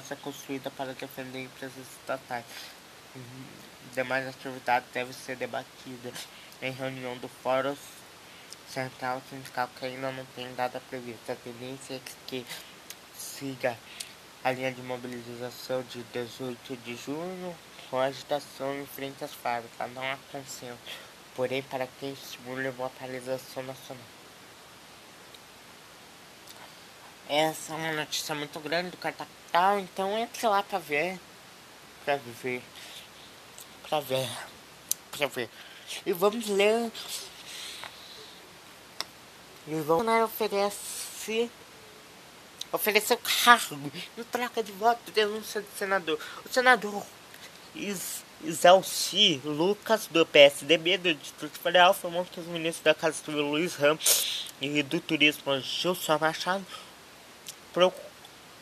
ser 0.06 0.16
construída 0.18 0.70
para 0.70 0.94
defender 0.94 1.42
empresas 1.42 1.84
estatais. 1.98 2.44
Uhum 3.16 3.69
demais 3.94 4.26
atividades 4.26 4.88
devem 4.92 5.12
ser 5.12 5.36
debatidas 5.36 6.26
em 6.62 6.72
reunião 6.72 7.16
do 7.18 7.28
Fórum 7.28 7.76
Central 8.68 9.20
Sindical 9.28 9.68
que 9.78 9.86
ainda 9.86 10.12
não 10.12 10.24
tem 10.36 10.52
data 10.54 10.80
prevista. 10.88 11.32
A 11.32 11.36
tendência 11.36 11.94
é 11.94 12.00
que 12.26 12.46
siga 13.14 13.76
a 14.44 14.52
linha 14.52 14.72
de 14.72 14.82
mobilização 14.82 15.82
de 15.82 16.02
18 16.04 16.76
de 16.76 16.96
junho 16.96 17.56
com 17.90 17.98
agitação 17.98 18.80
em 18.80 18.86
frente 18.86 19.24
às 19.24 19.34
fábricas. 19.34 19.92
Não 19.92 20.02
há 20.02 20.16
consenso, 20.30 20.78
porém, 21.34 21.62
para 21.62 21.86
quem 21.98 22.12
estimula 22.12 22.70
uma 22.70 22.90
paralisação 22.90 23.62
nacional. 23.62 24.04
Essa 27.28 27.74
é 27.74 27.76
uma 27.76 27.92
notícia 27.92 28.34
muito 28.34 28.58
grande 28.60 28.90
do 28.90 28.96
Capital, 28.96 29.78
então 29.78 30.18
entre 30.18 30.46
lá 30.46 30.62
para 30.62 30.78
ver, 30.78 31.18
para 32.04 32.16
ver 32.16 32.62
pra 33.90 34.00
ver. 34.00 34.28
Pra 35.10 35.26
ver. 35.26 35.50
E 36.06 36.12
vamos 36.12 36.46
ler. 36.46 36.90
E 39.66 39.74
vamos 39.80 40.06
oferece 40.24 41.50
ofereceu 42.72 43.18
cargo 43.44 43.90
em 44.16 44.22
troca 44.24 44.62
de 44.62 44.70
voto 44.72 45.00
de 45.06 45.10
denúncia 45.10 45.60
do 45.60 45.66
senador. 45.76 46.18
O 46.44 46.48
senador 46.48 47.02
Is 47.74 48.22
Isalci 48.42 49.40
Lucas, 49.44 50.06
do 50.06 50.24
PSDB 50.24 50.96
do 50.96 51.14
Distrito 51.14 51.58
Federal, 51.58 51.90
afirmou 51.90 52.24
que 52.24 52.40
os 52.40 52.46
ministros 52.46 52.84
da 52.84 52.94
Casa 52.94 53.22
Civil 53.22 53.42
Luiz 53.42 53.74
Ramos 53.74 54.46
e 54.60 54.82
do 54.82 55.00
Turismo 55.00 55.60
Gilson 55.60 56.18
Machado 56.18 56.64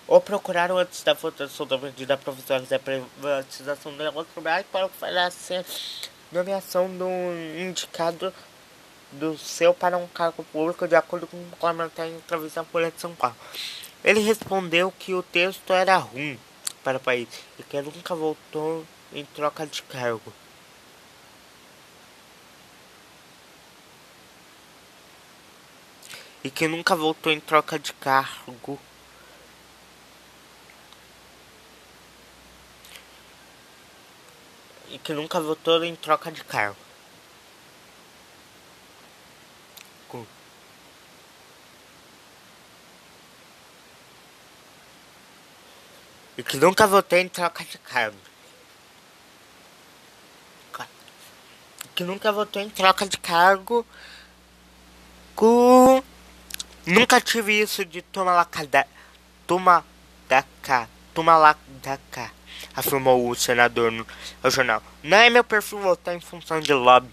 ou 0.09 0.21
procuraram 0.23 0.79
antes 0.79 1.03
da 1.03 1.13
votação 1.13 1.67
da 1.67 1.77
medida 1.77 2.17
provisória 2.17 2.67
da 2.67 2.79
privatização 2.79 3.95
da 3.95 4.05
Eletrobras 4.05 4.65
para 4.73 4.87
a 4.87 5.65
nomeação 6.33 6.89
do 6.89 7.07
indicado 7.61 8.33
do 9.13 9.37
seu 9.39 9.75
para 9.75 9.99
um 9.99 10.07
cargo 10.09 10.43
público 10.45 10.89
de 10.89 10.97
acordo 10.97 11.27
com 11.27 11.37
o 11.37 11.57
comentário 11.59 12.13
em 12.13 12.17
entrevista 12.17 12.63
à 12.63 12.65
Folha 12.65 12.91
de 12.91 13.01
São 13.01 13.15
Paulo. 13.15 13.37
Ele 14.03 14.21
respondeu 14.21 14.93
que 14.99 15.13
o 15.13 15.23
texto 15.23 15.73
era 15.73 15.97
ruim 15.97 16.39
para 16.83 16.97
o 16.97 17.01
país 17.01 17.29
e 17.59 17.63
que 17.63 17.81
nunca 17.83 18.15
voltou 18.15 18.87
em 19.13 19.25
troca 19.27 19.67
de 19.67 19.83
cargo. 19.83 20.33
E 26.43 26.51
que 26.51 26.69
nunca 26.69 26.95
voltou 26.95 27.33
em 27.33 27.41
troca 27.41 27.79
de 27.79 27.93
cargo. 27.93 28.79
E 34.99 35.01
que 35.01 35.13
nunca 35.13 35.41
votou 35.41 35.85
em 35.85 35.95
troca 35.95 36.33
de 36.33 36.43
cargo. 36.43 36.77
E 46.37 46.43
que 46.43 46.57
nunca 46.57 46.87
votei 46.87 47.21
em 47.21 47.29
troca 47.29 47.65
de 47.65 47.79
cargo. 47.79 48.19
Que 51.95 52.03
nunca 52.05 52.33
votou 52.33 52.61
em 52.61 52.71
troca 52.71 53.07
de 53.07 53.19
cargo. 53.19 53.87
Com... 55.37 56.03
Nunca 56.87 57.21
tive 57.21 57.61
isso 57.61 57.85
de 57.85 58.03
tomar 58.03 58.35
lá 58.35 58.49
Toma 59.47 59.85
da 60.29 60.45
cá. 60.63 60.89
Toma 61.15 61.37
lá 61.37 61.57
da 61.83 61.99
cá. 62.11 62.33
Afirmou 62.75 63.29
o 63.29 63.35
senador 63.35 63.91
no 63.91 64.07
jornal. 64.51 64.83
Não 65.03 65.17
é 65.17 65.31
meu 65.31 65.45
perfil 65.45 65.79
votar 65.79 66.15
em 66.15 66.21
função 66.21 66.61
de 66.61 66.73
lobby 66.73 67.09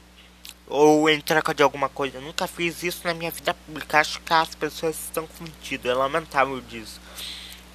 ou 0.67 1.09
em 1.09 1.21
troca 1.21 1.53
de 1.53 1.63
alguma 1.63 1.89
coisa. 1.89 2.19
Nunca 2.19 2.47
fiz 2.47 2.83
isso 2.83 3.01
na 3.05 3.13
minha 3.13 3.31
vida 3.31 3.53
pública. 3.53 3.99
Acho 3.99 4.19
que 4.21 4.33
as 4.33 4.55
pessoas 4.55 4.95
estão 4.95 5.27
confundidas. 5.27 5.91
É 5.91 5.93
lamentável 5.93 6.59
disso. 6.61 6.99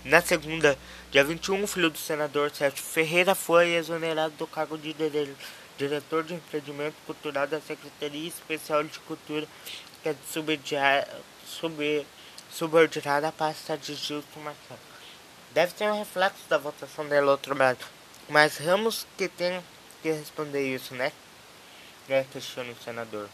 Na 0.05 0.21
segunda, 0.21 0.79
dia 1.11 1.23
21, 1.23 1.63
o 1.63 1.67
filho 1.67 1.91
do 1.91 1.99
senador 1.99 2.51
Sérgio 2.51 2.83
Ferreira 2.83 3.35
foi 3.35 3.75
exonerado 3.75 4.35
do 4.39 4.47
cargo 4.47 4.79
de 4.79 4.95
diretor 5.77 6.25
de 6.25 6.35
empreendimento 6.35 6.97
cultural 7.07 7.47
da 7.47 7.61
Secretaria 7.61 8.29
Especial 8.29 8.83
de 8.83 8.99
Cultura, 9.01 9.47
que 10.03 10.09
é 10.09 10.17
sub, 11.47 12.07
subordinada 12.51 13.29
à 13.29 13.33
pasta 13.33 13.77
de 13.77 13.95
Gilson 13.95 14.41
Marcelo. 14.43 14.90
Deve 15.53 15.73
ser 15.77 15.91
um 15.91 15.99
reflexo 15.99 16.49
da 16.49 16.59
votação 16.59 17.09
da 17.09 17.17
Eletrobras, 17.17 17.79
mas 18.29 18.57
Ramos 18.59 19.05
que 19.19 19.29
tem 19.29 19.61
que 20.01 20.11
responder 20.13 20.63
isso, 20.63 20.95
né? 20.95 21.13
É, 22.09 22.25
questiona 22.33 22.71
o 22.73 22.83
senador. 22.83 23.29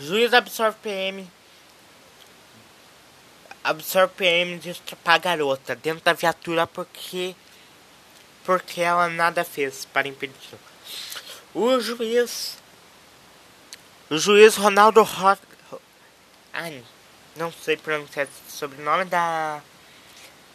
Juiz 0.00 0.32
absorve 0.32 0.76
PM. 0.82 1.37
Absorve 3.68 4.14
PM 4.16 4.58
de 4.58 4.70
estrupar 4.70 5.20
garota 5.20 5.76
dentro 5.76 6.02
da 6.02 6.14
viatura 6.14 6.66
porque. 6.66 7.36
Porque 8.44 8.80
ela 8.80 9.10
nada 9.10 9.44
fez 9.44 9.84
para 9.84 10.08
impedir. 10.08 10.34
O 11.54 11.78
juiz. 11.78 12.56
O 14.08 14.16
juiz 14.16 14.56
Ronaldo 14.56 15.02
Rot. 15.02 15.38
Ai, 16.50 16.82
não 17.36 17.52
sei 17.52 17.76
pronunciar 17.76 18.26
o 18.26 18.50
sobrenome 18.50 19.04
da 19.04 19.60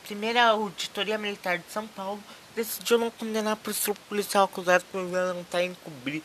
primeira 0.05 0.45
auditoria 0.45 1.17
militar 1.19 1.59
de 1.59 1.71
São 1.71 1.85
Paulo 1.85 2.21
decidiu 2.55 2.97
não 2.97 3.11
condenar 3.11 3.55
por 3.57 3.73
policial 4.09 4.45
acusado 4.45 4.83
por 4.91 5.05
violentar 5.05 5.61
e 5.61 5.65
encobrir 5.65 6.23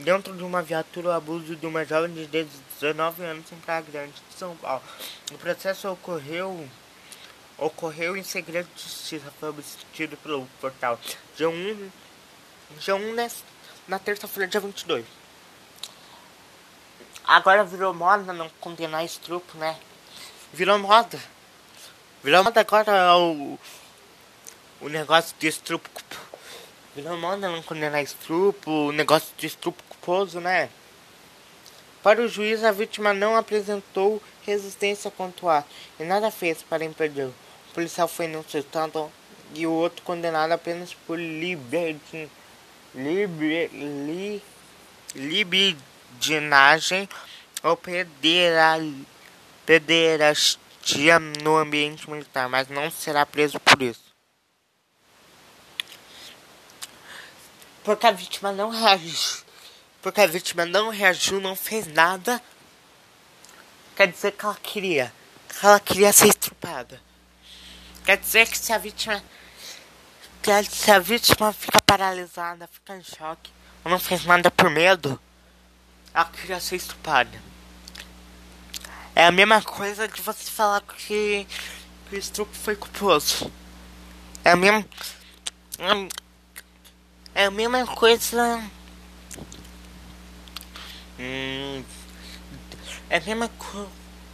dentro 0.00 0.34
de 0.36 0.42
uma 0.42 0.62
viatura 0.62 1.08
o 1.08 1.12
abuso 1.12 1.54
de 1.54 1.66
uma 1.66 1.84
jovem 1.84 2.12
de 2.12 2.26
19 2.26 3.22
anos 3.22 3.52
em 3.52 3.56
Praia 3.56 3.82
Grande 3.82 4.12
de 4.12 4.36
São 4.36 4.56
Paulo. 4.56 4.82
O 5.32 5.38
processo 5.38 5.88
ocorreu 5.90 6.68
ocorreu 7.58 8.16
em 8.16 8.22
segredo 8.22 8.68
de 8.74 8.82
justiça, 8.82 9.30
foi 9.38 9.50
obtido 9.50 10.16
pelo 10.16 10.46
portal 10.62 10.98
G1, 11.38 11.90
G1 12.80 13.32
na 13.86 13.98
terça-feira, 13.98 14.48
dia 14.48 14.60
22. 14.60 15.04
Agora 17.24 17.62
virou 17.62 17.92
moda 17.92 18.32
não 18.32 18.48
condenar 18.60 19.04
estrupo, 19.04 19.58
né? 19.58 19.78
Virou 20.52 20.78
moda. 20.78 21.20
Virou 22.24 22.42
moda 22.42 22.60
agora 22.60 23.14
o, 23.18 23.58
o 24.80 24.88
negócio 24.88 25.36
de 25.38 25.46
estrupo 25.46 25.88
Virou 26.92 27.16
moda 27.16 27.48
não 27.48 27.62
condenar 27.62 28.02
estrupo, 28.02 28.90
negócio 28.90 29.32
de 29.38 29.46
estrupo 29.46 29.80
né? 30.40 30.68
Para 32.02 32.22
o 32.22 32.28
juiz, 32.28 32.64
a 32.64 32.72
vítima 32.72 33.12
não 33.12 33.36
apresentou 33.36 34.22
resistência 34.44 35.10
quanto 35.10 35.48
a 35.48 35.64
e 35.98 36.04
nada 36.04 36.30
fez 36.30 36.62
para 36.62 36.84
impedir. 36.84 37.26
O 37.26 37.74
policial 37.74 38.08
foi 38.08 38.24
inocentado 38.26 39.10
e 39.54 39.66
o 39.66 39.72
outro 39.72 40.02
condenado 40.02 40.52
apenas 40.52 40.94
por 40.94 41.18
liberdin, 41.18 42.30
liber, 42.94 43.70
li, 43.72 44.42
libidinagem 45.14 47.08
ou 47.62 47.78
pederastia 49.66 51.18
no 51.18 51.56
ambiente 51.56 52.08
militar, 52.10 52.48
mas 52.48 52.68
não 52.68 52.90
será 52.90 53.26
preso 53.26 53.60
por 53.60 53.82
isso. 53.82 54.10
porque 57.82 58.06
a 58.06 58.12
vítima 58.12 58.52
não 58.52 58.70
reagiu. 58.70 59.49
Porque 60.02 60.20
a 60.20 60.26
vítima 60.26 60.64
não 60.64 60.88
reagiu, 60.88 61.40
não 61.40 61.54
fez 61.54 61.86
nada. 61.86 62.42
Quer 63.94 64.08
dizer 64.08 64.32
que 64.32 64.44
ela 64.44 64.54
queria. 64.54 65.12
Que 65.48 65.66
ela 65.66 65.80
queria 65.80 66.12
ser 66.12 66.28
estrupada. 66.28 67.00
Quer 68.04 68.16
dizer 68.16 68.48
que 68.48 68.58
se 68.58 68.72
a 68.72 68.78
vítima. 68.78 69.22
Que 70.42 70.62
se 70.64 70.90
a 70.90 70.98
vítima 70.98 71.52
fica 71.52 71.78
paralisada, 71.82 72.66
fica 72.66 72.96
em 72.96 73.04
choque, 73.04 73.52
ou 73.84 73.90
não 73.90 73.98
fez 73.98 74.24
nada 74.24 74.50
por 74.50 74.70
medo, 74.70 75.20
ela 76.14 76.24
queria 76.24 76.58
ser 76.58 76.76
estrupada. 76.76 77.42
É 79.14 79.26
a 79.26 79.30
mesma 79.30 79.60
coisa 79.60 80.08
de 80.08 80.22
você 80.22 80.50
falar 80.50 80.80
que, 80.80 81.46
que 82.08 82.16
o 82.16 82.18
estupro 82.18 82.58
foi 82.58 82.74
culposo. 82.74 83.52
É 84.42 84.52
a 84.52 84.56
mesma. 84.56 84.82
É 87.34 87.44
a 87.44 87.50
mesma 87.50 87.86
coisa. 87.86 88.62
Hum, 91.20 91.84
é 93.10 93.20
coisa. 93.58 93.88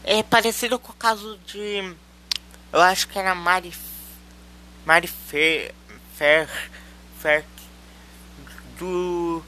É 0.05 0.23
parecido 0.23 0.79
com 0.79 0.93
o 0.93 0.97
caso 0.97 1.37
de. 1.39 1.97
Eu 2.73 2.81
acho 2.81 3.09
que 3.09 3.19
era 3.19 3.35
Mari. 3.35 3.75
Mari 4.85 5.09
Fer. 5.09 5.75
Fer. 6.15 6.49
Fer. 7.19 7.45
Do. 8.79 9.43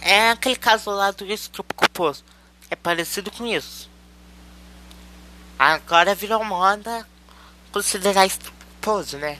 É 0.00 0.30
aquele 0.30 0.54
caso 0.54 0.90
lá 0.90 1.10
do 1.10 1.24
estupro. 1.26 2.14
É 2.70 2.76
parecido 2.76 3.32
com 3.32 3.44
isso. 3.44 3.90
Agora 5.58 6.14
virou 6.14 6.44
moda 6.44 7.06
considerar 7.72 8.24
estupro 8.24 8.60
né? 9.18 9.38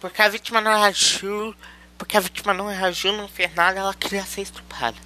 Porque 0.00 0.20
a 0.20 0.28
vítima 0.28 0.60
não 0.60 0.76
reagiu. 0.76 1.54
Porque 1.96 2.16
a 2.16 2.20
vítima 2.20 2.52
não 2.52 2.66
reagiu, 2.66 3.12
não 3.12 3.28
fez 3.28 3.54
nada, 3.54 3.78
ela 3.78 3.94
queria 3.94 4.24
ser 4.24 4.42
estuprada. 4.42 4.96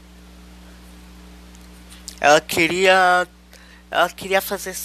Ela 2.21 2.41
queria. 2.41 3.29
Ela 3.91 4.11
queria 4.11 4.41
fazer. 4.41 4.77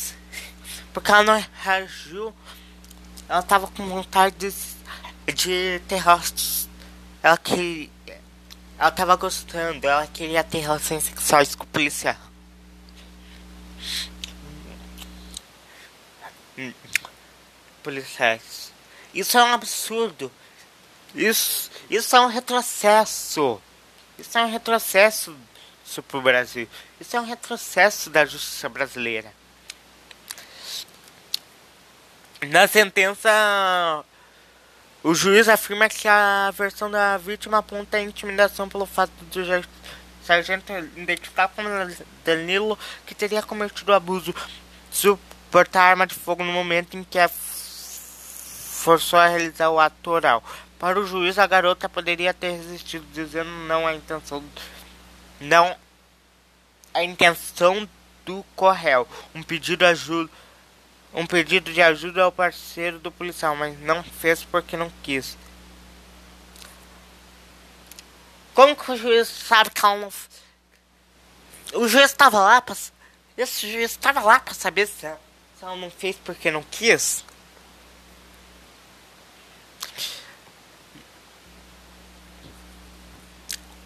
Porque 0.93 1.11
ela 1.11 1.23
não 1.23 1.45
reagiu. 1.61 2.33
Ela 3.27 3.41
tava 3.41 3.67
com 3.67 3.87
vontade 3.87 4.35
de, 4.37 5.33
de 5.33 5.81
ter 5.87 5.97
rostos. 5.97 6.69
Ela 7.21 7.37
queria. 7.37 7.89
Ela 8.77 8.91
tava 8.91 9.15
gostando, 9.15 9.87
ela 9.87 10.05
queria 10.07 10.43
ter 10.43 10.59
relações 10.59 11.03
sexuais 11.03 11.55
com 11.55 11.63
o 11.63 11.67
policial. 11.67 12.17
hum, 16.57 16.73
policiais. 17.81 18.71
Isso 19.13 19.37
é 19.37 19.43
um 19.43 19.53
absurdo. 19.53 20.31
Isso, 21.13 21.69
isso 21.95 22.15
é 22.15 22.21
um 22.21 22.27
retrocesso. 22.27 23.61
Isso 24.17 24.37
é 24.37 24.43
um 24.43 24.49
retrocesso 24.49 25.35
para 26.07 26.17
o 26.17 26.21
Brasil. 26.21 26.67
Isso 26.99 27.15
é 27.15 27.21
um 27.21 27.25
retrocesso 27.25 28.09
da 28.09 28.25
justiça 28.25 28.67
brasileira. 28.67 29.31
Na 32.47 32.67
sentença, 32.67 33.29
o 35.03 35.13
juiz 35.13 35.47
afirma 35.47 35.87
que 35.87 36.07
a 36.07 36.51
versão 36.51 36.89
da 36.89 37.17
vítima 37.17 37.59
aponta 37.59 37.97
a 37.97 38.01
intimidação 38.01 38.67
pelo 38.67 38.85
fato 38.85 39.11
do 39.25 39.65
sargento 40.25 40.73
identificar 40.97 41.49
como 41.49 41.69
Danilo 42.25 42.77
que 43.05 43.13
teria 43.13 43.43
cometido 43.43 43.91
o 43.91 43.95
abuso 43.95 44.33
de 44.91 45.17
portar 45.51 45.91
arma 45.91 46.07
de 46.07 46.15
fogo 46.15 46.43
no 46.43 46.51
momento 46.51 46.97
em 46.97 47.03
que 47.03 47.19
a 47.19 47.29
forçou 48.83 49.17
a 49.17 49.27
realizar 49.27 49.69
o 49.69 49.79
ato 49.79 50.09
oral. 50.09 50.43
Para 50.83 50.99
o 50.99 51.07
juiz, 51.07 51.39
a 51.39 51.47
garota 51.47 51.87
poderia 51.87 52.33
ter 52.33 52.57
resistido, 52.57 53.05
dizendo 53.13 53.49
não 53.49 53.87
à 53.87 53.95
intenção, 53.95 54.43
não 55.39 55.77
a 56.93 57.01
intenção 57.01 57.87
do 58.25 58.43
correio, 58.53 59.07
um 59.33 59.41
pedido 59.41 59.77
de 59.77 59.85
ajuda, 59.85 60.29
um 61.13 61.25
pedido 61.25 61.71
de 61.71 61.81
ajuda 61.81 62.23
ao 62.23 62.33
parceiro 62.33 62.99
do 62.99 63.09
policial, 63.09 63.55
mas 63.55 63.79
não 63.79 64.03
fez 64.03 64.43
porque 64.43 64.75
não 64.75 64.91
quis. 65.01 65.37
Como 68.53 68.75
que 68.75 68.91
o 68.91 68.97
juiz 68.97 69.29
sabe 69.29 69.69
que 69.69 69.85
ela 69.85 69.95
não... 69.95 70.11
O 71.75 71.87
juiz 71.87 72.11
estava 72.11 72.39
lá 72.39 72.61
para... 72.61 72.75
Esse 73.37 73.71
juiz 73.71 73.91
estava 73.91 74.19
lá 74.19 74.37
para 74.37 74.53
saber 74.53 74.87
se 74.87 75.07
se 75.57 75.63
ela 75.63 75.77
não 75.77 75.89
fez 75.89 76.17
porque 76.17 76.51
não 76.51 76.61
quis. 76.61 77.23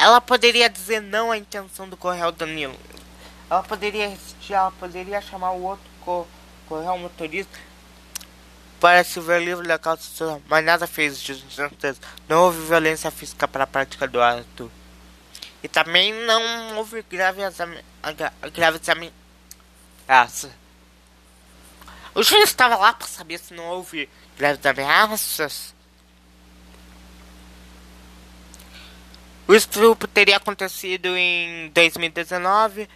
Ela 0.08 0.22
poderia 0.22 0.70
dizer 0.70 1.02
não 1.02 1.34
à 1.34 1.38
intenção 1.38 1.90
do 1.90 1.98
Correio 1.98 2.32
Danilo. 2.32 2.80
Ela 3.50 3.62
poderia 3.62 4.08
resistir, 4.08 4.54
ela 4.54 4.72
poderia 4.72 5.22
chamar 5.22 5.52
o 5.52 5.62
outro 5.62 5.84
co 6.00 6.26
Correio 6.66 6.98
motorista 6.98 7.60
para 8.80 9.04
se 9.04 9.20
ver 9.20 9.44
livre 9.44 9.68
da 9.68 9.78
causa 9.78 10.42
mas 10.48 10.64
nada 10.64 10.88
fez 10.88 11.22
de 11.22 11.54
certeza. 11.54 12.00
Não 12.26 12.44
houve 12.44 12.66
violência 12.68 13.12
física 13.12 13.50
para 13.50 13.66
a 13.66 13.68
prática 13.68 14.08
do 14.08 14.22
ato. 14.22 14.72
E 15.62 15.68
também 15.68 16.14
não 16.26 16.78
houve 16.78 17.02
graves 17.02 17.58
graves 18.54 18.82
ameaças. 20.08 20.52
O 22.16 22.24
juiz 22.24 22.46
estava 22.46 22.78
lá 22.78 22.94
para 22.94 23.08
saber 23.08 23.40
se 23.40 23.54
não 23.54 23.66
houve 23.66 24.10
graves 24.38 24.66
ameaças. 24.66 25.76
O 29.48 29.56
estupro 29.56 30.10
teria 30.10 30.36
acontecido 30.36 31.08
em 31.16 31.70
2019 31.70 32.90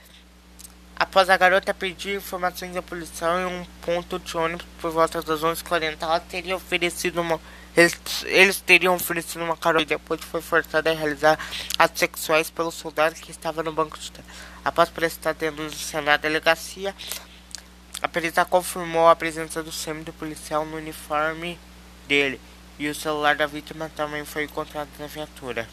após 1.00 1.30
a 1.30 1.38
garota 1.38 1.74
pedir 1.74 2.18
informações 2.18 2.76
à 2.76 2.82
polícia 2.82 3.26
em 3.40 3.46
um 3.46 3.66
ponto 3.82 4.20
de 4.20 4.36
ônibus 4.36 4.66
por 4.82 4.92
volta 4.92 5.22
das 5.22 5.40
11h40. 5.40 5.96
Ela 6.02 6.20
teria 6.20 6.54
oferecido 6.54 7.22
uma. 7.22 7.40
Eles, 7.74 7.98
eles 8.26 8.60
teriam 8.60 8.96
oferecido 8.96 9.46
uma 9.46 9.56
carona 9.56 9.84
e 9.84 9.86
depois 9.86 10.20
foi 10.26 10.42
forçada 10.42 10.92
a 10.92 10.94
realizar 10.94 11.40
atos 11.80 12.00
sexuais 12.00 12.50
pelo 12.50 12.70
soldado 12.70 13.16
que 13.16 13.32
estava 13.32 13.64
no 13.64 13.72
banco 13.72 13.98
de 13.98 14.12
trás. 14.12 14.28
Após 14.66 14.90
prestar 14.90 15.34
denúncia 15.34 16.02
na 16.02 16.18
delegacia, 16.18 16.94
a 18.02 18.10
perita 18.10 18.44
confirmou 18.44 19.08
a 19.08 19.16
presença 19.16 19.64
do 19.64 19.72
semi 19.72 20.04
do 20.04 20.12
policial 20.12 20.66
no 20.66 20.76
uniforme 20.76 21.58
dele 22.10 22.42
e 22.78 22.90
o 22.90 22.96
celular 22.96 23.38
da 23.38 23.48
vítima 23.48 23.90
também 23.96 24.26
foi 24.26 24.44
encontrado 24.44 24.90
na 25.00 25.08
viatura. 25.08 25.66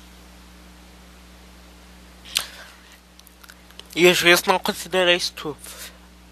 E 3.94 4.06
o 4.06 4.14
juiz 4.14 4.42
não 4.44 4.58
considera 4.58 5.14
isso. 5.14 5.56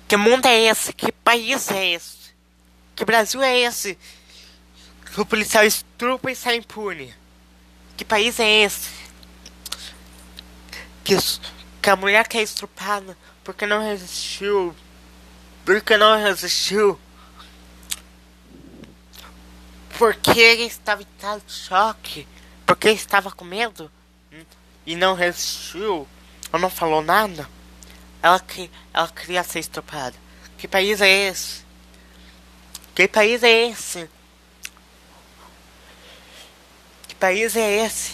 Que 0.06 0.16
mundo 0.16 0.46
é 0.46 0.64
esse? 0.64 0.92
Que 0.92 1.10
país 1.10 1.70
é 1.70 1.92
esse? 1.92 2.16
Que 2.94 3.04
Brasil 3.04 3.42
é 3.42 3.58
esse? 3.58 3.98
Que 5.12 5.20
o 5.20 5.26
policial 5.26 5.64
estrupa 5.64 6.30
e 6.30 6.36
sai 6.36 6.56
impune. 6.56 7.14
Que 7.96 8.04
país 8.04 8.38
é 8.38 8.62
esse? 8.62 8.90
Que, 11.02 11.16
que 11.82 11.90
a 11.90 11.96
mulher 11.96 12.28
que 12.28 12.38
é 12.38 12.42
estrupada 12.42 13.16
porque 13.46 13.64
não 13.64 13.80
resistiu. 13.80 14.74
Porque 15.64 15.96
não 15.96 16.18
resistiu. 16.18 16.98
Porque 19.96 20.40
ele 20.40 20.64
estava 20.64 21.02
em 21.02 21.06
estado 21.06 21.42
de 21.46 21.52
choque. 21.52 22.26
Porque 22.66 22.88
estava 22.90 23.30
com 23.30 23.44
medo. 23.44 23.88
E 24.84 24.96
não 24.96 25.14
resistiu. 25.14 26.08
Ou 26.52 26.58
não 26.58 26.70
falou 26.70 27.02
nada. 27.02 27.48
Ela, 28.22 28.40
que, 28.40 28.70
ela 28.92 29.08
queria 29.08 29.42
ser 29.42 29.60
estuprada. 29.60 30.16
Que 30.58 30.66
país 30.66 31.00
é 31.00 31.28
esse? 31.28 31.64
Que 32.94 33.06
país 33.06 33.42
é 33.42 33.68
esse? 33.68 34.08
Que 37.08 37.14
país 37.14 37.56
é 37.56 37.84
esse? 37.84 38.12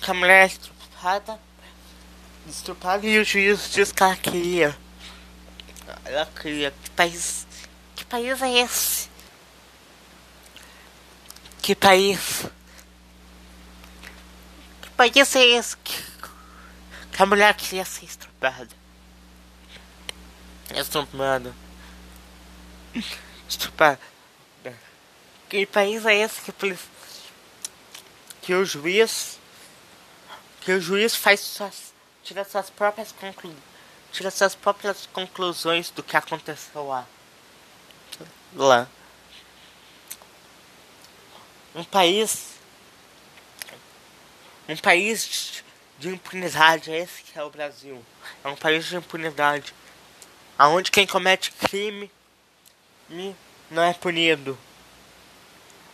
Que 0.00 0.10
a 0.10 0.14
mulher 0.14 0.44
é 0.44 0.46
estuprada, 0.46 1.40
estuprada 2.48 3.06
e 3.06 3.18
o 3.18 3.24
juiz 3.24 3.70
diz 3.72 3.92
que 3.92 4.02
ela 4.02 4.16
queria. 4.16 4.76
Ela 6.04 6.26
queria. 6.26 6.70
Que 6.70 6.90
país? 6.90 7.46
Que 7.94 8.04
país 8.04 8.42
é 8.42 8.58
esse? 8.58 9.08
Que 11.60 11.74
país? 11.74 12.46
Que 14.82 14.90
país 14.90 15.36
é 15.36 15.46
esse? 15.46 15.76
Que, 17.12 17.22
a 17.22 17.26
mulher 17.26 17.54
queria 17.54 17.84
ser 17.84 18.06
estuprada. 18.06 18.68
Estuprado. 20.74 21.54
Estuprado. 23.48 23.98
Que 25.48 25.66
país 25.66 26.06
é 26.06 26.14
esse 26.14 26.40
que, 26.40 26.78
que 28.40 28.54
o 28.54 28.64
juiz 28.64 29.38
que 30.62 30.72
o 30.72 30.80
juiz 30.80 31.14
faz 31.14 31.40
suas 31.40 31.92
tira 32.22 32.44
suas 32.44 32.70
próprias 32.70 33.12
conclu, 33.12 33.54
tira 34.12 34.30
suas 34.30 34.54
próprias 34.54 35.06
conclusões 35.12 35.90
do 35.90 36.02
que 36.02 36.16
aconteceu 36.16 36.86
lá 36.86 37.06
lá 38.54 38.88
um 41.74 41.84
país 41.84 42.52
um 44.68 44.76
país 44.76 45.62
de 46.02 46.08
impunidade 46.08 46.90
é 46.90 46.98
esse 46.98 47.22
que 47.22 47.38
é 47.38 47.44
o 47.44 47.48
Brasil 47.48 48.04
é 48.42 48.48
um 48.48 48.56
país 48.56 48.86
de 48.86 48.96
impunidade 48.96 49.72
aonde 50.58 50.90
quem 50.90 51.06
comete 51.06 51.52
crime 51.52 52.10
não 53.70 53.82
é 53.84 53.94
punido. 53.94 54.58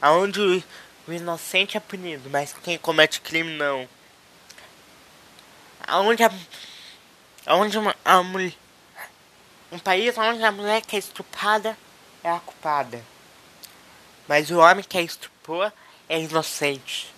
Aonde 0.01 0.65
o 1.07 1.13
inocente 1.13 1.77
é 1.77 1.81
punido, 1.81 2.31
mas 2.31 2.55
quem 2.63 2.79
comete 2.79 3.21
crime 3.21 3.53
não. 3.57 3.87
Aonde 5.87 6.25
a, 6.25 6.31
aonde 7.45 7.77
uma, 7.77 7.95
a 8.03 8.23
mulher, 8.23 8.55
um 9.71 9.79
país 9.79 10.17
onde 10.17 10.43
a 10.43 10.53
mulher 10.53 10.81
que 10.81 10.97
é 10.97 10.99
estuprada 10.99 11.77
é 12.25 12.31
a 12.31 12.41
culpada, 12.41 13.05
mas 14.27 14.51
o 14.51 14.59
homem 14.59 14.85
que 14.85 14.97
é 14.97 15.03
estuprou 15.03 15.71
é 16.09 16.19
inocente. 16.19 17.13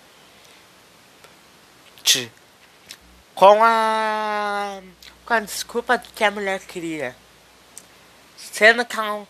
Com 3.35 3.63
a 3.63 4.81
com 5.31 5.35
a 5.35 5.39
desculpa 5.39 5.97
que 5.97 6.25
a 6.25 6.29
mulher 6.29 6.59
queria. 6.59 7.15
Sendo 8.35 8.83
que 8.83 8.97
ela 8.97 9.07
não, 9.07 9.27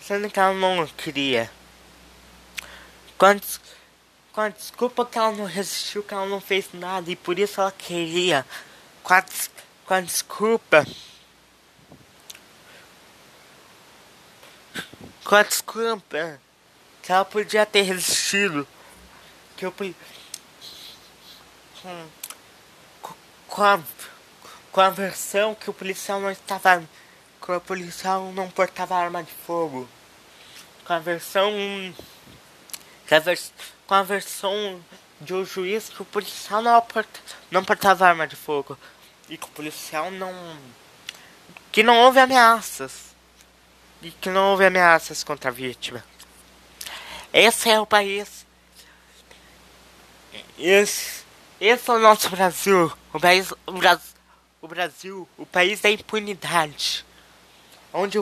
sendo 0.00 0.30
que 0.30 0.38
ela 0.38 0.54
não 0.54 0.86
queria. 0.86 1.50
Quando, 3.18 3.42
com 4.32 4.40
a 4.40 4.48
desculpa 4.48 5.04
que 5.04 5.18
ela 5.18 5.32
não 5.32 5.44
resistiu, 5.44 6.04
que 6.04 6.14
ela 6.14 6.26
não 6.26 6.40
fez 6.40 6.68
nada 6.72 7.10
e 7.10 7.16
por 7.16 7.36
isso 7.36 7.60
ela 7.60 7.72
queria. 7.72 8.46
Com 9.02 9.12
a, 9.14 9.24
com 9.86 9.94
a 9.94 10.00
desculpa. 10.00 10.86
Com 15.24 15.34
a 15.34 15.42
desculpa 15.42 16.40
que 17.02 17.10
ela 17.10 17.24
podia 17.24 17.66
ter 17.66 17.82
resistido. 17.82 18.68
Que 19.56 19.66
eu. 19.66 19.72
Com, 19.72 19.92
com, 23.52 23.62
a, 23.62 23.78
com 24.72 24.80
a 24.80 24.88
versão 24.88 25.54
que 25.54 25.68
o 25.68 25.74
policial 25.74 26.18
não 26.18 26.30
estava 26.30 26.82
que 27.44 27.52
o 27.52 27.60
policial 27.60 28.32
não 28.32 28.48
portava 28.48 28.96
arma 28.96 29.22
de 29.22 29.30
fogo. 29.30 29.86
Com 30.86 30.92
a 30.94 30.98
versão. 30.98 31.52
Com 33.08 33.14
a, 33.14 33.18
vers, 33.18 33.52
com 33.86 33.94
a 33.94 34.02
versão 34.02 34.82
de 35.20 35.34
um 35.34 35.44
juiz 35.44 35.90
que 35.90 36.00
o 36.00 36.04
policial 36.04 36.62
não, 36.62 36.80
porta, 36.80 37.20
não 37.50 37.64
portava 37.64 38.06
arma 38.06 38.26
de 38.26 38.36
fogo. 38.36 38.78
E 39.28 39.36
que 39.36 39.44
o 39.44 39.50
policial 39.50 40.10
não. 40.10 40.32
Que 41.70 41.82
não 41.82 41.98
houve 41.98 42.20
ameaças. 42.20 43.14
e 44.00 44.10
que 44.12 44.30
não 44.30 44.52
houve 44.52 44.64
ameaças 44.64 45.22
contra 45.22 45.50
a 45.50 45.52
vítima. 45.52 46.02
Esse 47.32 47.68
é 47.68 47.78
o 47.78 47.86
país. 47.86 48.46
Esse, 50.58 51.21
esse 51.64 51.88
é 51.88 51.94
o 51.94 51.98
nosso 52.00 52.28
Brasil. 52.28 52.92
O 53.12 53.20
país, 53.20 53.52
o 53.64 53.72
Brasil, 53.72 54.14
o 54.60 54.66
Brasil, 54.66 55.28
o 55.38 55.46
país 55.46 55.80
da 55.80 55.88
impunidade. 55.88 57.06
Onde, 57.92 58.20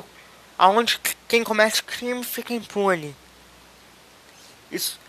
onde 0.58 1.00
quem 1.26 1.42
comete 1.42 1.82
crime 1.82 2.22
fica 2.22 2.52
impune. 2.52 3.16
Isso. 4.70 5.00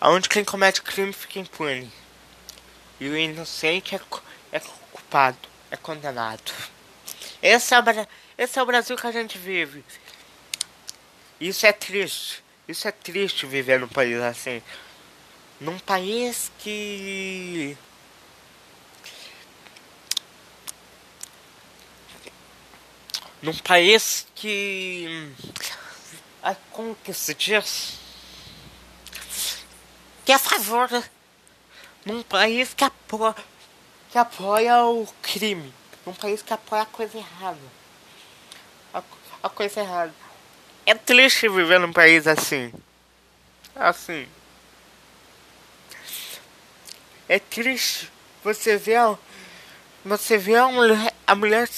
Onde 0.00 0.26
quem 0.26 0.42
comete 0.42 0.80
crime 0.80 1.12
fica 1.12 1.38
impune. 1.38 1.92
E 2.98 3.10
o 3.10 3.16
inocente 3.16 3.94
é, 3.94 4.00
é 4.50 4.60
culpado, 4.90 5.36
é 5.70 5.76
condenado. 5.76 6.50
Esse 7.42 7.74
é, 7.74 7.78
o, 7.78 7.84
esse 8.38 8.58
é 8.58 8.62
o 8.62 8.66
Brasil 8.66 8.96
que 8.96 9.06
a 9.06 9.12
gente 9.12 9.36
vive. 9.36 9.84
Isso 11.38 11.66
é 11.66 11.72
triste. 11.72 12.42
Isso 12.66 12.88
é 12.88 12.92
triste 12.92 13.44
viver 13.44 13.80
num 13.80 13.88
país 13.88 14.18
assim. 14.22 14.62
Num 15.64 15.78
país 15.78 16.52
que. 16.58 17.74
Num 23.40 23.56
país 23.56 24.26
que. 24.34 25.32
Ai, 26.42 26.54
como 26.70 26.94
que 26.96 27.14
se 27.14 27.34
diz? 27.34 27.98
Que 30.26 30.32
é 30.32 30.34
a 30.34 30.38
favor. 30.38 30.90
Num 32.04 32.22
país 32.22 32.74
que 32.74 32.84
apoia, 32.84 33.34
que 34.10 34.18
apoia 34.18 34.84
o 34.84 35.06
crime. 35.22 35.72
Num 36.04 36.12
país 36.12 36.42
que 36.42 36.52
apoia 36.52 36.82
a 36.82 36.86
coisa 36.86 37.16
errada. 37.16 37.58
A, 38.92 39.02
a 39.42 39.48
coisa 39.48 39.80
errada. 39.80 40.14
É 40.84 40.94
triste 40.94 41.48
viver 41.48 41.80
num 41.80 41.90
país 41.90 42.26
assim. 42.26 42.70
Assim. 43.74 44.28
É 47.28 47.38
triste 47.38 48.10
você 48.42 48.76
ver 48.76 49.16
você 50.04 50.36
vê 50.36 50.56
a 50.56 50.68
mulher, 50.68 51.14
a 51.26 51.34
mulher 51.34 51.68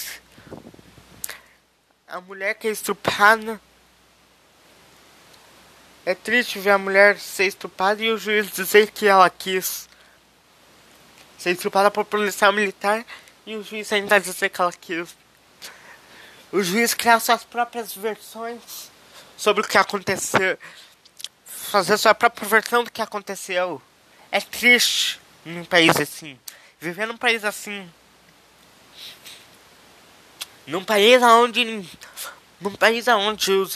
a 2.08 2.20
mulher 2.20 2.54
que 2.54 2.66
é 2.66 2.70
estuprada. 2.70 3.60
É 6.04 6.14
triste 6.14 6.58
ver 6.58 6.70
a 6.70 6.78
mulher 6.78 7.18
ser 7.18 7.46
estuprada 7.46 8.02
e 8.02 8.10
o 8.10 8.18
juiz 8.18 8.50
dizer 8.50 8.90
que 8.90 9.06
ela 9.06 9.28
quis 9.28 9.88
ser 11.38 11.50
estuprada 11.50 11.90
por 11.90 12.04
policial 12.04 12.52
militar 12.52 13.04
e 13.44 13.54
o 13.56 13.62
juiz 13.62 13.92
ainda 13.92 14.18
dizer 14.18 14.48
que 14.48 14.60
ela 14.60 14.72
quis. 14.72 15.16
O 16.50 16.62
juiz 16.62 16.94
criar 16.94 17.20
suas 17.20 17.44
próprias 17.44 17.92
versões 17.92 18.90
sobre 19.36 19.62
o 19.62 19.68
que 19.68 19.78
aconteceu, 19.78 20.58
fazer 21.44 21.98
sua 21.98 22.14
própria 22.14 22.48
versão 22.48 22.82
do 22.82 22.90
que 22.90 23.02
aconteceu. 23.02 23.82
É 24.30 24.40
triste 24.40 25.20
num 25.46 25.64
país 25.64 25.96
assim. 25.96 26.38
Viver 26.80 27.06
num 27.06 27.16
país 27.16 27.44
assim. 27.44 27.88
Num 30.66 30.84
país 30.84 31.22
onde. 31.22 31.88
Num 32.60 32.74
país 32.74 33.06
onde 33.08 33.52
os 33.52 33.74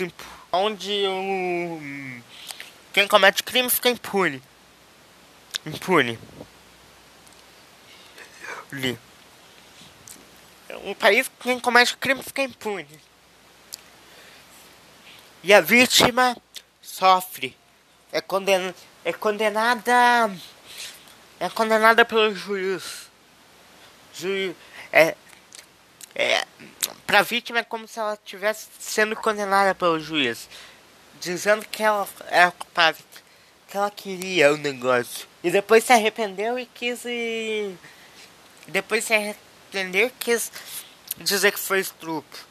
onde 0.52 1.06
o. 1.06 2.22
Quem 2.92 3.06
comete 3.06 3.42
crime 3.42 3.70
fica 3.70 3.88
impune. 3.88 4.42
Impune. 5.64 6.18
Um 10.84 10.94
país 10.94 11.28
que 11.28 11.34
quem 11.40 11.60
comete 11.60 11.96
crime 11.96 12.22
fica 12.22 12.42
impune. 12.42 12.88
E 15.42 15.54
a 15.54 15.60
vítima 15.60 16.36
sofre. 16.82 17.56
É, 18.12 18.20
conden 18.20 18.74
é 19.04 19.12
condenada. 19.12 20.30
É 21.40 21.48
condenada 21.48 22.04
pelo 22.04 22.34
juiz. 22.34 23.08
Juiz. 24.14 24.54
É. 24.92 25.16
É. 26.14 26.44
Pra 27.06 27.22
vítima 27.22 27.60
é 27.60 27.64
como 27.64 27.88
se 27.88 27.98
ela 27.98 28.12
estivesse 28.12 28.68
sendo 28.78 29.16
condenada 29.16 29.74
pelo 29.74 29.98
juiz. 29.98 30.46
Dizendo 31.18 31.64
que 31.66 31.82
ela 31.82 32.06
é 32.28 32.50
culpada. 32.50 32.98
Que 33.66 33.76
ela 33.78 33.90
queria 33.90 34.52
o 34.52 34.58
negócio. 34.58 35.26
E 35.42 35.50
depois 35.50 35.82
se 35.82 35.94
arrependeu 35.94 36.58
e 36.58 36.66
quis. 36.66 37.06
E 37.06 37.74
depois 38.68 39.04
se 39.04 39.14
arrependeu 39.14 40.08
e 40.08 40.10
quis 40.10 40.52
dizer 41.16 41.52
que 41.52 41.58
foi 41.58 41.80
estupro. 41.80 42.50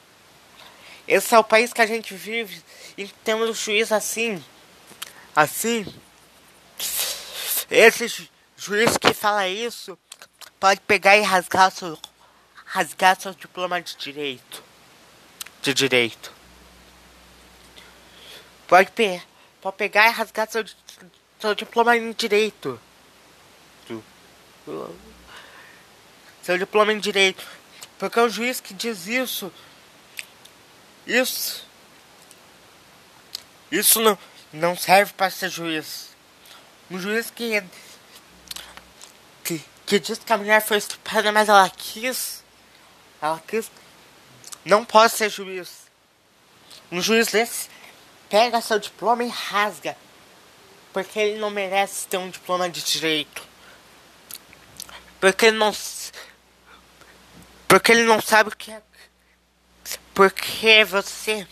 Esse 1.07 1.35
é 1.35 1.39
o 1.39 1.43
país 1.43 1.71
que 1.71 1.81
a 1.81 1.85
gente 1.85 2.15
vive 2.15 2.63
e 2.97 3.07
temos 3.07 3.49
um 3.49 3.53
juiz 3.53 3.91
assim. 3.91 4.43
Assim. 5.35 5.85
Esse 7.69 8.29
juiz 8.59 8.97
que 8.97 9.13
fala 9.13 9.47
isso 9.47 9.97
pode 10.59 10.81
pegar 10.81 11.17
e 11.17 11.21
rasgar 11.21 11.71
seu, 11.71 11.97
rasgar 12.65 13.19
seu 13.19 13.33
diploma 13.33 13.81
de 13.81 13.95
direito. 13.95 14.63
De 15.61 15.73
direito. 15.73 16.31
Pode, 18.67 18.91
pe 18.91 19.21
pode 19.61 19.77
pegar 19.77 20.07
e 20.07 20.11
rasgar 20.11 20.49
seu, 20.49 20.65
seu 21.39 21.55
diploma 21.55 21.95
em 21.95 22.11
direito. 22.11 22.79
Seu 26.43 26.57
diploma 26.57 26.93
em 26.93 26.99
direito. 26.99 27.45
Porque 27.97 28.19
é 28.19 28.21
o 28.21 28.29
juiz 28.29 28.59
que 28.59 28.73
diz 28.73 29.07
isso 29.07 29.51
isso. 31.09 31.65
Isso 33.71 33.99
não, 33.99 34.17
não 34.53 34.77
serve 34.77 35.11
para 35.13 35.29
ser 35.31 35.49
juiz. 35.49 36.09
Um 36.89 36.99
juiz 36.99 37.31
que, 37.31 37.63
que, 39.89 39.99
diz 39.99 40.19
que 40.19 40.31
a 40.31 40.37
mulher 40.37 40.61
foi 40.61 40.77
estuprada, 40.77 41.31
mas 41.31 41.49
ela 41.49 41.69
quis. 41.69 42.43
Ela 43.19 43.41
quis. 43.47 43.71
Não 44.63 44.85
pode 44.85 45.13
ser 45.13 45.29
juiz. 45.29 45.89
Um 46.91 47.01
juiz 47.01 47.27
desse 47.27 47.69
pega 48.29 48.61
seu 48.61 48.77
diploma 48.77 49.23
e 49.23 49.29
rasga. 49.29 49.97
Porque 50.93 51.19
ele 51.19 51.39
não 51.39 51.49
merece 51.49 52.07
ter 52.07 52.17
um 52.17 52.29
diploma 52.29 52.69
de 52.69 52.83
direito. 52.83 53.41
Porque 55.19 55.47
ele 55.47 55.57
não. 55.57 55.75
Porque 57.67 57.91
ele 57.91 58.03
não 58.03 58.21
sabe 58.21 58.49
o 58.49 58.55
que 58.55 58.71
é 58.71 58.81
porque 60.19 60.83
você. 60.83 61.47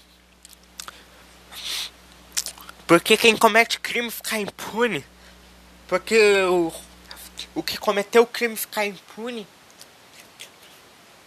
Porque 2.86 3.16
quem 3.16 3.38
comete 3.38 3.80
crime 3.80 4.12
fica 4.12 4.38
impune. 4.38 5.06
Porque 5.88 6.44
o, 6.44 6.74
o 7.58 7.64
que 7.64 7.76
cometeu 7.76 8.22
o 8.22 8.28
crime 8.28 8.55
ficar 8.55 8.86
impune. 8.86 9.47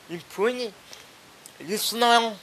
Impune. 0.09 0.73
Isso 1.59 1.97
não 1.97 2.13
é 2.13 2.21
um. 2.21 2.37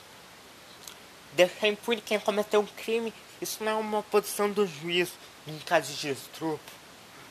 Deixar 1.31 1.69
impune 1.69 2.01
quem 2.01 2.19
cometeu 2.19 2.59
um 2.59 2.65
crime. 2.65 3.13
Isso 3.41 3.63
não 3.63 3.71
é 3.71 3.75
uma 3.75 4.03
posição 4.03 4.51
do 4.51 4.67
juiz 4.67 5.09
em 5.47 5.57
caso 5.59 5.93
de 5.93 6.09
estupro. 6.09 6.59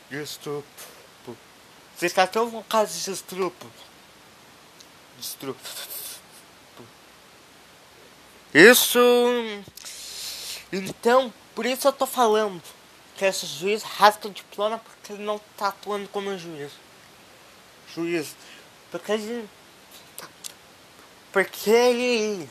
De 0.08 0.22
estupro. 0.22 0.64
Está 2.00 2.26
tão 2.26 2.46
um 2.46 2.62
caso 2.62 2.98
de 2.98 3.10
estupro. 3.10 3.70
De 5.18 5.26
estupro. 5.26 5.70
Isso. 8.54 8.98
Então, 10.72 11.30
por 11.54 11.66
isso 11.66 11.86
eu 11.86 11.92
tô 11.92 12.06
falando 12.06 12.62
que 13.16 13.24
esse 13.24 13.46
juiz 13.46 13.82
rasga 13.82 14.28
o 14.28 14.30
diploma 14.30 14.78
porque 14.78 15.12
ele 15.14 15.22
não 15.24 15.38
tá 15.56 15.68
atuando 15.68 16.08
como 16.08 16.36
juiz. 16.38 16.72
Juiz. 17.94 18.36
Porque 18.90 19.12
ele. 19.12 19.48
Porque 21.32 21.70
ele. 21.70 22.48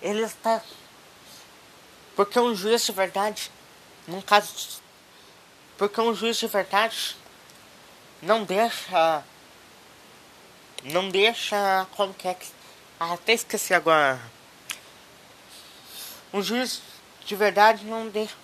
Ele 0.00 0.22
está. 0.22 0.62
Porque 2.14 2.38
um 2.38 2.54
juiz 2.54 2.84
de 2.84 2.92
verdade, 2.92 3.50
num 4.06 4.20
caso. 4.20 4.80
Porque 5.78 6.00
um 6.00 6.14
juiz 6.14 6.36
de 6.36 6.46
verdade 6.46 7.16
não 8.20 8.44
deixa. 8.44 9.24
Não 10.84 11.08
deixa. 11.08 11.86
Como 11.96 12.12
que 12.12 12.28
é 12.28 12.34
que 12.34 12.46
ah, 13.00 13.14
até 13.14 13.32
esqueci 13.32 13.72
agora. 13.72 14.20
Um 16.32 16.42
juiz 16.42 16.80
de 17.24 17.34
verdade 17.34 17.84
não 17.84 18.08
deixa. 18.08 18.41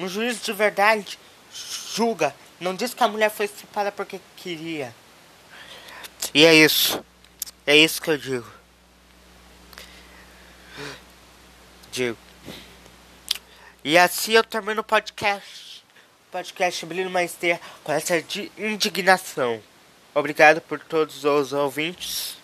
Um 0.00 0.08
juiz 0.08 0.42
de 0.42 0.50
verdade 0.54 1.18
julga. 1.94 2.34
Não 2.58 2.74
diz 2.74 2.94
que 2.94 3.04
a 3.04 3.08
mulher 3.08 3.30
foi 3.30 3.44
estuprada 3.44 3.92
porque 3.92 4.18
queria. 4.34 4.94
E 6.32 6.46
é 6.46 6.54
isso. 6.54 7.04
É 7.66 7.76
isso 7.76 8.00
que 8.00 8.10
eu 8.10 8.16
digo. 8.16 8.50
Digo. 11.92 12.16
E 13.84 13.98
assim 13.98 14.32
eu 14.32 14.42
termino 14.42 14.80
o 14.80 14.84
podcast. 14.84 15.84
Podcast 16.32 16.86
Brilho 16.86 17.10
Maestria 17.10 17.60
com 17.84 17.92
essa 17.92 18.14
indignação. 18.56 19.62
Obrigado 20.14 20.62
por 20.62 20.80
todos 20.80 21.26
os 21.26 21.52
ouvintes. 21.52 22.39